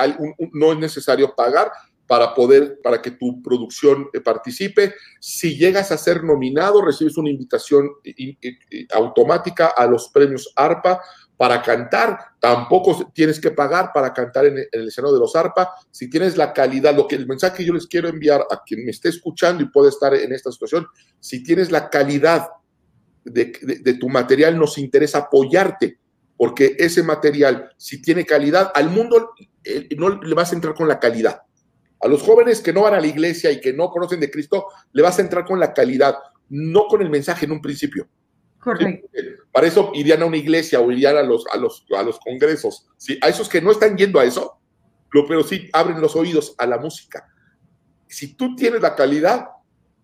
no 0.52 0.74
es 0.74 0.78
necesario 0.78 1.34
pagar, 1.36 1.72
para 2.08 2.34
poder, 2.34 2.80
para 2.84 3.02
que 3.02 3.12
tu 3.12 3.42
producción 3.42 4.08
eh, 4.14 4.20
participe. 4.20 4.94
Si 5.20 5.58
llegas 5.58 5.92
a 5.92 5.98
ser 5.98 6.24
nominado, 6.24 6.82
recibes 6.82 7.18
una 7.18 7.30
invitación 7.30 7.90
automática 8.92 9.68
a 9.68 9.88
los 9.88 10.10
premios 10.10 10.52
ARPA 10.56 11.02
para 11.38 11.62
cantar. 11.62 12.20
Tampoco 12.40 13.12
tienes 13.14 13.40
que 13.40 13.52
pagar 13.52 13.92
para 13.94 14.14
cantar 14.14 14.46
en, 14.46 14.58
el 14.72 14.88
escenario 14.88 15.14
de 15.14 15.22
los 15.22 15.36
ARPA. 15.36 15.72
Si 15.92 16.10
tienes 16.10 16.38
la 16.38 16.54
calidad, 16.54 16.96
lo 16.96 17.08
que 17.08 17.16
el 17.16 17.26
mensaje 17.26 17.58
que 17.58 17.66
yo 17.66 17.74
les 17.74 17.88
quiero 17.88 18.10
enviar 18.10 18.46
a 18.52 18.62
quien 18.64 18.84
me 18.86 18.92
esté 18.92 19.10
escuchando 19.10 19.64
y 19.64 19.70
puede 19.70 19.90
estar 19.90 20.14
en 20.14 20.34
esta 20.34 20.52
situación, 20.52 20.86
si 21.20 21.42
tienes 21.42 21.72
la 21.72 21.90
calidad 21.90 22.50
de 23.24 23.98
tu 24.00 24.10
material, 24.10 24.60
nos 24.60 24.78
interesa 24.78 25.20
apoyarte 25.20 26.03
porque 26.38 26.76
ese 26.80 27.04
material, 27.04 27.70
si 27.78 28.02
tiene 28.02 28.26
calidad, 28.26 28.72
al 28.76 28.90
mundo 28.90 29.34
eh, 29.64 29.88
no 29.98 30.22
le 30.22 30.36
vas 30.36 30.52
a 30.52 30.56
entrar 30.56 30.74
con 30.74 30.88
la 30.88 31.00
calidad 31.00 31.44
a 32.04 32.08
los 32.08 32.22
jóvenes 32.22 32.62
que 32.62 32.74
no 32.74 32.82
van 32.82 32.96
a 32.96 33.00
la 33.00 33.08
iglesia 33.08 33.50
y 33.50 33.62
que 33.62 33.72
no 33.72 33.90
conocen 33.90 34.20
de 34.20 34.30
Cristo, 34.30 34.68
le 34.92 35.02
vas 35.02 35.18
a 35.18 35.22
entrar 35.22 35.46
con 35.46 35.58
la 35.58 35.74
calidad, 35.74 36.18
no 36.50 36.88
con 36.88 37.02
el 37.02 37.10
mensaje 37.10 37.46
en 37.46 37.54
un 37.54 37.62
principio. 37.62 38.10
Correcto. 38.60 39.08
Para 39.52 39.68
eso 39.68 39.92
irían 39.94 40.22
a 40.22 40.26
una 40.26 40.36
iglesia 40.36 40.82
o 40.82 40.92
irían 40.92 41.16
a 41.16 41.24
los, 41.24 41.46
a 41.48 41.58
los, 41.58 41.86
a 41.98 42.04
los 42.04 42.20
congresos. 42.20 42.88
¿sí? 42.98 43.18
A 43.22 43.30
esos 43.30 43.48
que 43.48 43.62
no 43.62 43.72
están 43.72 43.96
yendo 43.96 44.20
a 44.20 44.26
eso, 44.26 44.60
pero 45.12 45.44
sí 45.44 45.70
abren 45.72 46.02
los 46.02 46.16
oídos 46.18 46.56
a 46.58 46.66
la 46.66 46.78
música. 46.78 47.26
Si 48.08 48.36
tú 48.36 48.54
tienes 48.56 48.82
la 48.82 48.96
calidad, 48.96 49.48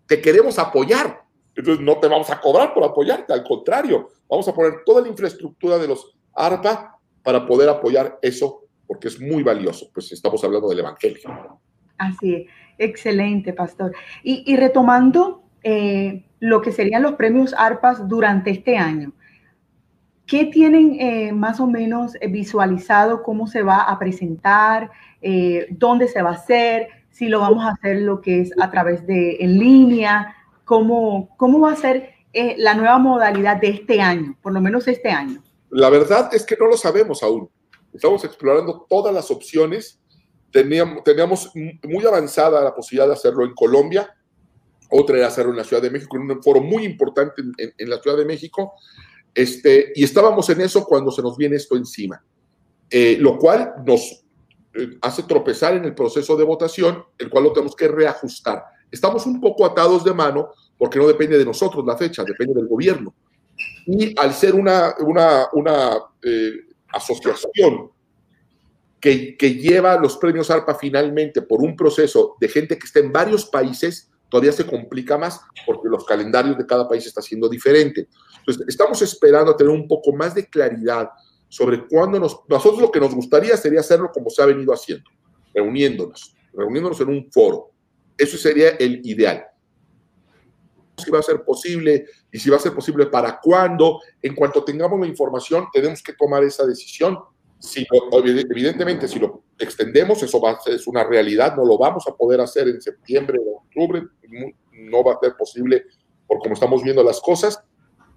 te 0.06 0.22
queremos 0.22 0.58
apoyar. 0.58 1.22
Entonces 1.54 1.84
no 1.84 1.98
te 1.98 2.08
vamos 2.08 2.30
a 2.30 2.40
cobrar 2.40 2.72
por 2.72 2.84
apoyarte, 2.84 3.32
al 3.32 3.44
contrario, 3.44 4.08
vamos 4.26 4.48
a 4.48 4.54
poner 4.54 4.84
toda 4.86 5.02
la 5.02 5.08
infraestructura 5.08 5.76
de 5.76 5.88
los 5.88 6.16
ARPA 6.34 6.98
para 7.22 7.46
poder 7.46 7.68
apoyar 7.68 8.18
eso, 8.22 8.64
porque 8.86 9.08
es 9.08 9.20
muy 9.20 9.42
valioso. 9.42 9.90
Pues 9.92 10.10
estamos 10.12 10.42
hablando 10.44 10.68
del 10.68 10.80
Evangelio. 10.80 11.60
Así 11.98 12.34
es, 12.34 12.46
excelente, 12.78 13.52
pastor. 13.52 13.92
Y, 14.22 14.56
retomando 14.56 15.42
eh, 15.62 16.24
lo 16.40 16.62
que 16.62 16.72
serían 16.72 17.02
los 17.02 17.14
premios 17.14 17.54
ARPAS 17.56 18.08
durante 18.08 18.50
este 18.50 18.78
año, 18.78 19.12
¿qué 20.26 20.46
tienen 20.46 20.96
eh, 20.98 21.32
más 21.32 21.60
o 21.60 21.66
menos 21.66 22.14
visualizado 22.30 23.22
cómo 23.22 23.46
se 23.46 23.62
va 23.62 23.82
a 23.82 23.98
presentar, 23.98 24.90
eh, 25.20 25.66
dónde 25.70 26.08
se 26.08 26.22
va 26.22 26.30
a 26.30 26.34
hacer, 26.34 26.88
si 27.10 27.28
lo 27.28 27.40
vamos 27.40 27.64
a 27.64 27.72
hacer 27.72 28.00
lo 28.00 28.22
que 28.22 28.40
es 28.40 28.52
a 28.58 28.70
través 28.70 29.06
de 29.06 29.36
en 29.40 29.58
línea, 29.58 30.34
cómo, 30.64 31.28
cómo 31.36 31.60
va 31.60 31.72
a 31.72 31.76
ser 31.76 32.14
la 32.56 32.74
nueva 32.74 32.98
modalidad 32.98 33.60
de 33.60 33.70
este 33.70 34.00
año, 34.00 34.36
por 34.40 34.52
lo 34.52 34.60
menos 34.60 34.88
este 34.88 35.10
año? 35.10 35.42
La 35.70 35.90
verdad 35.90 36.34
es 36.34 36.44
que 36.44 36.56
no 36.56 36.66
lo 36.66 36.76
sabemos 36.76 37.22
aún. 37.22 37.48
Estamos 37.92 38.24
explorando 38.24 38.86
todas 38.88 39.14
las 39.14 39.30
opciones 39.30 40.00
teníamos, 40.50 41.52
muy 41.54 42.04
avanzada 42.06 42.62
la 42.62 42.74
posibilidad 42.74 43.06
de 43.06 43.14
hacerlo 43.14 43.44
en 43.44 43.54
Colombia, 43.54 44.14
otra 44.90 45.18
era 45.18 45.28
hacerlo 45.28 45.52
en 45.52 45.58
la 45.58 45.64
Ciudad 45.64 45.82
de 45.82 45.90
México, 45.90 46.16
en 46.16 46.30
un 46.30 46.42
foro 46.42 46.60
muy 46.60 46.84
importante 46.84 47.42
en, 47.56 47.90
la 47.90 48.00
Ciudad 48.00 48.16
de 48.16 48.24
México, 48.24 48.74
este, 49.34 49.92
y 49.94 50.02
estábamos 50.02 50.48
en 50.50 50.60
eso 50.60 50.84
cuando 50.84 51.10
se 51.10 51.22
nos 51.22 51.36
viene 51.36 51.56
esto 51.56 51.76
encima, 51.76 52.22
eh, 52.90 53.16
lo 53.20 53.38
cual 53.38 53.74
nos 53.86 54.24
eh, 54.74 54.98
hace 55.00 55.22
tropezar 55.22 55.74
en 55.74 55.84
el 55.84 55.94
proceso 55.94 56.36
de 56.36 56.44
votación, 56.44 57.04
el 57.18 57.30
cual 57.30 57.44
lo 57.44 57.52
tenemos 57.52 57.76
que 57.76 57.86
reajustar. 57.86 58.64
Estamos 58.90 59.24
un 59.26 59.40
poco 59.40 59.64
atados 59.64 60.02
de 60.02 60.12
mano 60.12 60.50
porque 60.76 60.98
no 60.98 61.06
depende 61.06 61.38
de 61.38 61.44
nosotros 61.44 61.84
la 61.86 61.96
fecha, 61.96 62.24
depende 62.24 62.54
del 62.54 62.66
gobierno. 62.66 63.14
Y 63.86 64.18
al 64.18 64.34
ser 64.34 64.54
una, 64.54 64.94
una, 65.00 65.48
una 65.52 65.98
eh, 66.22 66.52
asociación 66.88 67.90
que, 69.00 69.36
lleva 69.58 69.98
los 69.98 70.16
premios 70.18 70.50
ARPA 70.50 70.74
finalmente 70.74 71.42
por 71.42 71.62
un 71.62 71.74
proceso 71.74 72.36
de 72.38 72.48
gente 72.48 72.78
que 72.78 72.86
está 72.86 73.00
en 73.00 73.10
varios 73.10 73.46
países, 73.46 74.10
todavía 74.28 74.52
se 74.52 74.66
complica 74.66 75.16
más 75.16 75.40
porque 75.66 75.88
los 75.88 76.04
calendarios 76.04 76.56
de 76.58 76.66
cada 76.66 76.86
país 76.88 77.06
está 77.06 77.22
siendo 77.22 77.48
diferente. 77.48 78.08
Entonces, 78.38 78.68
estamos 78.68 79.00
esperando 79.02 79.56
tener 79.56 79.72
un 79.72 79.88
poco 79.88 80.12
más 80.12 80.34
de 80.34 80.46
claridad 80.46 81.08
sobre 81.48 81.86
cuándo 81.86 82.20
nos... 82.20 82.40
Nosotros 82.48 82.82
lo 82.82 82.90
que 82.90 83.00
nos 83.00 83.14
gustaría 83.14 83.56
sería 83.56 83.80
hacerlo 83.80 84.10
como 84.12 84.30
se 84.30 84.42
ha 84.42 84.46
venido 84.46 84.72
haciendo, 84.72 85.10
reuniéndonos, 85.54 86.36
reuniéndonos 86.52 87.00
en 87.00 87.08
un 87.08 87.32
foro. 87.32 87.70
Eso 88.16 88.36
sería 88.36 88.70
el 88.70 89.00
ideal. 89.04 89.46
Si 91.00 91.10
va 91.10 91.18
a 91.18 91.22
ser 91.22 91.42
posible 91.42 92.06
y 92.30 92.38
si 92.38 92.50
va 92.50 92.56
a 92.56 92.60
ser 92.60 92.74
posible 92.74 93.06
para 93.06 93.40
cuándo. 93.40 94.00
En 94.22 94.34
cuanto 94.34 94.64
tengamos 94.64 95.00
la 95.00 95.06
información, 95.06 95.66
tenemos 95.72 96.02
que 96.02 96.12
tomar 96.12 96.44
esa 96.44 96.66
decisión 96.66 97.18
si 97.60 97.86
evidentemente, 98.50 99.06
si 99.06 99.18
lo 99.18 99.44
extendemos, 99.58 100.22
eso 100.22 100.40
va 100.40 100.52
a 100.52 100.60
ser, 100.60 100.74
es 100.74 100.86
una 100.86 101.04
realidad, 101.04 101.54
no 101.54 101.64
lo 101.64 101.76
vamos 101.76 102.08
a 102.08 102.16
poder 102.16 102.40
hacer 102.40 102.66
en 102.68 102.80
septiembre 102.80 103.38
o 103.38 103.58
octubre, 103.58 104.02
no 104.72 105.04
va 105.04 105.12
a 105.12 105.18
ser 105.20 105.36
posible 105.36 105.84
por 106.26 106.38
cómo 106.38 106.54
estamos 106.54 106.82
viendo 106.82 107.04
las 107.04 107.20
cosas. 107.20 107.62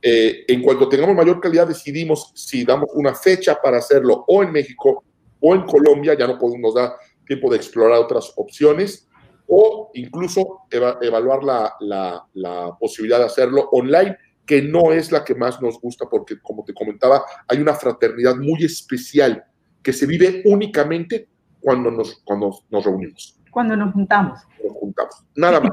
Eh, 0.01 0.45
en 0.47 0.61
cuanto 0.61 0.87
tengamos 0.87 1.15
mayor 1.15 1.41
calidad, 1.41 1.67
decidimos 1.67 2.31
si 2.35 2.63
damos 2.63 2.89
una 2.93 3.13
fecha 3.13 3.59
para 3.61 3.77
hacerlo 3.77 4.23
o 4.27 4.43
en 4.43 4.51
México 4.51 5.03
o 5.41 5.53
en 5.53 5.63
Colombia, 5.63 6.13
ya 6.17 6.25
no 6.25 6.39
podemos 6.39 6.73
dar 6.73 6.93
tiempo 7.25 7.49
de 7.49 7.57
explorar 7.57 7.99
otras 7.99 8.31
opciones, 8.37 9.09
o 9.55 9.91
incluso 9.93 10.61
evaluar 10.71 11.43
la, 11.43 11.73
la, 11.81 12.25
la 12.33 12.75
posibilidad 12.79 13.19
de 13.19 13.25
hacerlo 13.25 13.69
online 13.71 14.17
que 14.45 14.61
no 14.61 14.91
es 14.91 15.11
la 15.11 15.23
que 15.23 15.35
más 15.35 15.61
nos 15.61 15.79
gusta 15.79 16.07
porque, 16.09 16.39
como 16.41 16.65
te 16.65 16.73
comentaba, 16.73 17.23
hay 17.47 17.59
una 17.59 17.75
fraternidad 17.75 18.35
muy 18.35 18.63
especial 18.65 19.45
que 19.81 19.93
se 19.93 20.07
vive 20.07 20.41
únicamente 20.45 21.29
cuando 21.59 21.91
nos, 21.91 22.15
cuando 22.25 22.51
nos 22.69 22.83
reunimos. 22.83 23.39
Cuando 23.51 23.75
nos 23.77 23.93
juntamos. 23.93 24.39
Nos 24.63 24.73
juntamos, 24.73 25.23
nada 25.35 25.59
más. 25.59 25.71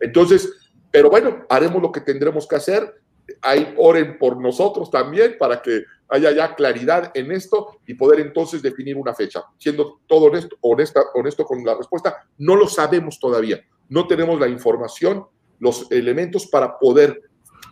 Entonces, 0.00 0.48
pero 0.90 1.10
bueno, 1.10 1.44
haremos 1.50 1.82
lo 1.82 1.90
que 1.90 2.00
tendremos 2.00 2.46
que 2.46 2.56
hacer. 2.56 3.02
Ahí 3.42 3.74
oren 3.76 4.18
por 4.18 4.40
nosotros 4.40 4.90
también 4.90 5.36
para 5.38 5.60
que 5.60 5.84
haya 6.08 6.32
ya 6.32 6.54
claridad 6.54 7.10
en 7.14 7.30
esto 7.32 7.80
y 7.86 7.94
poder 7.94 8.20
entonces 8.20 8.62
definir 8.62 8.96
una 8.96 9.14
fecha. 9.14 9.44
Siendo 9.58 10.00
todo 10.06 10.26
honesto, 10.26 10.56
honesta, 10.60 11.02
honesto 11.14 11.44
con 11.44 11.64
la 11.64 11.74
respuesta, 11.74 12.26
no 12.38 12.56
lo 12.56 12.66
sabemos 12.66 13.18
todavía. 13.18 13.60
No 13.88 14.06
tenemos 14.06 14.40
la 14.40 14.48
información, 14.48 15.26
los 15.58 15.90
elementos 15.90 16.46
para 16.46 16.78
poder 16.78 17.22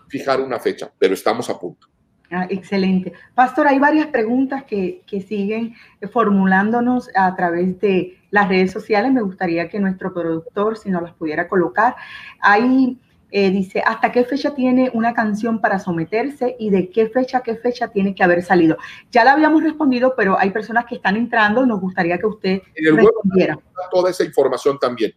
fijar 0.09 0.41
una 0.41 0.59
fecha, 0.59 0.93
pero 0.99 1.15
estamos 1.15 1.49
a 1.51 1.59
punto. 1.59 1.89
Ah, 2.31 2.47
excelente. 2.51 3.13
Pastor, 3.35 3.69
hay 3.69 3.79
varias 3.79 4.09
preguntas 4.09 4.65
que, 4.65 5.03
que, 5.07 5.21
siguen 5.21 5.77
formulándonos 6.11 7.09
a 7.15 7.37
través 7.37 7.79
de 7.81 8.19
las 8.31 8.49
redes 8.49 8.73
sociales. 8.73 9.13
Me 9.13 9.23
gustaría 9.23 9.69
que 9.69 9.79
nuestro 9.79 10.13
productor, 10.13 10.77
si 10.77 10.91
nos 10.91 11.03
las 11.03 11.15
pudiera 11.15 11.47
colocar, 11.47 11.95
ahí 12.41 12.99
eh, 13.39 13.51
dice, 13.51 13.83
¿hasta 13.85 14.13
qué 14.13 14.25
fecha 14.25 14.55
tiene 14.55 14.91
una 14.95 15.13
canción 15.13 15.61
para 15.61 15.79
someterse 15.79 16.57
y 16.59 16.71
de 16.71 16.89
qué 16.89 17.11
fecha, 17.11 17.43
qué 17.43 17.57
fecha 17.57 17.89
tiene 17.89 18.15
que 18.15 18.25
haber 18.25 18.43
salido? 18.43 18.79
Ya 19.13 19.25
la 19.25 19.33
habíamos 19.33 19.63
respondido, 19.63 20.15
pero 20.17 20.39
hay 20.39 20.53
personas 20.53 20.87
que 20.87 20.95
están 20.95 21.17
entrando 21.17 21.63
y 21.63 21.67
nos 21.67 21.79
gustaría 21.79 22.17
que 22.17 22.25
usted 22.25 22.63
respondiera. 22.75 23.59
Toda 23.91 24.09
esa 24.09 24.25
información 24.25 24.79
también. 24.79 25.13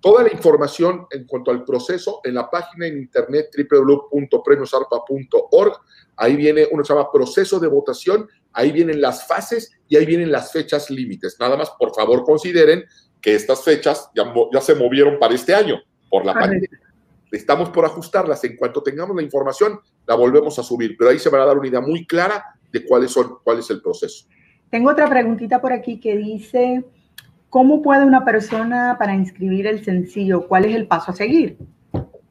Toda 0.00 0.22
la 0.22 0.32
información 0.32 1.06
en 1.10 1.26
cuanto 1.26 1.50
al 1.50 1.62
proceso 1.62 2.22
en 2.24 2.36
la 2.36 2.48
página 2.48 2.86
en 2.86 2.96
internet 2.96 3.50
www.premiosarpa.org. 3.54 5.72
Ahí 6.16 6.36
viene 6.36 6.68
uno 6.70 6.82
se 6.82 6.94
llama 6.94 7.12
proceso 7.12 7.60
de 7.60 7.68
votación, 7.68 8.26
ahí 8.54 8.72
vienen 8.72 9.02
las 9.02 9.26
fases 9.26 9.72
y 9.88 9.98
ahí 9.98 10.06
vienen 10.06 10.32
las 10.32 10.52
fechas 10.52 10.88
límites. 10.88 11.36
Nada 11.38 11.58
más, 11.58 11.68
por 11.78 11.94
favor, 11.94 12.24
consideren 12.24 12.86
que 13.20 13.34
estas 13.34 13.62
fechas 13.62 14.08
ya, 14.14 14.32
ya 14.54 14.62
se 14.62 14.74
movieron 14.74 15.18
para 15.18 15.34
este 15.34 15.54
año 15.54 15.82
por 16.08 16.24
la 16.24 16.32
pandemia. 16.32 16.87
Estamos 17.30 17.70
por 17.70 17.84
ajustarlas. 17.84 18.42
En 18.44 18.56
cuanto 18.56 18.82
tengamos 18.82 19.16
la 19.16 19.22
información, 19.22 19.80
la 20.06 20.14
volvemos 20.14 20.58
a 20.58 20.62
subir. 20.62 20.96
Pero 20.98 21.10
ahí 21.10 21.18
se 21.18 21.28
van 21.28 21.42
a 21.42 21.46
dar 21.46 21.58
una 21.58 21.68
idea 21.68 21.80
muy 21.80 22.06
clara 22.06 22.44
de 22.72 22.84
cuáles 22.84 23.10
son, 23.10 23.38
cuál 23.42 23.58
es 23.58 23.70
el 23.70 23.80
proceso. 23.80 24.26
Tengo 24.70 24.90
otra 24.90 25.08
preguntita 25.08 25.60
por 25.60 25.72
aquí 25.72 25.98
que 25.98 26.16
dice, 26.16 26.84
¿Cómo 27.50 27.80
puede 27.80 28.04
una 28.04 28.24
persona 28.26 28.96
para 28.98 29.14
inscribir 29.14 29.66
el 29.66 29.82
sencillo? 29.82 30.46
¿Cuál 30.46 30.66
es 30.66 30.76
el 30.76 30.86
paso 30.86 31.12
a 31.12 31.14
seguir? 31.14 31.56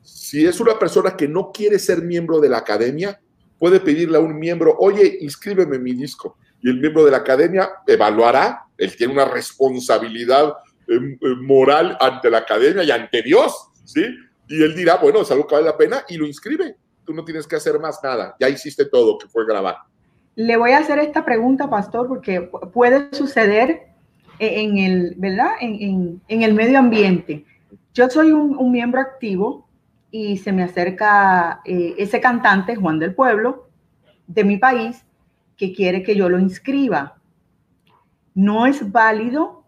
Si 0.04 0.45
es 0.45 0.60
una 0.60 0.78
persona 0.78 1.18
que 1.18 1.28
no 1.28 1.52
quiere 1.52 1.80
ser 1.80 2.04
miembro 2.04 2.39
de 2.39 2.50
la 2.50 2.60
academia, 2.60 3.20
puede 3.58 3.80
pedirle 3.80 4.18
a 4.18 4.22
un 4.22 4.38
miembro, 4.38 4.76
oye, 4.78 5.18
inscríbeme 5.22 5.80
mi 5.80 5.93
disco. 5.93 6.38
Y 6.62 6.70
el 6.70 6.80
miembro 6.80 7.04
de 7.04 7.12
la 7.12 7.18
academia 7.18 7.70
evaluará, 7.88 8.66
él 8.78 8.95
tiene 8.95 9.14
una 9.14 9.26
responsabilidad 9.26 10.54
em, 10.88 11.18
em, 11.20 11.45
moral 11.45 11.98
ante 12.00 12.30
la 12.30 12.39
academia 12.39 12.84
y 12.84 12.91
ante 12.91 13.24
Dios, 13.24 13.70
¿sí? 13.86 14.04
Y 14.48 14.64
él 14.64 14.76
dirá, 14.76 14.95
bueno, 14.95 15.22
es 15.22 15.32
algo 15.32 15.45
que 15.45 15.56
vale 15.56 15.68
la 15.68 15.78
pena 15.78 16.04
y 16.08 16.18
lo 16.18 16.26
inscribe. 16.26 16.76
Tú 17.06 17.14
no 17.14 17.24
tienes 17.24 17.48
que 17.48 17.56
hacer 17.56 17.80
más 17.80 18.00
nada, 18.04 18.36
ya 18.39 18.50
hiciste 18.50 18.86
todo, 18.86 19.18
que 19.18 19.28
fue 19.28 19.45
grabar. 19.45 19.78
le 20.36 20.58
voy 20.58 20.72
a 20.72 20.80
hacer 20.80 21.00
esta 21.00 21.26
pregunta, 21.26 21.70
pastor, 21.70 22.08
porque 22.08 22.41
puede 22.74 23.14
suceder 23.14 23.88
en 24.39 24.78
el, 24.78 25.16
¿verdad? 25.18 25.52
En, 25.60 26.22
el 26.28 26.54
medio 26.54 26.80
ambiente. 26.80 27.45
Yo 27.93 28.10
soy 28.10 28.32
un, 28.32 28.72
miembro 28.72 29.02
activo 29.02 29.68
y 30.12 30.38
se 30.38 30.52
me 30.52 30.64
acerca 30.64 31.62
eh, 31.66 31.95
ese 31.98 32.22
cantante, 32.22 32.76
Juan 32.76 33.00
del 33.00 33.16
Pueblo, 33.16 33.70
de 34.28 34.43
mi 34.43 34.58
país, 34.58 35.04
que 35.56 35.74
quiere 35.74 36.04
que 36.04 36.16
yo 36.16 36.30
lo 36.30 36.39
inscriba. 36.39 37.18
No 38.36 38.68
es 38.68 38.91
válido 38.91 39.64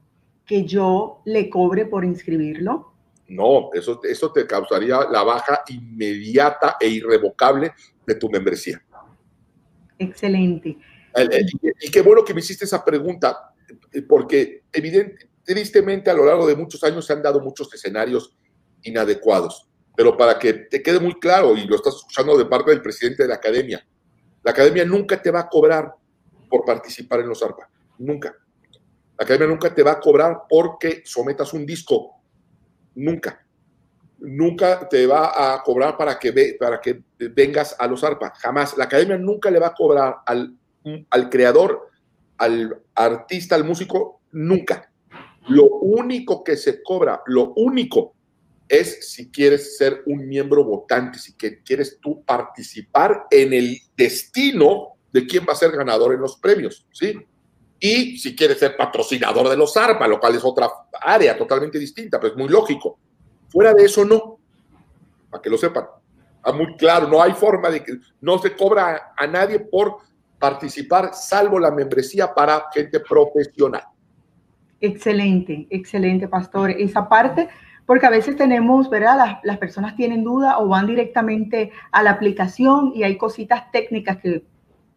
que 0.46 0.66
yo 0.66 1.22
le 1.26 1.50
cobre 1.50 1.86
por 1.86 2.06
inscribirlo. 2.06 2.94
No, 3.30 3.70
eso, 3.74 4.02
eso 4.04 4.32
te 4.32 4.46
causaría 4.46 5.08
la 5.10 5.24
baja 5.24 5.64
inmediata 5.68 6.78
e 6.80 6.88
irrevocable 6.88 7.74
de 8.06 8.16
tu 8.16 8.30
membresía. 8.30 8.84
Excelente. 9.98 10.78
Y 11.82 11.92
qué 11.92 12.02
bueno 12.02 12.24
que 12.24 12.34
me 12.34 12.40
hiciste 12.40 12.66
esa 12.66 12.84
pregunta, 12.84 13.54
porque 14.08 14.64
evidente, 14.72 15.30
tristemente 15.44 16.10
a 16.10 16.14
lo 16.14 16.26
largo 16.26 16.48
de 16.48 16.56
muchos 16.56 16.84
años 16.84 17.06
se 17.06 17.14
han 17.14 17.22
dado 17.22 17.40
muchos 17.40 17.74
escenarios 17.74 18.36
inadecuados. 18.84 19.68
Pero 19.96 20.16
para 20.16 20.40
que 20.40 20.54
te 20.54 20.82
quede 20.82 21.00
muy 21.00 21.20
claro, 21.20 21.58
y 21.58 21.66
lo 21.66 21.76
estás 21.76 21.96
escuchando 21.96 22.38
de 22.38 22.46
parte 22.46 22.72
del 22.72 22.82
presidente 22.82 23.24
de 23.24 23.30
la 23.30 23.36
academia, 23.36 23.86
la 24.44 24.52
academia 24.52 24.86
nunca 24.86 25.22
te 25.22 25.32
va 25.32 25.42
a 25.42 25.50
cobrar 25.50 25.94
por 26.50 26.64
participar 26.66 27.20
en 27.20 27.28
los 27.28 27.44
ARPA. 27.44 27.70
Nunca. 27.98 28.36
La 29.18 29.26
academia 29.26 29.48
nunca 29.48 29.76
te 29.76 29.84
va 29.84 29.92
a 29.94 30.00
cobrar 30.00 30.44
porque 30.50 31.02
sometas 31.06 31.54
un 31.54 31.66
disco. 31.66 32.19
Nunca. 32.96 33.46
Nunca 34.20 34.88
te 34.90 35.08
va 35.08 35.54
a 35.54 35.64
cobrar 35.64 35.98
para 35.98 36.20
que, 36.20 36.32
ve, 36.32 36.58
para 36.60 36.82
que 36.82 37.02
vengas 37.18 37.76
a 37.80 37.88
los 37.88 38.04
ARPA. 38.04 38.34
Jamás. 38.36 38.78
La 38.78 38.86
academia 38.86 39.18
nunca 39.18 39.50
le 39.50 39.60
va 39.60 39.68
a 39.68 39.74
cobrar 39.74 40.18
al, 40.26 40.56
al 41.10 41.30
creador, 41.30 41.90
al 42.38 42.82
artista, 42.96 43.56
al 43.56 43.64
músico. 43.64 44.22
Nunca. 44.32 44.92
Lo 45.48 45.66
único 45.66 46.44
que 46.44 46.58
se 46.58 46.84
cobra, 46.84 47.22
lo 47.26 47.54
único 47.56 48.14
es 48.68 49.12
si 49.12 49.32
quieres 49.32 49.78
ser 49.78 50.04
un 50.06 50.28
miembro 50.28 50.64
votante, 50.64 51.18
si 51.18 51.34
quieres 51.34 51.98
tú 52.00 52.24
participar 52.24 53.26
en 53.32 53.54
el 53.54 53.80
destino 53.98 55.00
de 55.12 55.26
quién 55.26 55.46
va 55.48 55.54
a 55.54 55.56
ser 55.56 55.72
ganador 55.72 56.14
en 56.14 56.22
los 56.22 56.38
premios, 56.38 56.86
¿sí? 56.92 57.16
Y 57.80 58.18
si 58.18 58.36
quieres 58.36 58.60
ser 58.60 58.76
patrocinador 58.76 59.50
de 59.50 59.56
los 59.56 59.76
ARPA, 59.78 60.08
lo 60.08 60.20
cual 60.20 60.36
es 60.36 60.44
otra 60.44 60.70
área 61.02 61.38
totalmente 61.38 61.80
distinta, 61.80 62.20
pues 62.20 62.36
muy 62.36 62.50
lógico. 62.50 63.00
Fuera 63.48 63.74
de 63.74 63.86
eso, 63.86 64.04
no. 64.04 64.40
Para 65.30 65.42
que 65.42 65.50
lo 65.50 65.58
sepan. 65.58 65.86
Está 66.38 66.52
muy 66.52 66.76
claro, 66.76 67.08
no 67.08 67.22
hay 67.22 67.34
forma 67.34 67.70
de 67.70 67.84
que 67.84 67.94
no 68.22 68.38
se 68.40 68.56
cobra 68.56 69.14
a 69.16 69.28
nadie 69.28 69.60
por 69.60 69.98
participar, 70.40 71.14
salvo 71.14 71.60
la 71.60 71.72
membresía 71.72 72.34
para 72.34 72.66
gente 72.74 73.00
profesional. 73.00 73.84
Excelente, 74.80 75.68
excelente, 75.70 76.28
pastor. 76.28 76.72
Esa 76.72 77.08
parte 77.08 77.50
porque 77.90 78.06
a 78.06 78.12
veces 78.12 78.36
tenemos, 78.36 78.88
¿verdad? 78.88 79.40
Las, 79.42 79.58
personas 79.58 79.96
tienen 79.96 80.24
duda 80.24 80.60
o 80.60 80.68
van 80.68 80.86
directamente 80.86 81.72
a 81.92 82.04
la 82.04 82.12
aplicación 82.12 82.92
y 82.94 83.02
hay 83.02 83.18
cositas 83.18 83.72
técnicas 83.72 84.18
que, 84.18 84.44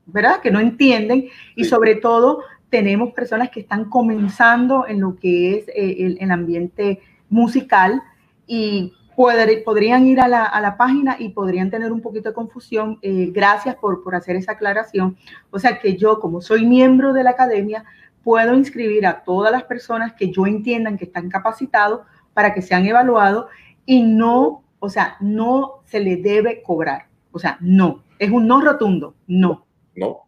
¿verdad? 0.05 0.43
Que 0.43 0.51
no 0.51 0.61
entienden 0.61 1.31
y 1.57 1.65
sobre 1.65 1.95
todo 1.95 2.43
tenemos 2.73 3.13
personas 3.13 3.51
que 3.51 3.61
están 3.61 3.91
comenzando 3.91 4.87
en 4.89 4.99
lo 4.99 5.17
que 5.17 5.59
es 5.59 5.69
eh, 5.69 6.17
el, 6.19 6.31
ambiente 6.31 7.03
musical 7.29 8.03
y 8.47 8.95
podrían 9.15 10.07
ir 10.07 10.21
a 10.21 10.27
la, 10.27 10.75
página 10.79 11.17
y 11.19 11.29
podrían 11.29 11.71
tener 11.71 11.93
un 11.93 12.01
poquito 12.01 12.31
de 12.31 12.35
confusión. 12.35 12.99
Eh, 13.03 13.31
gracias 13.31 13.77
por, 13.77 14.03
por 14.03 14.15
hacer 14.15 14.37
esa 14.37 14.53
aclaración. 14.53 15.19
O 15.51 15.59
sea 15.59 15.81
que 15.81 15.99
yo, 15.99 16.19
como 16.19 16.41
soy 16.41 16.65
miembro 16.65 17.13
de 17.13 17.25
la 17.25 17.31
academia, 17.31 17.85
puedo 18.25 18.55
inscribir 18.55 19.07
a 19.07 19.23
todas 19.23 19.53
las 19.53 19.65
personas 19.65 20.15
que 20.15 20.33
yo 20.33 20.47
entiendan 20.47 20.97
que 20.97 21.05
están 21.05 21.29
capacitados 21.29 22.01
para 22.33 22.55
que 22.55 22.63
sean 22.63 22.87
evaluados 22.87 23.51
y 23.85 24.03
no, 24.03 24.63
o 24.79 24.89
sea, 24.89 25.19
no 25.21 25.83
se 25.85 26.01
le 26.01 26.17
debe 26.17 26.63
cobrar. 26.63 27.09
O 27.33 27.39
sea, 27.39 27.59
no. 27.61 28.03
Es 28.19 28.31
un 28.31 28.47
no 28.47 28.63
rotundo, 28.63 29.15
no. 29.27 29.67
No, 29.95 30.23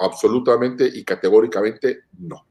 absolutamente 0.00 0.90
y 0.92 1.04
categóricamente 1.04 2.00
no. 2.18 2.46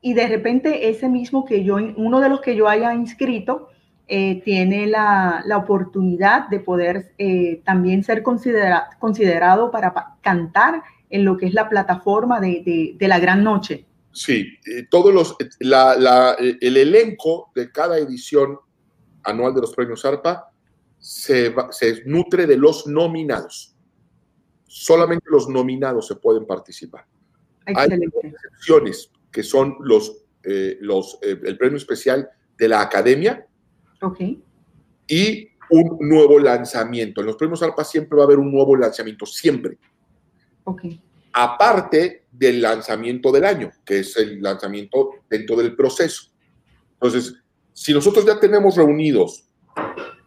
Y 0.00 0.14
de 0.14 0.28
repente 0.28 0.88
ese 0.88 1.08
mismo 1.08 1.44
que 1.44 1.64
yo, 1.64 1.76
uno 1.76 2.20
de 2.20 2.28
los 2.28 2.40
que 2.40 2.56
yo 2.56 2.68
haya 2.68 2.94
inscrito, 2.94 3.68
eh, 4.06 4.42
tiene 4.44 4.86
la, 4.86 5.42
la, 5.46 5.56
oportunidad 5.56 6.48
de 6.48 6.60
poder 6.60 7.14
eh, 7.16 7.62
también 7.64 8.04
ser 8.04 8.22
considerado 8.22 9.70
para 9.70 10.18
cantar 10.20 10.82
en 11.08 11.24
lo 11.24 11.38
que 11.38 11.46
es 11.46 11.54
la 11.54 11.70
plataforma 11.70 12.38
de, 12.38 12.62
de, 12.64 12.96
de 12.98 13.08
la 13.08 13.18
gran 13.18 13.42
noche. 13.42 13.86
Sí, 14.14 14.46
eh, 14.64 14.86
todos 14.88 15.12
los, 15.12 15.32
eh, 15.40 15.48
eh, 15.60 16.58
el 16.60 16.76
elenco 16.76 17.50
de 17.52 17.72
cada 17.72 17.98
edición 17.98 18.58
anual 19.24 19.52
de 19.54 19.60
los 19.60 19.74
premios 19.74 20.04
ARPA 20.04 20.52
se, 20.98 21.52
nutre 22.06 22.46
de 22.46 22.56
los 22.56 22.86
nominados. 22.86 23.73
Solamente 24.76 25.26
los 25.30 25.48
nominados 25.48 26.06
se 26.06 26.16
pueden 26.16 26.46
participar. 26.46 27.06
Hay 27.66 27.88
excepciones 28.22 29.10
que 29.30 29.42
son 29.42 29.76
los, 29.80 30.24
los, 30.80 31.18
el 31.22 31.56
premio 31.56 31.76
especial 31.76 32.28
de 32.58 32.68
la 32.68 32.82
academia 32.82 33.46
y 35.06 35.48
un 35.70 35.98
nuevo 36.00 36.38
lanzamiento. 36.38 37.20
En 37.20 37.28
los 37.28 37.36
premios 37.36 37.62
ARPA 37.62 37.84
siempre 37.84 38.16
va 38.16 38.24
a 38.24 38.26
haber 38.26 38.38
un 38.38 38.52
nuevo 38.52 38.76
lanzamiento, 38.76 39.26
siempre. 39.26 39.78
Okay 40.64 41.00
aparte 41.34 42.26
del 42.30 42.62
lanzamiento 42.62 43.32
del 43.32 43.44
año, 43.44 43.72
que 43.84 43.98
es 43.98 44.16
el 44.16 44.40
lanzamiento 44.40 45.10
dentro 45.28 45.56
del 45.56 45.74
proceso. 45.74 46.30
Entonces, 46.92 47.34
si 47.72 47.92
nosotros 47.92 48.24
ya 48.24 48.38
tenemos 48.38 48.76
reunidos 48.76 49.44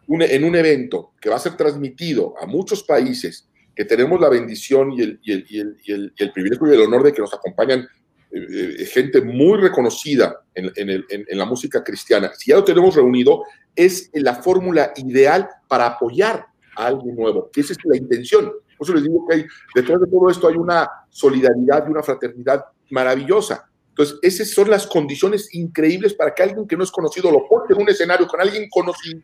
en 0.06 0.44
un 0.44 0.54
evento 0.54 1.12
que 1.18 1.30
va 1.30 1.36
a 1.36 1.40
ser 1.40 1.56
transmitido 1.56 2.34
a 2.38 2.46
muchos 2.46 2.82
países, 2.82 3.48
que 3.78 3.84
tenemos 3.84 4.20
la 4.20 4.28
bendición 4.28 4.92
y 4.92 5.02
el, 5.02 5.20
el, 5.24 6.32
privilegio 6.32 6.66
y 6.66 6.74
el 6.74 6.80
honor 6.80 7.04
de 7.04 7.12
que 7.12 7.20
nos 7.20 7.32
acompañan 7.32 7.86
eh, 8.32 8.74
eh, 8.80 8.86
gente 8.86 9.20
muy 9.20 9.56
reconocida 9.56 10.42
en, 10.52 10.72
en, 10.74 11.38
la 11.38 11.44
música 11.44 11.84
cristiana, 11.84 12.32
si 12.36 12.50
ya 12.50 12.56
lo 12.56 12.64
tenemos 12.64 12.96
reunido, 12.96 13.44
es 13.76 14.10
la 14.14 14.34
fórmula 14.34 14.92
ideal 14.96 15.48
para 15.68 15.86
apoyar 15.86 16.46
a 16.74 16.86
algo 16.86 17.04
nuevo, 17.12 17.50
que 17.52 17.60
esa 17.60 17.72
es 17.74 17.78
la 17.84 17.96
intención. 17.96 18.50
Por 18.76 18.84
eso 18.84 18.94
les 18.94 19.04
digo 19.04 19.24
que 19.28 19.46
detrás 19.76 20.00
de 20.00 20.08
todo 20.08 20.28
esto 20.28 20.48
hay 20.48 20.56
una 20.56 20.90
solidaridad 21.08 21.86
y 21.86 21.90
una 21.92 22.02
fraternidad 22.02 22.64
maravillosa. 22.90 23.70
Entonces, 23.90 24.18
esas 24.22 24.50
son 24.50 24.70
las 24.70 24.88
condiciones 24.88 25.54
increíbles 25.54 26.14
para 26.14 26.34
que 26.34 26.42
alguien 26.42 26.66
que 26.66 26.76
no 26.76 26.82
es 26.82 26.90
conocido 26.90 27.30
lo 27.30 27.46
ponga 27.46 27.66
en 27.70 27.80
un 27.80 27.88
escenario 27.88 28.26
con 28.26 28.40
alguien 28.40 28.68
conocido, 28.68 29.20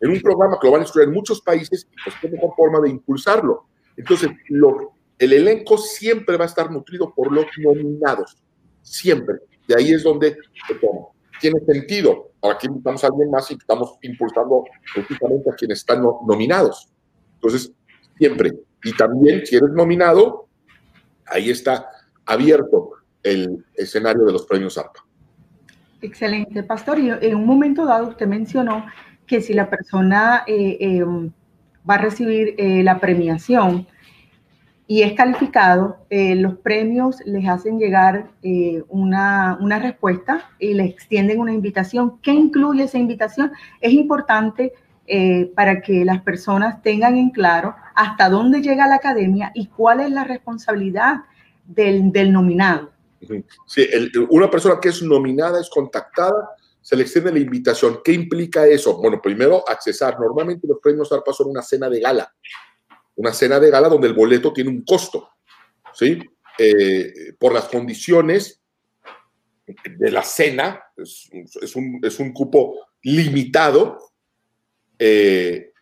en 0.00 0.10
un 0.10 0.20
programa 0.20 0.58
que 0.60 0.66
lo 0.66 0.72
van 0.72 0.82
a 0.82 0.84
estudiar 0.84 1.08
en 1.08 1.14
muchos 1.14 1.40
países, 1.40 1.86
pues 2.04 2.16
qué 2.20 2.28
mejor 2.28 2.54
forma 2.56 2.80
de 2.80 2.90
impulsarlo. 2.90 3.66
Entonces, 3.96 4.30
lo, 4.48 4.92
el 5.18 5.32
elenco 5.32 5.78
siempre 5.78 6.36
va 6.36 6.44
a 6.44 6.48
estar 6.48 6.70
nutrido 6.70 7.12
por 7.14 7.32
los 7.32 7.46
nominados, 7.58 8.36
siempre. 8.82 9.36
De 9.66 9.74
ahí 9.76 9.92
es 9.92 10.02
donde 10.02 10.36
tiene 11.40 11.60
sentido. 11.60 12.30
Aquí 12.42 12.66
invitamos 12.66 13.02
a 13.02 13.08
alguien 13.08 13.30
más 13.30 13.50
y 13.50 13.54
estamos 13.54 13.96
impulsando 14.02 14.64
precisamente 14.94 15.50
a 15.50 15.54
quienes 15.54 15.78
están 15.78 16.02
nominados. 16.02 16.88
Entonces, 17.34 17.72
siempre. 18.18 18.52
Y 18.84 18.92
también, 18.92 19.44
si 19.44 19.56
eres 19.56 19.70
nominado, 19.70 20.46
ahí 21.26 21.50
está 21.50 21.88
abierto 22.24 22.90
el 23.22 23.64
escenario 23.74 24.24
de 24.24 24.32
los 24.32 24.46
premios 24.46 24.78
ARPA. 24.78 25.04
Excelente, 26.02 26.62
Pastor. 26.62 26.98
Y 26.98 27.10
en 27.10 27.34
un 27.34 27.46
momento 27.46 27.84
dado 27.84 28.08
usted 28.08 28.26
mencionó 28.26 28.86
que 29.26 29.40
si 29.40 29.52
la 29.52 29.68
persona 29.68 30.44
eh, 30.46 30.76
em, 30.80 31.30
va 31.88 31.94
a 31.94 31.98
recibir 31.98 32.54
eh, 32.58 32.82
la 32.82 33.00
premiación 33.00 33.86
y 34.88 35.02
es 35.02 35.14
calificado, 35.14 35.98
eh, 36.10 36.36
los 36.36 36.58
premios 36.58 37.16
les 37.26 37.48
hacen 37.48 37.78
llegar 37.78 38.30
una, 38.88 39.58
una, 39.60 39.80
respuesta 39.80 40.48
y 40.60 40.74
le 40.74 40.84
extienden 40.84 41.40
una 41.40 41.52
invitación. 41.52 42.18
¿Qué 42.20 42.30
incluye 42.30 42.84
esa 42.84 42.98
invitación? 42.98 43.50
Es 43.80 43.92
importante 43.92 44.72
para 45.54 45.82
que 45.82 46.04
las 46.04 46.20
personas 46.22 46.82
tengan 46.82 47.16
en 47.16 47.30
claro 47.30 47.74
hasta 47.94 48.28
dónde 48.28 48.60
llega 48.60 48.88
la 48.88 48.96
academia 48.96 49.52
y 49.54 49.66
cuál 49.66 50.00
es 50.00 50.10
la 50.10 50.24
responsabilidad 50.24 51.18
del, 51.64 52.10
del 52.12 52.32
nominado. 52.32 52.90
Sí, 53.66 53.88
una 54.30 54.50
persona 54.50 54.78
que 54.80 54.90
es 54.90 55.02
nominada 55.02 55.60
es 55.60 55.70
contactada, 55.70 56.50
se 56.86 56.94
le 56.94 57.02
extiende 57.02 57.32
la 57.32 57.40
invitación. 57.40 58.00
¿Qué 58.04 58.12
implica 58.12 58.64
eso? 58.64 58.96
Bueno, 58.98 59.20
primero, 59.20 59.68
accesar. 59.68 60.20
Normalmente 60.20 60.68
los 60.68 60.78
premios 60.80 61.10
ARPA 61.10 61.32
son 61.32 61.48
una 61.48 61.60
cena 61.60 61.90
de 61.90 61.98
gala. 61.98 62.32
Una 63.16 63.32
cena 63.32 63.58
de 63.58 63.70
gala 63.70 63.88
donde 63.88 64.06
el 64.06 64.14
boleto 64.14 64.52
tiene 64.52 64.70
un 64.70 64.84
costo, 64.84 65.30
¿sí? 65.92 66.16
Eh, 66.56 67.32
por 67.40 67.52
las 67.52 67.64
condiciones 67.64 68.62
de 69.66 70.10
la 70.12 70.22
cena, 70.22 70.80
es, 70.96 71.74
un, 71.74 71.98
es 72.04 72.20
un 72.20 72.32
cupo 72.32 72.76
limitado, 73.02 73.98
eh, 74.96 75.72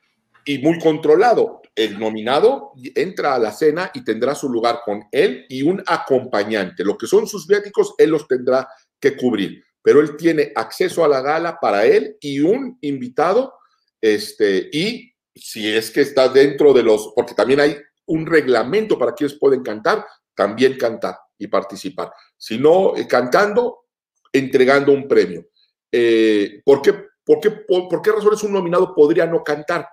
y 0.46 0.58
muy 0.60 0.78
controlado. 0.78 1.60
el 1.76 1.98
nominado 1.98 2.72
entra 2.94 3.34
a 3.34 3.38
la 3.38 3.52
cena 3.52 3.90
y 3.92 4.04
tendrá 4.04 4.34
su 4.34 4.48
lugar 4.48 4.80
con 4.86 5.04
él 5.12 5.44
y 5.50 5.60
un 5.60 5.82
acompañante. 5.86 6.82
Lo 6.82 6.96
que 6.96 7.06
son 7.06 7.26
sus 7.26 7.46
viáticos, 7.46 7.94
él 7.98 8.08
los 8.08 8.26
tendrá 8.26 8.66
que 8.98 9.14
cubrir, 9.18 9.62
pero 9.84 10.00
él 10.00 10.16
tiene 10.16 10.50
acceso 10.54 11.04
a 11.04 11.08
la 11.08 11.20
gala 11.20 11.60
para 11.60 11.84
él 11.84 12.16
y 12.18 12.40
un 12.40 12.78
invitado, 12.80 13.52
este, 14.00 14.70
y 14.72 15.12
si 15.34 15.68
es 15.68 15.90
que 15.90 16.00
está 16.00 16.30
dentro 16.30 16.72
de 16.72 16.82
los, 16.82 17.12
porque 17.14 17.34
también 17.34 17.60
hay 17.60 17.76
un 18.06 18.24
reglamento 18.24 18.98
para 18.98 19.12
quienes 19.12 19.38
pueden 19.38 19.62
cantar, 19.62 20.06
también 20.34 20.78
cantar 20.78 21.18
y 21.36 21.48
participar. 21.48 22.10
Si 22.38 22.58
no, 22.58 22.96
eh, 22.96 23.06
cantando, 23.06 23.84
entregando 24.32 24.90
un 24.90 25.06
premio. 25.06 25.48
Eh, 25.92 26.62
¿por, 26.64 26.80
qué, 26.80 26.94
por, 27.22 27.40
qué, 27.40 27.50
por, 27.50 28.00
qué 28.00 28.10
razones 28.10 28.42
un 28.42 28.54
nominado 28.54 28.94
podría 28.94 29.26
no 29.26 29.44
cantar? 29.44 29.86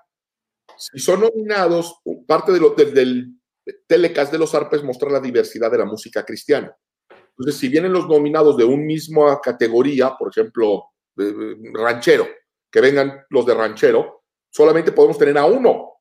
Si 0.77 0.99
son 0.99 1.19
nominados, 1.19 1.95
parte 2.25 2.53
del 2.53 3.35
telecast 3.87 4.31
de 4.31 4.39
los 4.39 4.55
arpes 4.55 4.83
mostrar 4.83 5.11
la 5.11 5.19
diversidad 5.19 5.69
de 5.69 5.79
la 5.79 5.85
música 5.85 6.23
cristiana. 6.23 6.73
Entonces, 7.37 7.59
si 7.59 7.69
vienen 7.69 7.93
los 7.93 8.07
nominados 8.07 8.57
de 8.57 8.63
un 8.63 8.85
mismo 8.85 9.39
categoría, 9.41 10.15
por 10.17 10.29
ejemplo, 10.29 10.85
ranchero, 11.73 12.27
que 12.71 12.81
vengan 12.81 13.25
los 13.29 13.45
de 13.45 13.53
ranchero, 13.53 14.23
solamente 14.49 14.91
podemos 14.91 15.17
tener 15.17 15.37
a 15.37 15.45
uno 15.45 15.93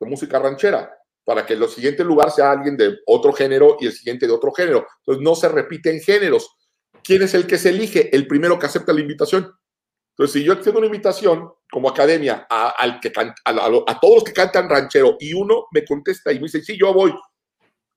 de 0.00 0.08
música 0.08 0.38
ranchera 0.38 0.94
para 1.24 1.44
que 1.44 1.54
el 1.54 1.68
siguiente 1.68 2.04
lugar 2.04 2.30
sea 2.30 2.50
alguien 2.50 2.76
de 2.76 2.98
otro 3.06 3.32
género 3.32 3.76
y 3.80 3.86
el 3.86 3.92
siguiente 3.92 4.26
de 4.26 4.32
otro 4.32 4.50
género. 4.52 4.86
Entonces, 5.00 5.22
no 5.22 5.34
se 5.34 5.48
repiten 5.48 6.00
géneros. 6.00 6.56
¿Quién 7.02 7.22
es 7.22 7.34
el 7.34 7.46
que 7.46 7.58
se 7.58 7.70
elige? 7.70 8.14
El 8.14 8.26
primero 8.26 8.58
que 8.58 8.66
acepta 8.66 8.92
la 8.92 9.00
invitación. 9.00 9.52
Entonces, 10.18 10.40
si 10.40 10.44
yo 10.44 10.54
extiendo 10.54 10.78
una 10.78 10.86
invitación 10.86 11.48
como 11.70 11.88
academia 11.88 12.46
a, 12.50 12.74
a, 12.82 14.00
todos 14.00 14.14
los 14.14 14.24
que 14.24 14.32
cantan 14.32 14.68
ranchero 14.68 15.16
y 15.20 15.32
uno 15.32 15.66
me 15.70 15.84
contesta 15.84 16.32
y 16.32 16.36
me 16.36 16.44
dice, 16.44 16.60
sí, 16.62 16.76
yo 16.76 16.92
voy, 16.92 17.14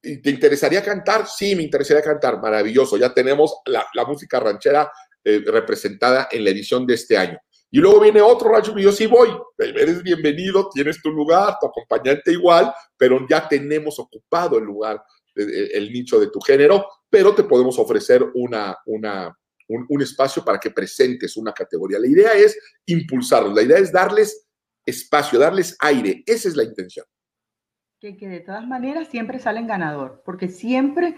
¿te 0.02 0.30
interesaría 0.30 0.84
cantar? 0.84 1.28
Sí, 1.28 1.56
me 1.56 1.64
interesaría 1.64 2.04
cantar. 2.04 2.41
Maravilloso, 2.41 2.97
ya 2.97 3.14
tenemos 3.14 3.62
la, 3.66 3.86
música 4.06 4.39
ranchera 4.39 4.91
eh, 5.24 5.43
representada 5.45 6.28
en 6.32 6.43
la 6.43 6.49
edición 6.49 6.86
de 6.86 6.95
este 6.95 7.18
año. 7.18 7.39
Y 7.74 7.80
luego 7.80 8.02
viene 8.02 8.22
otro 8.22 8.52
rancho 8.52 8.78
y 8.78 8.84
yo 8.84 8.91
sí 8.91 9.08
voy, 9.08 9.30
eres 9.58 10.04
bienvenido, 10.04 10.70
tienes 10.74 11.02
tu 11.02 11.10
lugar, 11.10 11.56
tu 11.58 11.68
acompañante 11.68 12.34
igual, 12.34 12.74
pero 12.97 13.26
ya 13.30 13.47
tenemos 13.47 13.97
ocupado 13.97 14.58
el 14.58 14.66
lugar, 14.66 15.02
el, 15.36 15.89
nicho 15.93 16.20
de 16.20 16.28
tu 16.28 16.41
género, 16.41 16.86
pero 17.10 17.34
te 17.34 17.45
podemos 17.45 17.80
ofrecer 17.80 18.26
una, 18.34 18.78
una, 18.88 19.34
un, 19.70 20.02
espacio 20.02 20.43
para 20.43 20.60
que 20.60 20.72
presentes 20.72 21.38
una 21.38 21.54
categoría. 21.54 21.97
La 21.97 22.08
idea 22.08 22.34
es 22.34 22.60
impulsarlos, 22.88 23.54
la 23.56 23.62
idea 23.62 23.78
es 23.78 23.89
darles 23.89 24.47
espacio, 24.86 25.39
darles 25.39 25.78
aire. 25.80 26.24
Esa 26.26 26.49
es 26.49 26.58
la 26.58 26.66
intención. 26.66 27.06
Que, 28.02 28.18
que, 28.18 28.28
de 28.28 28.39
todas 28.39 28.68
maneras 28.68 29.08
siempre 29.10 29.39
salen 29.39 29.68
ganador, 29.68 30.24
porque 30.26 30.47
siempre 30.47 31.16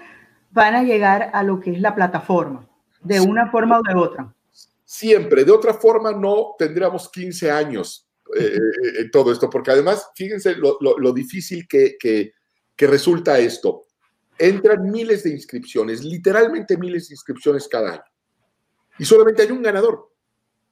van 0.51 0.75
a 0.75 0.83
llegar 0.83 1.31
a 1.33 1.41
lo 1.41 1.61
que 1.61 1.71
es 1.71 1.79
la 1.79 1.95
plataforma, 1.95 2.69
de 3.01 3.21
una 3.21 3.49
forma 3.49 3.79
o 3.79 3.81
de 3.81 3.95
otra. 3.95 4.35
Siempre, 4.83 5.45
de 5.45 5.51
otra 5.51 5.73
forma 5.73 6.11
no 6.11 6.55
tendríamos 6.59 7.09
15 7.09 7.49
años 7.49 8.07
eh, 8.37 8.57
eh, 8.57 9.01
en 9.01 9.11
todo 9.11 9.31
esto, 9.31 9.49
porque 9.49 9.71
además, 9.71 10.09
fíjense 10.13 10.55
lo, 10.55 10.77
lo, 10.79 11.13
difícil 11.13 11.65
que, 11.67 11.95
que, 11.97 12.33
que 12.75 12.87
resulta 12.87 13.39
esto. 13.39 13.85
Entran 14.37 14.83
miles 14.91 15.23
de 15.23 15.29
inscripciones, 15.29 16.03
literalmente 16.03 16.77
miles 16.77 17.07
de 17.07 17.13
inscripciones 17.13 17.67
cada 17.69 17.93
año 17.93 18.13
y 18.99 19.05
solamente 19.05 19.41
hay 19.41 19.51
un 19.51 19.61
ganador. 19.61 20.11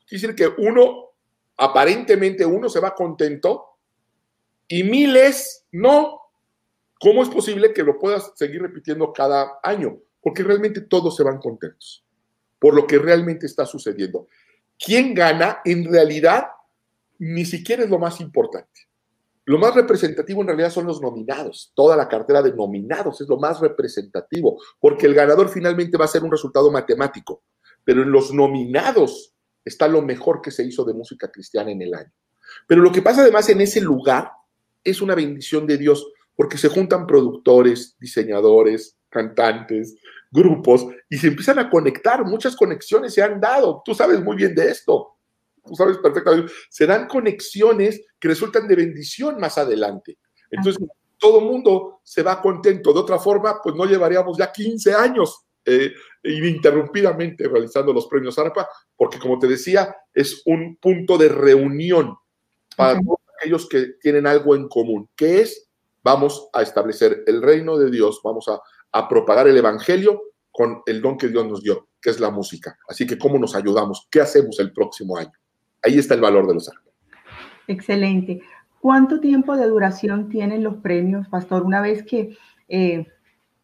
Quiere 0.05 0.21
decir 0.21 0.35
que 0.35 0.61
uno, 0.61 1.11
aparentemente 1.57 2.45
uno 2.45 2.69
se 2.69 2.79
va 2.79 2.93
contento 2.93 3.70
y 4.71 4.83
miles 4.83 5.65
no. 5.71 6.19
¿Cómo 6.99 7.23
es 7.23 7.29
posible 7.29 7.73
que 7.73 7.83
lo 7.83 7.97
puedas 7.97 8.31
seguir 8.35 8.61
repitiendo 8.61 9.11
cada 9.11 9.59
año? 9.63 9.97
Porque 10.21 10.43
realmente 10.43 10.81
todos 10.81 11.15
se 11.15 11.23
van 11.23 11.39
contentos 11.39 12.05
por 12.59 12.75
lo 12.75 12.85
que 12.85 12.99
realmente 12.99 13.47
está 13.47 13.65
sucediendo. 13.65 14.27
¿Quién 14.77 15.15
gana? 15.15 15.61
En 15.65 15.83
realidad, 15.83 16.45
ni 17.17 17.43
siquiera 17.43 17.83
es 17.83 17.89
lo 17.89 17.97
más 17.97 18.21
importante. 18.21 18.87
Lo 19.45 19.57
más 19.57 19.73
representativo 19.73 20.41
en 20.41 20.47
realidad 20.47 20.69
son 20.69 20.85
los 20.85 21.01
nominados. 21.01 21.71
Toda 21.73 21.95
la 21.95 22.07
cartera 22.07 22.43
de 22.43 22.53
nominados 22.53 23.19
es 23.19 23.27
lo 23.27 23.37
más 23.37 23.59
representativo, 23.59 24.61
porque 24.79 25.07
el 25.07 25.15
ganador 25.15 25.49
finalmente 25.49 25.97
va 25.97 26.05
a 26.05 26.07
ser 26.07 26.23
un 26.23 26.31
resultado 26.31 26.71
matemático 26.71 27.41
pero 27.83 28.03
en 28.03 28.11
los 28.11 28.33
nominados 28.33 29.33
está 29.65 29.87
lo 29.87 30.01
mejor 30.01 30.41
que 30.41 30.51
se 30.51 30.63
hizo 30.63 30.83
de 30.85 30.93
música 30.93 31.31
cristiana 31.31 31.71
en 31.71 31.81
el 31.81 31.93
año. 31.93 32.11
Pero 32.67 32.81
lo 32.81 32.91
que 32.91 33.01
pasa 33.01 33.21
además 33.21 33.49
en 33.49 33.61
ese 33.61 33.81
lugar 33.81 34.31
es 34.83 35.01
una 35.01 35.15
bendición 35.15 35.67
de 35.67 35.77
Dios, 35.77 36.05
porque 36.35 36.57
se 36.57 36.69
juntan 36.69 37.07
productores, 37.07 37.95
diseñadores, 37.99 38.97
cantantes, 39.09 39.95
grupos, 40.31 40.87
y 41.09 41.17
se 41.17 41.27
empiezan 41.27 41.59
a 41.59 41.69
conectar, 41.69 42.23
muchas 42.23 42.55
conexiones 42.55 43.13
se 43.13 43.21
han 43.21 43.39
dado, 43.39 43.81
tú 43.83 43.93
sabes 43.93 44.21
muy 44.21 44.35
bien 44.35 44.55
de 44.55 44.71
esto, 44.71 45.17
tú 45.65 45.75
sabes 45.75 45.97
perfectamente, 45.97 46.51
se 46.69 46.87
dan 46.87 47.07
conexiones 47.07 48.01
que 48.19 48.29
resultan 48.29 48.67
de 48.67 48.75
bendición 48.75 49.39
más 49.39 49.57
adelante. 49.57 50.17
Entonces, 50.49 50.83
todo 51.17 51.39
el 51.39 51.45
mundo 51.45 52.01
se 52.03 52.23
va 52.23 52.41
contento, 52.41 52.93
de 52.93 52.99
otra 52.99 53.19
forma, 53.19 53.61
pues 53.61 53.75
no 53.75 53.85
llevaríamos 53.85 54.37
ya 54.37 54.51
15 54.51 54.93
años 54.93 55.45
eh, 55.63 55.93
ininterrumpidamente 56.23 57.47
realizando 57.47 57.93
los 57.93 58.07
premios 58.07 58.39
ARPA, 58.39 58.67
porque 58.95 59.19
como 59.19 59.37
te 59.37 59.47
decía, 59.47 59.95
es 60.13 60.41
un 60.45 60.77
punto 60.77 61.17
de 61.17 61.29
reunión. 61.29 62.17
Para 62.75 62.99
todos 62.99 63.19
aquellos 63.41 63.67
que 63.67 63.93
tienen 63.99 64.27
algo 64.27 64.55
en 64.55 64.67
común, 64.67 65.09
que 65.15 65.41
es, 65.41 65.69
vamos 66.03 66.49
a 66.53 66.61
establecer 66.61 67.23
el 67.27 67.41
reino 67.41 67.77
de 67.77 67.89
Dios, 67.89 68.21
vamos 68.23 68.47
a, 68.47 68.59
a 68.91 69.07
propagar 69.07 69.47
el 69.47 69.57
Evangelio 69.57 70.21
con 70.51 70.81
el 70.85 71.01
don 71.01 71.17
que 71.17 71.27
Dios 71.27 71.45
nos 71.47 71.63
dio, 71.63 71.87
que 72.01 72.09
es 72.09 72.19
la 72.19 72.29
música. 72.29 72.77
Así 72.87 73.07
que, 73.07 73.17
¿cómo 73.17 73.37
nos 73.39 73.55
ayudamos? 73.55 74.07
¿Qué 74.11 74.21
hacemos 74.21 74.59
el 74.59 74.71
próximo 74.73 75.17
año? 75.17 75.31
Ahí 75.83 75.97
está 75.97 76.13
el 76.13 76.21
valor 76.21 76.47
de 76.47 76.53
los 76.53 76.69
ARPA. 76.69 76.91
Excelente. 77.67 78.41
¿Cuánto 78.79 79.19
tiempo 79.19 79.55
de 79.55 79.67
duración 79.67 80.29
tienen 80.29 80.63
los 80.63 80.75
premios, 80.77 81.27
Pastor? 81.27 81.63
Una 81.63 81.81
vez 81.81 82.03
que 82.03 82.35
eh, 82.67 83.05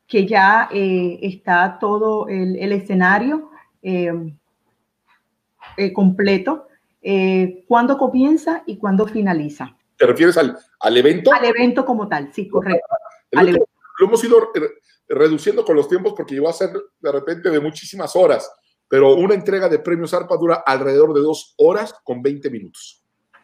que 0.07 0.25
ya 0.25 0.69
eh, 0.71 1.19
está 1.21 1.77
todo 1.79 2.27
el, 2.29 2.71
escenario 2.71 3.51
eh, 3.81 4.11
eh. 7.01 7.63
¿Cuándo 7.67 7.97
comienza 7.97 8.63
y 8.65 8.77
cuándo 8.77 9.07
finaliza? 9.07 9.75
¿Te 9.97 10.05
refieres 10.05 10.37
al, 10.37 10.57
al, 10.79 10.97
evento? 10.97 11.33
Al 11.33 11.45
evento 11.45 11.85
como 11.85 12.07
tal, 12.07 12.31
sí, 12.33 12.47
correcto. 12.47 12.87
Lo 13.31 14.05
hemos 14.05 14.23
ido 14.23 14.51
reduciendo 15.07 15.65
con 15.65 15.75
los 15.75 15.87
tiempos 15.87 16.13
porque 16.15 16.35
iba 16.35 16.49
a 16.49 16.53
ser 16.53 16.69
de 16.99 17.11
repente 17.11 17.49
de 17.49 17.59
muchísimas 17.59 18.15
horas, 18.15 18.51
pero 18.87 19.15
una 19.15 19.33
entrega 19.33 19.67
de 19.69 19.79
premios 19.79 20.13
ARPA 20.13 20.37
dura 20.37 20.63
alrededor 20.65 21.13
de 21.13 21.21
dos 21.21 21.55
horas 21.57 21.93
con 22.03 22.21
20 22.21 22.49
minutos, 22.49 23.01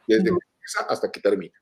desde 0.08 0.24
que 0.24 0.30
empieza 0.30 0.86
hasta 0.90 1.12
que 1.12 1.20
termina. 1.20 1.54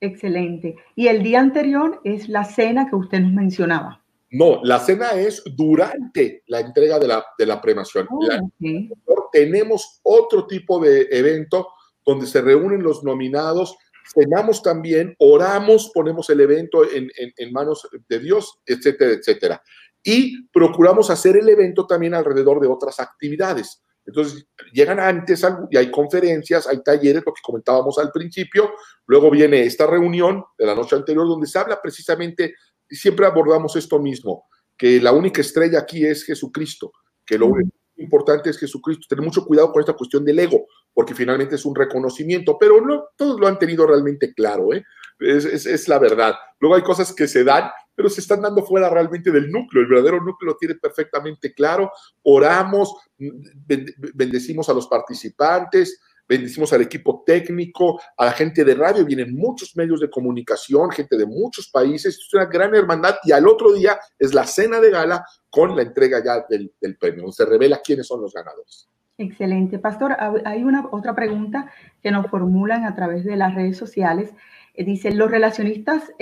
Excelente. 0.00 0.76
Y 0.94 1.08
el 1.08 1.22
día 1.22 1.40
anterior 1.40 2.00
es 2.04 2.28
la 2.28 2.44
cena 2.44 2.88
que 2.88 2.96
usted 2.96 3.20
nos 3.20 3.32
mencionaba. 3.32 4.02
No, 4.30 4.60
la 4.62 4.78
cena 4.78 5.12
es 5.12 5.42
durante 5.56 6.42
la 6.48 6.60
entrega 6.60 6.98
de 6.98 7.08
la, 7.08 7.24
de 7.38 7.46
la 7.46 7.60
premiación. 7.60 8.06
Oh, 8.10 9.28
tenemos 9.32 10.00
otro 10.02 10.46
tipo 10.46 10.78
de 10.80 11.08
evento 11.10 11.68
donde 12.04 12.26
se 12.26 12.42
reúnen 12.42 12.82
los 12.82 13.02
nominados, 13.04 13.76
cenamos 14.14 14.62
también, 14.62 15.14
oramos, 15.18 15.90
ponemos 15.94 16.28
el 16.30 16.40
evento 16.40 16.84
en, 16.90 17.10
en, 17.16 17.52
manos 17.52 17.88
de 18.08 18.18
Dios, 18.18 18.58
etcétera, 18.66 19.12
etcétera. 19.12 19.62
Y 20.02 20.48
procuramos 20.48 21.10
hacer 21.10 21.36
el 21.36 21.48
evento 21.48 21.86
también 21.86 22.14
alrededor 22.14 22.60
de 22.60 22.68
otras 22.68 23.00
actividades. 23.00 23.82
Entonces, 24.08 24.46
llegan 24.72 25.00
antes 25.00 25.44
y 25.70 25.76
hay 25.76 25.90
conferencias, 25.90 26.66
hay 26.66 26.82
talleres, 26.82 27.22
lo 27.26 27.34
que 27.34 27.42
comentábamos 27.42 27.98
al 27.98 28.10
principio. 28.10 28.72
Luego 29.06 29.30
viene 29.30 29.62
esta 29.62 29.86
reunión 29.86 30.42
de 30.56 30.64
la 30.64 30.74
noche 30.74 30.96
anterior 30.96 31.26
donde 31.28 31.46
se 31.46 31.58
habla 31.58 31.78
precisamente 31.82 32.54
siempre 32.88 33.26
abordamos 33.26 33.76
esto 33.76 33.98
mismo, 33.98 34.46
que 34.76 35.00
la 35.00 35.12
única 35.12 35.40
estrella 35.40 35.80
aquí 35.80 36.04
es 36.04 36.24
Jesucristo, 36.24 36.92
que 37.24 37.38
lo 37.38 37.52
importante 37.96 38.50
es 38.50 38.58
Jesucristo. 38.58 39.06
Tener 39.08 39.24
mucho 39.24 39.44
cuidado 39.44 39.72
con 39.72 39.80
esta 39.80 39.94
cuestión 39.94 40.24
del 40.24 40.38
ego, 40.38 40.66
porque 40.94 41.14
finalmente 41.14 41.56
es 41.56 41.64
un 41.64 41.74
reconocimiento, 41.74 42.56
pero 42.58 42.80
no 42.80 43.06
todos 43.16 43.40
lo 43.40 43.46
han 43.46 43.58
tenido 43.58 43.86
realmente 43.86 44.32
claro, 44.34 44.72
¿eh? 44.72 44.84
es, 45.20 45.88
la 45.88 45.98
verdad. 45.98 46.34
Luego 46.60 46.76
hay 46.76 46.82
cosas 46.82 47.12
que 47.12 47.26
se 47.26 47.44
dan, 47.44 47.70
pero 47.94 48.08
se 48.08 48.20
están 48.20 48.42
dando 48.42 48.64
fuera 48.64 48.88
realmente 48.88 49.30
del 49.30 49.50
núcleo. 49.50 49.82
El 49.82 49.88
verdadero 49.88 50.22
núcleo 50.22 50.52
lo 50.52 50.56
tiene 50.56 50.76
perfectamente 50.76 51.52
claro. 51.52 51.90
Oramos, 52.22 52.94
bendecimos 53.16 54.68
a 54.68 54.74
los 54.74 54.86
participantes, 54.86 56.00
bendecimos 56.28 56.72
al 56.72 56.82
equipo 56.82 57.22
técnico, 57.24 58.00
a 58.16 58.26
la 58.26 58.32
gente 58.32 58.64
de 58.64 58.74
radio, 58.74 59.04
vienen 59.04 59.34
muchos 59.34 59.74
medios 59.76 60.00
de 60.00 60.10
comunicación, 60.10 60.90
gente 60.90 61.16
de 61.16 61.26
muchos 61.26 61.70
países, 61.70 62.16
es 62.18 62.34
una 62.34 62.44
gran 62.44 62.74
hermandad 62.74 63.16
y 63.24 63.32
al 63.32 63.48
otro 63.48 63.72
día 63.72 63.98
es 64.18 64.34
la 64.34 64.44
cena 64.44 64.78
de 64.80 64.90
gala 64.90 65.24
con 65.48 65.74
la 65.74 65.82
entrega 65.82 66.22
ya 66.22 66.44
del, 66.48 66.70
premio, 66.96 67.22
donde 67.22 67.32
se 67.32 67.46
revela 67.46 67.80
quiénes 67.82 68.06
son 68.06 68.20
los 68.20 68.34
ganadores. 68.34 68.88
Excelente. 69.16 69.78
Pastor, 69.78 70.16
hay 70.44 70.62
una 70.62 70.86
otra 70.92 71.14
pregunta 71.14 71.72
que 72.02 72.10
nos 72.10 72.26
formulan 72.28 72.84
a 72.84 72.94
través 72.94 73.24
de 73.24 73.36
las 73.36 73.54
redes 73.54 73.76
sociales. 73.76 74.30
dice, 74.76 75.10
los 75.10 75.30
relacionistas 75.30 76.12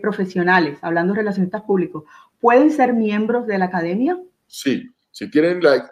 profesionales, 0.00 0.78
hablando 0.82 1.14
de 1.14 1.20
relacionistas 1.20 1.62
públicos, 1.62 2.04
¿pueden 2.38 2.70
ser 2.70 2.92
miembros 2.92 3.46
de 3.46 3.58
la 3.58 3.64
academia? 3.64 4.20
Sí, 4.46 4.88
si 5.10 5.28
tienen 5.30 5.60
la, 5.62 5.90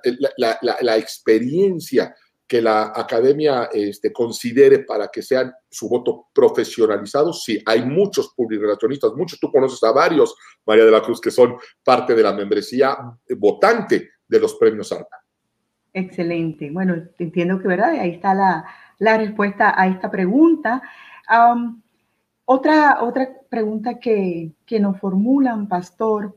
la 0.60 0.96
experiencia 0.96 2.14
que 2.46 2.60
la 2.60 2.92
academia 2.94 3.70
este, 3.72 4.12
considere 4.12 4.80
para 4.80 5.08
que 5.08 5.22
sean 5.22 5.52
su 5.70 5.88
voto 5.88 6.26
profesionalizado. 6.34 7.32
Sí, 7.32 7.62
hay 7.64 7.84
muchos 7.84 8.34
publicacionistas, 8.36 9.12
muchos, 9.14 9.40
tú 9.40 9.50
conoces 9.50 9.82
a 9.82 9.92
varios, 9.92 10.34
María 10.66 10.84
de 10.84 10.90
la 10.90 11.02
Cruz, 11.02 11.20
que 11.20 11.30
son 11.30 11.56
parte 11.82 12.14
de 12.14 12.22
la 12.22 12.32
membresía 12.32 12.96
votante 13.38 14.10
de 14.28 14.40
los 14.40 14.54
premios 14.56 14.92
ARPA. 14.92 15.16
Excelente. 15.94 16.70
Bueno, 16.70 16.94
entiendo 17.18 17.58
que, 17.58 17.68
¿verdad? 17.68 17.92
Ahí 17.92 18.10
está 18.10 18.34
la, 18.34 18.64
la 18.98 19.18
respuesta 19.18 19.74
a 19.76 19.88
esta 19.88 20.10
pregunta. 20.10 20.82
otra, 22.44 23.02
otra 23.02 23.28
pregunta 23.48 23.98
que, 23.98 24.52
que 24.64 24.80
nos 24.80 24.98
formulan, 24.98 25.68
Pastor, 25.68 26.34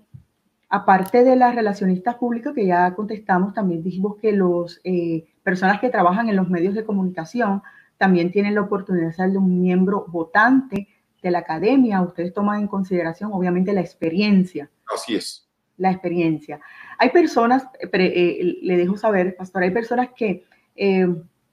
aparte 0.69 1.23
de 1.23 1.35
las 1.35 1.55
relacionistas 1.55 2.15
públicas 2.15 2.53
que 2.53 2.65
ya 2.65 2.93
contestamos, 2.95 3.53
también 3.53 3.83
dijimos 3.83 4.17
que 4.17 4.31
los 4.31 4.81
eh, 4.83 5.25
personas 5.45 5.79
que 5.79 5.89
trabajan 5.91 6.27
en 6.27 6.35
los 6.35 6.49
medios 6.49 6.73
de 6.73 6.83
comunicación 6.83 7.61
también 7.97 8.31
tienen 8.31 8.55
la 8.55 8.61
oportunidad 8.61 9.07
de 9.07 9.13
ser 9.13 9.29
de 9.29 9.37
un 9.37 9.61
miembro 9.61 10.05
votante 10.07 10.87
de 11.21 11.31
la 11.31 11.39
academia. 11.39 12.01
Ustedes 12.01 12.33
toman 12.33 12.61
en 12.61 12.67
consideración, 12.67 13.31
obviamente, 13.31 13.71
la 13.71 13.81
experiencia. 13.81 14.71
Así 14.91 15.15
es. 15.15 15.47
La 15.77 15.91
experiencia. 15.91 16.59
Hay 16.97 17.11
personas, 17.11 17.63
eh, 17.79 17.89
eh, 17.93 18.57
le 18.63 18.75
dejo 18.75 18.97
saber, 18.97 19.35
pastor, 19.35 19.61
hay 19.61 19.69
personas 19.69 20.09
que 20.15 20.45
eh, 20.75 21.07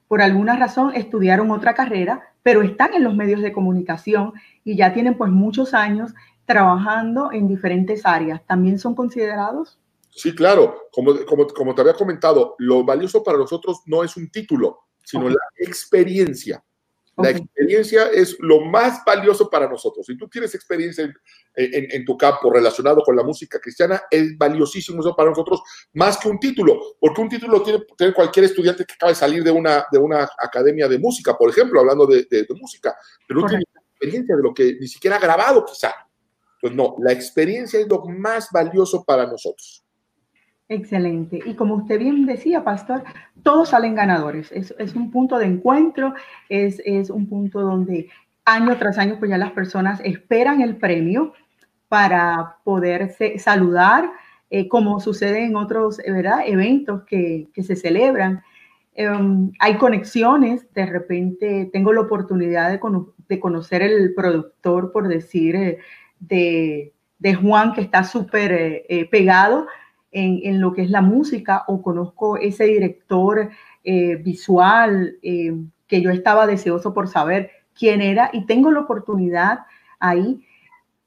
por 0.07 0.23
alguna 0.23 0.57
razón 0.57 0.95
estudiaron 0.95 1.51
otra 1.51 1.75
carrera, 1.75 2.23
pero 2.41 2.63
están 2.63 2.95
en 2.95 3.03
los 3.03 3.15
medios 3.15 3.41
de 3.41 3.53
comunicación 3.53 4.33
y 4.63 4.75
ya 4.75 4.91
tienen 4.91 5.15
pues 5.17 5.31
muchos 5.31 5.75
años 5.75 6.15
trabajando 6.45 7.31
en 7.31 7.47
diferentes 7.47 8.07
áreas. 8.07 8.41
¿También 8.47 8.79
son 8.79 8.95
considerados? 8.95 9.77
Sí, 10.15 10.35
claro, 10.35 10.89
como, 10.91 11.25
como, 11.25 11.47
como 11.47 11.73
te 11.73 11.81
había 11.81 11.93
comentado, 11.93 12.55
lo 12.59 12.83
valioso 12.83 13.23
para 13.23 13.37
nosotros 13.37 13.81
no 13.87 14.03
es 14.03 14.15
un 14.15 14.29
título, 14.29 14.81
sino 15.03 15.27
la 15.27 15.39
experiencia. 15.57 16.63
La 17.17 17.29
experiencia 17.29 18.07
es 18.07 18.35
lo 18.39 18.61
más 18.61 19.03
valioso 19.05 19.47
para 19.47 19.67
nosotros. 19.67 20.05
Si 20.05 20.17
tú 20.17 20.27
tienes 20.27 20.55
experiencia 20.55 21.03
en, 21.03 21.91
en, 21.91 22.05
tu 22.05 22.17
campo 22.17 22.51
relacionado 22.51 23.03
con 23.03 23.15
la 23.15 23.21
música 23.21 23.59
cristiana, 23.59 24.01
es 24.09 24.35
valiosísimo 24.35 24.99
eso 24.99 25.15
para 25.15 25.29
nosotros 25.29 25.61
más 25.93 26.17
que 26.17 26.27
un 26.27 26.39
título, 26.39 26.97
porque 26.99 27.21
un 27.21 27.29
título 27.29 27.61
tiene, 27.61 27.83
tiene 27.95 28.13
cualquier 28.13 28.45
estudiante 28.45 28.83
que 28.83 28.93
acaba 28.93 29.11
de 29.11 29.15
salir 29.15 29.43
de 29.43 29.51
una, 29.51 29.85
de 29.91 29.99
una 29.99 30.27
academia 30.39 30.87
de 30.87 30.97
música, 30.97 31.37
por 31.37 31.51
ejemplo, 31.51 31.81
hablando 31.81 32.07
de, 32.07 32.25
de, 32.29 32.47
música, 32.59 32.95
pero 33.27 33.41
no 33.41 33.47
tiene 33.47 33.63
experiencia 33.63 34.35
de 34.35 34.41
lo 34.41 34.53
que 34.53 34.77
ni 34.79 34.87
siquiera 34.87 35.17
ha 35.17 35.19
grabado 35.19 35.63
quizá. 35.65 35.93
Pues 36.59 36.73
no, 36.73 36.95
la 36.99 37.11
experiencia 37.11 37.79
es 37.79 37.87
lo 37.87 38.03
más 38.05 38.47
valioso 38.51 39.03
para 39.03 39.27
nosotros. 39.27 39.83
Excelente. 40.73 41.39
Y 41.45 41.53
como 41.53 41.75
usted 41.75 41.99
bien 41.99 42.25
decía, 42.25 42.63
Pastor, 42.63 43.03
todos 43.43 43.69
salen 43.69 43.93
ganadores. 43.93 44.51
Es, 44.51 44.73
es 44.79 44.95
un 44.95 45.11
punto 45.11 45.37
de 45.37 45.45
encuentro, 45.45 46.15
es, 46.49 46.81
es, 46.83 47.11
un 47.11 47.27
punto 47.27 47.61
donde 47.61 48.09
año 48.43 48.75
tras 48.77 48.97
año 48.97 49.17
pues 49.19 49.29
ya 49.29 49.37
las 49.37 49.51
personas 49.51 50.01
esperan 50.03 50.61
el 50.61 50.77
premio 50.77 51.33
para 51.89 52.57
poderse 52.63 53.37
saludar, 53.37 54.11
eh, 54.49 54.67
como 54.67 54.99
sucede 54.99 55.45
en 55.45 55.55
otros 55.55 55.97
¿verdad? 55.97 56.39
eventos 56.43 57.03
que, 57.03 57.49
que 57.53 57.61
se 57.61 57.75
celebran. 57.75 58.41
Em, 58.95 59.51
hay 59.59 59.77
conexiones, 59.77 60.73
de 60.73 60.87
repente 60.87 61.69
tengo 61.71 61.93
la 61.93 62.01
oportunidad 62.01 62.71
de, 62.71 62.79
de 63.27 63.39
conocer 63.39 63.83
el 63.83 64.15
productor, 64.15 64.91
por 64.91 65.07
decir, 65.07 65.55
eh, 65.55 65.77
de, 66.19 66.93
de, 67.19 67.35
Juan, 67.35 67.73
que 67.73 67.81
está 67.81 68.03
súper 68.03 68.51
eh, 68.51 69.07
pegado 69.11 69.67
en, 70.13 70.61
lo 70.61 70.73
que 70.73 70.83
es 70.83 70.89
la 70.89 71.01
música 71.01 71.63
o 71.67 71.81
conozco 71.81 72.37
ese 72.37 72.65
director 72.65 73.49
eh, 73.83 74.15
visual 74.15 75.17
eh, 75.21 75.53
que 75.87 76.01
yo 76.01 76.11
estaba 76.11 76.47
deseoso 76.47 76.93
por 76.93 77.07
saber 77.07 77.51
quién 77.77 78.01
era 78.01 78.29
y 78.31 78.45
tengo 78.45 78.71
la 78.71 78.81
oportunidad 78.81 79.59
ahí. 79.99 80.45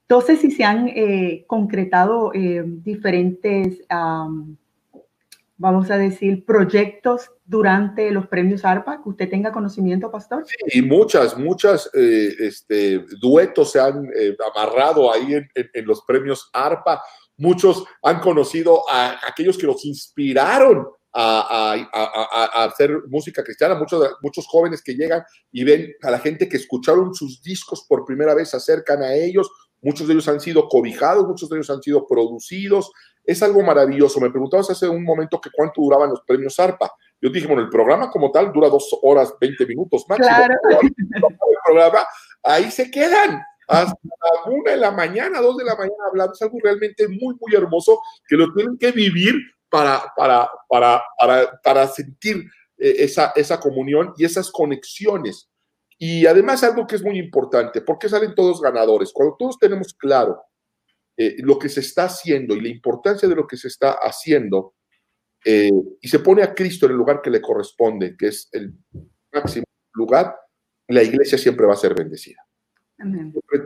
Entonces, 0.03 0.41
si 0.41 0.51
se 0.51 0.65
han 0.65 0.89
eh, 0.89 1.45
concretado 1.49 2.31
diferentes, 2.33 3.83
vamos 5.59 5.91
a 5.91 5.99
decir, 5.99 6.45
proyectos 6.45 7.31
durante 7.45 8.13
los 8.13 8.29
premios 8.29 8.65
ARPA, 8.65 9.03
que 9.03 9.09
usted 9.09 9.29
tenga 9.29 9.51
conocimiento, 9.51 10.11
Pastor. 10.11 10.45
Sí, 10.47 10.79
y 10.79 10.83
muchas, 10.83 11.37
muchas 11.37 11.91
este, 11.93 13.05
duetos 13.21 13.73
se 13.73 13.81
han 13.81 14.09
amarrado 14.55 15.13
ahí 15.13 15.35
en, 15.35 15.49
en 15.55 15.87
los 15.87 16.03
premios 16.03 16.49
ARPA 16.53 17.03
Muchos 17.39 17.85
han 18.03 18.21
conocido 18.21 18.89
a 18.91 19.19
aquellos 19.27 19.59
que 19.59 19.67
los 19.67 19.85
inspiraron 19.85 20.87
a, 21.13 22.65
hacer 22.65 22.91
música 23.09 23.43
cristiana, 23.43 23.75
muchos, 23.75 24.17
muchos 24.23 24.47
jóvenes 24.47 24.83
que 24.83 24.95
llegan 24.95 25.23
y 25.51 25.65
ven 25.65 25.93
a 26.03 26.11
la 26.11 26.19
gente 26.19 26.49
que 26.49 26.59
escucharon 26.59 27.15
sus 27.15 27.43
discos 27.43 27.87
por 27.89 28.05
primera 28.05 28.35
vez, 28.35 28.51
se 28.51 28.59
acercan 28.59 29.03
a 29.03 29.15
ellos, 29.15 29.51
muchos 29.81 30.07
de 30.07 30.13
ellos 30.15 30.29
han 30.29 30.41
sido 30.41 30.69
cobijados, 30.69 31.27
muchos 31.27 31.49
de 31.49 31.57
ellos 31.57 31.71
han 31.71 31.83
sido 31.83 32.07
producidos, 32.07 32.91
es 33.25 33.43
algo 33.43 33.63
maravilloso. 33.63 34.21
Me 34.21 34.31
preguntabas 34.31 34.71
hace 34.71 34.89
un 34.89 35.05
momento 35.05 35.41
que 35.41 35.51
cuánto 35.53 35.81
duraban 35.81 36.11
los 36.11 36.21
premios 36.27 36.59
ARPA. 36.61 36.93
Yo 37.21 37.31
dije, 37.31 37.47
bueno, 37.47 37.63
el 37.63 37.71
programa 37.71 38.11
como 38.11 38.31
tal 38.31 38.53
dura 38.53 38.69
dos 38.69 38.89
horas, 39.03 39.35
20 39.41 39.67
minutos 39.67 40.05
máximo. 40.09 40.29
Claro. 40.29 40.55
El 40.91 41.57
programa, 41.65 42.07
ahí 42.43 42.71
se 42.71 42.91
quedan 42.91 43.43
hasta 43.67 43.99
una 44.47 44.73
de 44.73 44.77
la 44.77 44.91
mañana, 44.91 45.41
dos 45.41 45.57
de 45.57 45.65
la 45.65 45.75
mañana 45.75 46.05
hablando. 46.09 46.33
Es 46.33 46.43
algo 46.43 46.59
realmente 46.63 47.09
muy, 47.09 47.35
muy 47.41 47.55
hermoso 47.55 48.01
que 48.29 48.37
lo 48.37 48.53
tienen 48.53 48.79
que 48.79 48.93
vivir 48.93 49.35
para, 49.69 50.13
para, 50.17 50.49
para, 50.69 51.03
para, 51.19 51.61
para 51.63 51.89
sentir 51.89 52.45
eh, 52.79 52.97
esa, 52.99 53.33
esa 53.35 53.59
comunión 53.59 54.15
y 54.17 54.25
esas 54.25 54.51
conexiones. 54.51 55.49
Y 55.99 56.27
además 56.27 56.63
algo 56.63 56.87
que 56.87 56.97
es 56.97 57.03
muy 57.03 57.19
importante, 57.19 57.81
porque 57.81 58.09
salen 58.09 58.35
todos 58.35 58.61
ganadores. 58.61 59.13
Cuando 59.13 59.37
todos 59.39 59.59
tenemos 59.59 59.95
claro 59.95 60.43
eh, 61.17 61.37
lo 61.39 61.59
que 61.59 61.69
se 61.69 61.81
está 61.81 62.05
haciendo 62.05 62.55
y 62.55 62.61
la 62.61 62.69
importancia 62.69 63.29
de 63.29 63.35
lo 63.35 63.47
que 63.47 63.57
se 63.57 63.69
está 63.69 63.93
haciendo, 63.93 64.75
eh, 65.45 65.71
y 66.01 66.09
se 66.09 66.19
pone 66.19 66.43
a 66.43 66.55
Cristo 66.55 66.87
en 66.87 66.93
el 66.93 66.99
lugar 66.99 67.23
que 67.23 67.31
le 67.31 67.41
corresponde, 67.41 68.17
que 68.17 68.29
es 68.29 68.49
el 68.53 68.75
máximo 69.33 69.65
lugar, 69.95 70.37
la 70.89 71.03
iglesia 71.03 71.39
siempre 71.39 71.67
va 71.67 71.73
a 71.73 71.77
ser 71.77 71.95
bendecida 71.95 72.46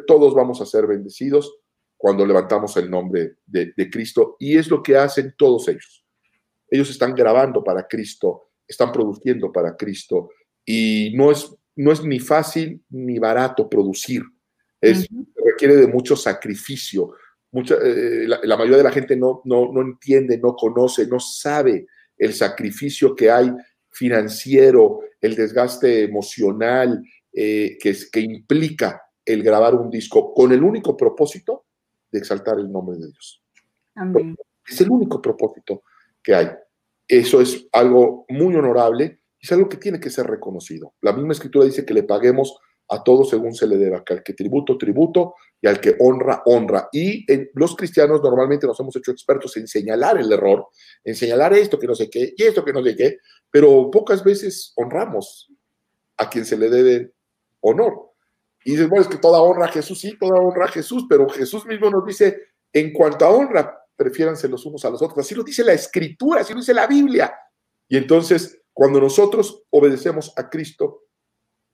todos 0.07 0.35
vamos 0.35 0.61
a 0.61 0.67
ser 0.67 0.87
bendecidos 0.87 1.61
cuando 1.97 2.25
levantamos 2.25 2.77
el 2.79 2.91
nombre 2.91 3.37
de, 3.47 3.91
Cristo 3.91 4.37
y 4.39 4.57
es 4.57 4.69
lo 4.69 4.83
que 4.83 4.97
hacen 4.97 5.35
todos 5.37 5.69
ellos. 5.69 6.05
Ellos 6.71 6.89
están 6.89 7.15
grabando 7.15 7.63
para 7.63 7.87
Cristo, 7.87 8.53
están 8.67 8.91
produciendo 8.91 9.53
para 9.53 9.77
Cristo 9.77 10.31
y 10.65 11.13
no 11.15 11.31
es, 11.31 11.55
no 11.77 11.93
es 11.93 12.03
ni 12.03 12.19
fácil 12.19 12.83
ni 12.89 13.19
barato 13.19 13.69
producir. 13.69 14.23
Es, 14.81 15.07
Requiere 15.45 15.77
de 15.77 15.89
mucho 15.89 16.17
sacrificio. 16.17 17.13
Mucha, 17.53 17.75
eh, 17.83 18.27
la, 18.27 18.57
mayoría 18.57 18.79
de 18.79 18.85
la 18.85 18.93
gente 18.93 19.15
no, 19.15 19.43
no, 19.45 19.71
no 19.71 19.83
entiende, 19.83 20.39
no 20.39 20.55
conoce, 20.55 21.07
no 21.07 21.21
sabe 21.21 21.87
el 22.17 22.33
sacrificio 22.33 23.15
que 23.15 23.31
hay 23.31 23.53
financiero, 23.91 25.01
el 25.21 25.35
desgaste 25.35 26.05
emocional 26.05 27.03
eh, 27.33 27.77
que, 27.79 27.95
que 28.11 28.21
implica 28.21 29.03
el 29.33 29.43
grabar 29.43 29.75
un 29.75 29.91
disco 29.91 30.33
con 30.35 30.53
el 30.53 30.63
único 30.63 30.97
propósito 30.97 31.67
de 32.11 32.19
exaltar 32.19 32.59
el 32.59 32.71
nombre 32.71 32.99
de 32.99 33.09
Dios. 33.09 33.43
Es 34.67 34.81
el 34.81 34.91
único 34.91 35.21
propósito 35.21 35.83
que 36.23 36.35
hay. 36.35 36.49
Eso 37.07 37.41
es 37.41 37.67
algo 37.73 38.25
muy 38.29 38.55
honorable 38.55 39.21
y 39.39 39.47
es 39.47 39.53
algo 39.53 39.69
que 39.69 39.77
tiene 39.77 39.99
que 39.99 40.11
ser 40.11 40.27
reconocido. 40.27 40.95
La 41.01 41.13
misma 41.13 41.33
escritura 41.33 41.65
dice 41.65 41.85
que 41.85 41.95
le 41.95 42.03
paguemos 42.03 42.59
a 42.89 43.03
todos 43.05 43.31
según 43.31 43.55
se 43.55 43.67
le 43.67 43.77
deba, 43.77 44.05
que 44.05 44.15
al 44.15 44.23
que 44.23 44.35
tributo, 44.35 44.77
tributo, 44.77 45.35
y 45.63 45.69
al 45.69 45.81
que 45.81 45.97
honra, 45.99 46.43
honra. 46.47 46.89
Y 46.93 47.25
los 47.55 47.77
cristianos 47.77 48.23
normalmente 48.23 48.67
nos 48.67 48.79
hemos 48.81 48.97
hecho 48.97 49.11
expertos 49.11 49.57
en 49.57 49.69
señalar 49.69 50.19
el 50.19 50.33
error, 50.33 50.69
en 51.05 51.15
señalar 51.15 51.53
esto 51.55 51.79
que 51.79 51.87
no 51.87 51.95
sé 51.95 52.09
qué 52.09 52.35
y 52.37 52.43
esto 52.43 52.65
que 52.65 52.73
no 52.73 52.83
sé 52.83 52.97
qué, 52.97 53.19
pero 53.51 53.91
pocas 53.91 54.25
veces 54.25 54.73
honramos 54.77 55.53
a 56.17 56.29
quien 56.29 56.45
se 56.45 56.57
le 56.57 56.69
debe 56.69 57.13
honor. 57.61 58.10
Y 58.65 58.73
dices, 58.73 58.89
bueno, 58.89 59.03
es 59.03 59.09
que 59.09 59.19
toda 59.19 59.41
honra 59.41 59.67
a 59.67 59.73
Jesús, 59.73 60.01
sí, 60.01 60.17
toda 60.19 60.39
honra 60.41 60.67
a 60.67 60.69
Jesús, 60.69 61.07
pero 61.09 61.29
Jesús 61.29 61.65
mismo 61.67 61.91
nos 61.91 62.05
dice, 62.05 62.39
en 62.73 62.93
cuanto 62.93 63.25
a 63.25 63.31
honra, 63.31 63.79
prefiéranse 63.97 64.49
los 64.49 64.65
unos 64.67 64.85
a 64.85 64.91
los 64.91 65.03
otros. 65.03 65.19
Así 65.25 65.35
lo 65.35 65.43
dice 65.43 65.65
la 65.65 65.73
Escritura, 65.73 66.41
así 66.41 66.53
lo 66.53 66.61
dice 66.61 66.75
la 66.75 66.87
Biblia. 66.87 67.33
Y 67.89 67.97
entonces, 67.97 68.61
cuando 68.73 69.01
nosotros 69.01 69.63
obedecemos 69.71 70.33
a 70.37 70.49
Cristo, 70.49 71.05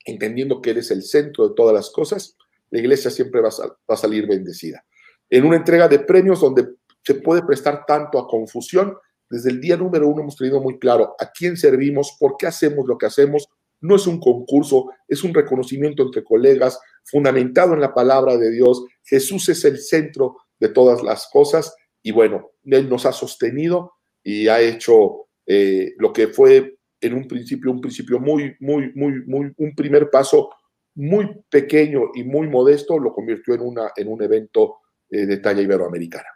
entendiendo 0.04 0.62
que 0.62 0.70
Él 0.70 0.78
es 0.78 0.90
el 0.90 1.02
centro 1.02 1.48
de 1.48 1.54
todas 1.54 1.74
las 1.74 1.90
cosas, 1.90 2.36
la 2.70 2.80
iglesia 2.80 3.10
siempre 3.10 3.40
va 3.40 3.48
a, 3.48 3.66
va 3.66 3.94
a 3.94 3.96
salir 3.96 4.26
bendecida. 4.26 4.84
En 5.28 5.44
una 5.44 5.56
entrega 5.56 5.88
de 5.88 5.98
premios 5.98 6.40
donde 6.40 6.68
se 7.04 7.14
puede 7.14 7.42
prestar 7.42 7.84
tanto 7.86 8.18
a 8.18 8.26
confusión, 8.26 8.96
desde 9.28 9.50
el 9.50 9.60
día 9.60 9.76
número 9.76 10.08
uno 10.08 10.22
hemos 10.22 10.36
tenido 10.36 10.60
muy 10.60 10.78
claro 10.78 11.14
a 11.18 11.30
quién 11.30 11.56
servimos, 11.56 12.16
por 12.18 12.36
qué 12.36 12.46
hacemos 12.46 12.86
lo 12.86 12.96
que 12.96 13.06
hacemos, 13.06 13.48
no 13.80 13.96
es 13.96 14.06
un 14.06 14.20
concurso, 14.20 14.90
es 15.08 15.22
un 15.24 15.34
reconocimiento 15.34 16.02
entre 16.02 16.24
colegas, 16.24 16.80
fundamentado 17.04 17.74
en 17.74 17.80
la 17.80 17.94
palabra 17.94 18.36
de 18.36 18.50
Dios. 18.50 18.84
Jesús 19.04 19.48
es 19.48 19.64
el 19.64 19.78
centro 19.78 20.36
de 20.58 20.68
todas 20.68 21.02
las 21.02 21.28
cosas 21.32 21.74
y 22.02 22.12
bueno, 22.12 22.50
Él 22.64 22.88
nos 22.88 23.06
ha 23.06 23.12
sostenido 23.12 23.92
y 24.22 24.48
ha 24.48 24.60
hecho 24.60 25.26
eh, 25.46 25.94
lo 25.98 26.12
que 26.12 26.28
fue 26.28 26.78
en 27.00 27.14
un 27.14 27.28
principio, 27.28 27.70
un 27.70 27.80
principio 27.80 28.18
muy, 28.18 28.56
muy, 28.60 28.92
muy, 28.94 29.24
muy, 29.26 29.52
un 29.56 29.74
primer 29.74 30.10
paso 30.10 30.50
muy 30.94 31.28
pequeño 31.50 32.10
y 32.14 32.24
muy 32.24 32.48
modesto, 32.48 32.98
lo 32.98 33.12
convirtió 33.12 33.54
en, 33.54 33.60
una, 33.60 33.90
en 33.94 34.08
un 34.08 34.22
evento 34.22 34.78
eh, 35.10 35.26
de 35.26 35.36
talla 35.38 35.60
iberoamericana. 35.60 36.28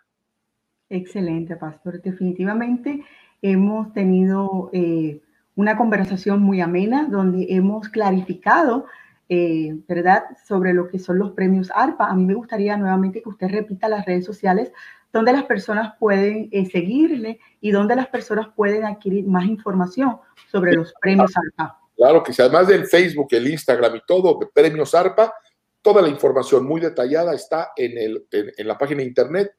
Excelente, 0.89 1.57
pastor. 1.57 2.03
Definitivamente 2.03 3.03
hemos 3.41 3.93
tenido 3.93 4.71
eh, 4.73 5.21
una 5.61 5.77
conversación 5.77 6.41
muy 6.41 6.63
amena 6.63 7.07
donde 7.09 7.47
hemos 7.51 7.91
clarificado, 7.91 8.87
eh, 9.29 9.77
¿verdad?, 9.87 10.25
sobre 10.49 10.73
lo 10.73 10.89
que 10.89 10.99
son 10.99 11.19
los 11.19 11.33
premios 11.33 11.71
ARPA. 11.75 12.09
A 12.09 12.15
mí 12.15 12.25
me 12.25 12.33
gustaría 12.33 12.79
nuevamente 12.79 13.21
que 13.23 13.29
usted 13.29 13.49
repita 13.49 13.87
las 13.87 14.07
redes 14.07 14.25
sociales 14.25 14.73
donde 15.13 15.33
las 15.33 15.45
personas 15.45 15.95
pueden 15.99 16.49
eh, 16.51 16.65
seguirle 16.67 17.41
y 17.61 17.73
donde 17.73 17.95
las 17.95 18.07
personas 18.07 18.49
pueden 18.57 18.87
adquirir 18.87 19.27
más 19.27 19.45
información 19.45 20.17
sobre 20.51 20.73
los 20.73 20.95
premios 21.01 21.35
ARPA. 21.37 21.79
Claro 21.95 22.23
que 22.23 22.33
sí, 22.33 22.41
además 22.41 22.69
del 22.69 22.87
Facebook, 22.87 23.29
el 23.33 23.49
Instagram 23.49 23.97
y 23.97 24.03
todo, 24.07 24.39
de 24.39 24.47
premios 24.47 24.95
ARPA, 24.95 25.35
toda 25.83 26.01
la 26.01 26.09
información 26.09 26.67
muy 26.67 26.81
detallada 26.81 27.35
está 27.35 27.73
en, 27.77 27.99
el, 27.99 28.27
en 28.31 28.67
la 28.67 28.79
página 28.79 29.01
de 29.01 29.09
internet 29.09 29.53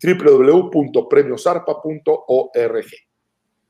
www.premiosarpa.org. 0.00 2.86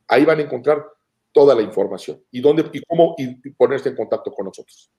Ahí 0.08 0.26
van 0.26 0.40
a 0.40 0.42
encontrar 0.42 0.84
toda 1.32 1.54
la 1.54 1.62
información 1.62 2.20
y 2.30 2.40
dónde 2.40 2.64
y 2.72 2.80
cómo 2.82 3.14
y 3.18 3.50
ponerse 3.50 3.90
en 3.90 3.96
contacto 3.96 4.32
con 4.32 4.46
nosotros. 4.46 4.90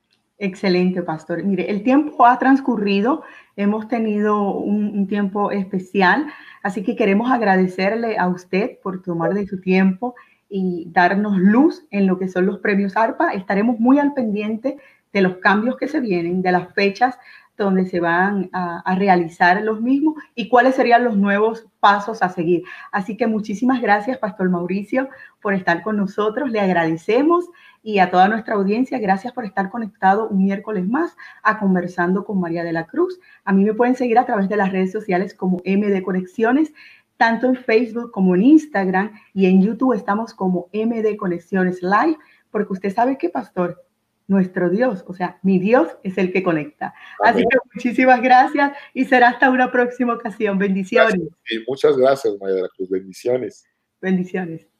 Excelente, 0.44 1.04
pastor. 1.04 1.44
Mire, 1.44 1.70
el 1.70 1.84
tiempo 1.84 2.26
ha 2.26 2.40
transcurrido, 2.40 3.22
hemos 3.56 3.88
tenido 3.88 4.56
un, 4.56 5.06
tiempo 5.06 5.52
especial, 5.52 6.34
así 6.64 6.82
que 6.82 6.96
queremos 6.96 7.30
agradecerle 7.30 8.18
a 8.18 8.28
usted 8.28 8.80
por 8.82 9.04
tomar 9.04 9.36
de 9.36 9.46
su 9.46 9.62
tiempo 9.62 10.16
y 10.50 10.88
darnos 10.90 11.38
luz 11.38 11.86
en 11.92 12.08
lo 12.08 12.18
que 12.18 12.28
son 12.28 12.48
los 12.48 12.58
premios 12.58 12.98
ARPA. 12.98 13.34
Estaremos 13.34 13.80
muy 13.80 14.00
al 14.00 14.16
pendiente 14.16 14.78
de 15.14 15.22
los 15.22 15.38
cambios 15.38 15.78
que 15.78 15.88
se 15.88 16.00
vienen, 16.00 16.42
de 16.42 16.52
las 16.52 16.74
fechas 16.74 17.20
donde 17.64 17.86
se 17.86 18.00
van 18.00 18.50
a, 18.54 18.96
realizar 18.96 19.62
los 19.62 19.82
mismos 19.82 20.16
y 20.36 20.50
cuáles 20.50 20.76
serían 20.76 21.04
los 21.04 21.18
nuevos 21.18 21.68
pasos 21.80 22.22
a 22.22 22.30
seguir. 22.30 22.64
Así 22.92 23.18
que 23.18 23.28
muchísimas 23.28 23.82
gracias, 23.82 24.18
Pastor 24.18 24.50
Mauricio, 24.50 25.10
por 25.42 25.54
estar 25.54 25.82
con 25.82 25.98
nosotros. 25.98 26.52
Le 26.52 26.60
agradecemos 26.60 27.50
y 27.84 28.00
a 28.00 28.12
toda 28.12 28.28
nuestra 28.28 28.56
audiencia, 28.56 29.00
gracias 29.00 29.34
por 29.34 29.46
estar 29.46 29.70
conectado 29.70 30.28
un 30.28 30.44
miércoles 30.44 30.88
más 30.88 31.16
a 31.42 31.58
Conversando 31.60 32.26
con 32.26 32.40
María 32.40 32.64
de 32.64 32.74
la 32.74 32.86
Cruz. 32.86 33.20
A 33.44 33.54
mí 33.54 33.64
me 33.64 33.74
pueden 33.74 33.96
seguir 33.96 34.20
a 34.20 34.26
través 34.26 34.50
de 34.50 34.58
las 34.58 34.72
redes 34.72 34.92
sociales 34.92 35.34
como 35.34 35.58
MD 35.66 36.04
Conexiones, 36.04 36.74
tanto 37.18 37.48
en 37.48 37.56
Facebook 37.56 38.12
como 38.12 38.36
en 38.36 38.44
Instagram 38.44 39.12
y 39.34 39.46
en 39.46 39.62
YouTube 39.62 39.94
estamos 39.94 40.34
como 40.34 40.70
MD 40.74 41.16
Conexiones 41.18 41.82
Live, 41.82 42.18
porque 42.52 42.74
usted 42.74 42.94
sabe 42.94 43.18
que, 43.18 43.30
Pastor, 43.30 43.84
nuestro 44.32 44.70
Dios, 44.70 45.04
o 45.08 45.14
sea, 45.14 45.40
mi 45.44 45.60
Dios 45.60 45.90
es 46.04 46.18
el 46.18 46.32
que 46.32 46.42
conecta. 46.42 46.94
Así 47.22 47.42
que 47.42 47.58
muchísimas 47.74 48.22
gracias 48.22 48.72
y 48.94 49.04
será 49.04 49.28
hasta 49.28 49.50
una 49.50 49.72
próxima 49.72 50.14
ocasión. 50.14 50.58
Bendiciones. 50.58 51.20
muchas 51.68 51.98
gracias, 51.98 52.34
María 52.40 52.56
de 52.56 52.62
la 52.62 52.70
Cruz. 52.70 52.90
Bendiciones. 52.90 53.66
Bendiciones. 54.00 54.71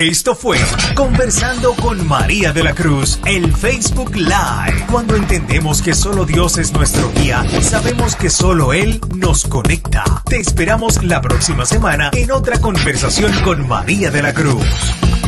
Esto 0.00 0.36
fue 0.36 0.58
Conversando 0.94 1.74
con 1.74 2.06
María 2.06 2.52
de 2.52 2.62
la 2.62 2.72
Cruz, 2.72 3.18
el 3.24 3.52
Facebook 3.52 4.14
Live. 4.14 4.86
Cuando 4.92 5.16
entendemos 5.16 5.82
que 5.82 5.92
solo 5.92 6.24
Dios 6.24 6.56
es 6.56 6.72
nuestro 6.72 7.10
guía, 7.16 7.44
sabemos 7.60 8.14
que 8.14 8.30
solo 8.30 8.72
Él 8.72 9.00
nos 9.16 9.42
conecta. 9.42 10.04
Te 10.24 10.38
esperamos 10.38 11.02
la 11.02 11.20
próxima 11.20 11.66
semana 11.66 12.12
en 12.12 12.30
otra 12.30 12.60
conversación 12.60 13.32
con 13.42 13.66
María 13.66 14.12
de 14.12 14.22
la 14.22 14.32
Cruz. 14.32 14.62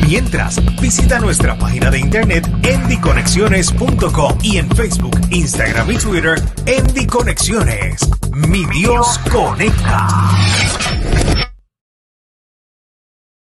Mientras, 0.06 0.60
visita 0.80 1.18
nuestra 1.18 1.58
página 1.58 1.90
de 1.90 1.98
internet 1.98 2.48
endiconexiones.com 2.62 4.38
y 4.40 4.58
en 4.58 4.70
Facebook, 4.70 5.20
Instagram 5.30 5.90
y 5.90 5.96
Twitter, 5.96 6.40
Endiconexiones. 6.66 8.08
Mi 8.30 8.64
Dios 8.66 9.18
conecta. 9.32 10.30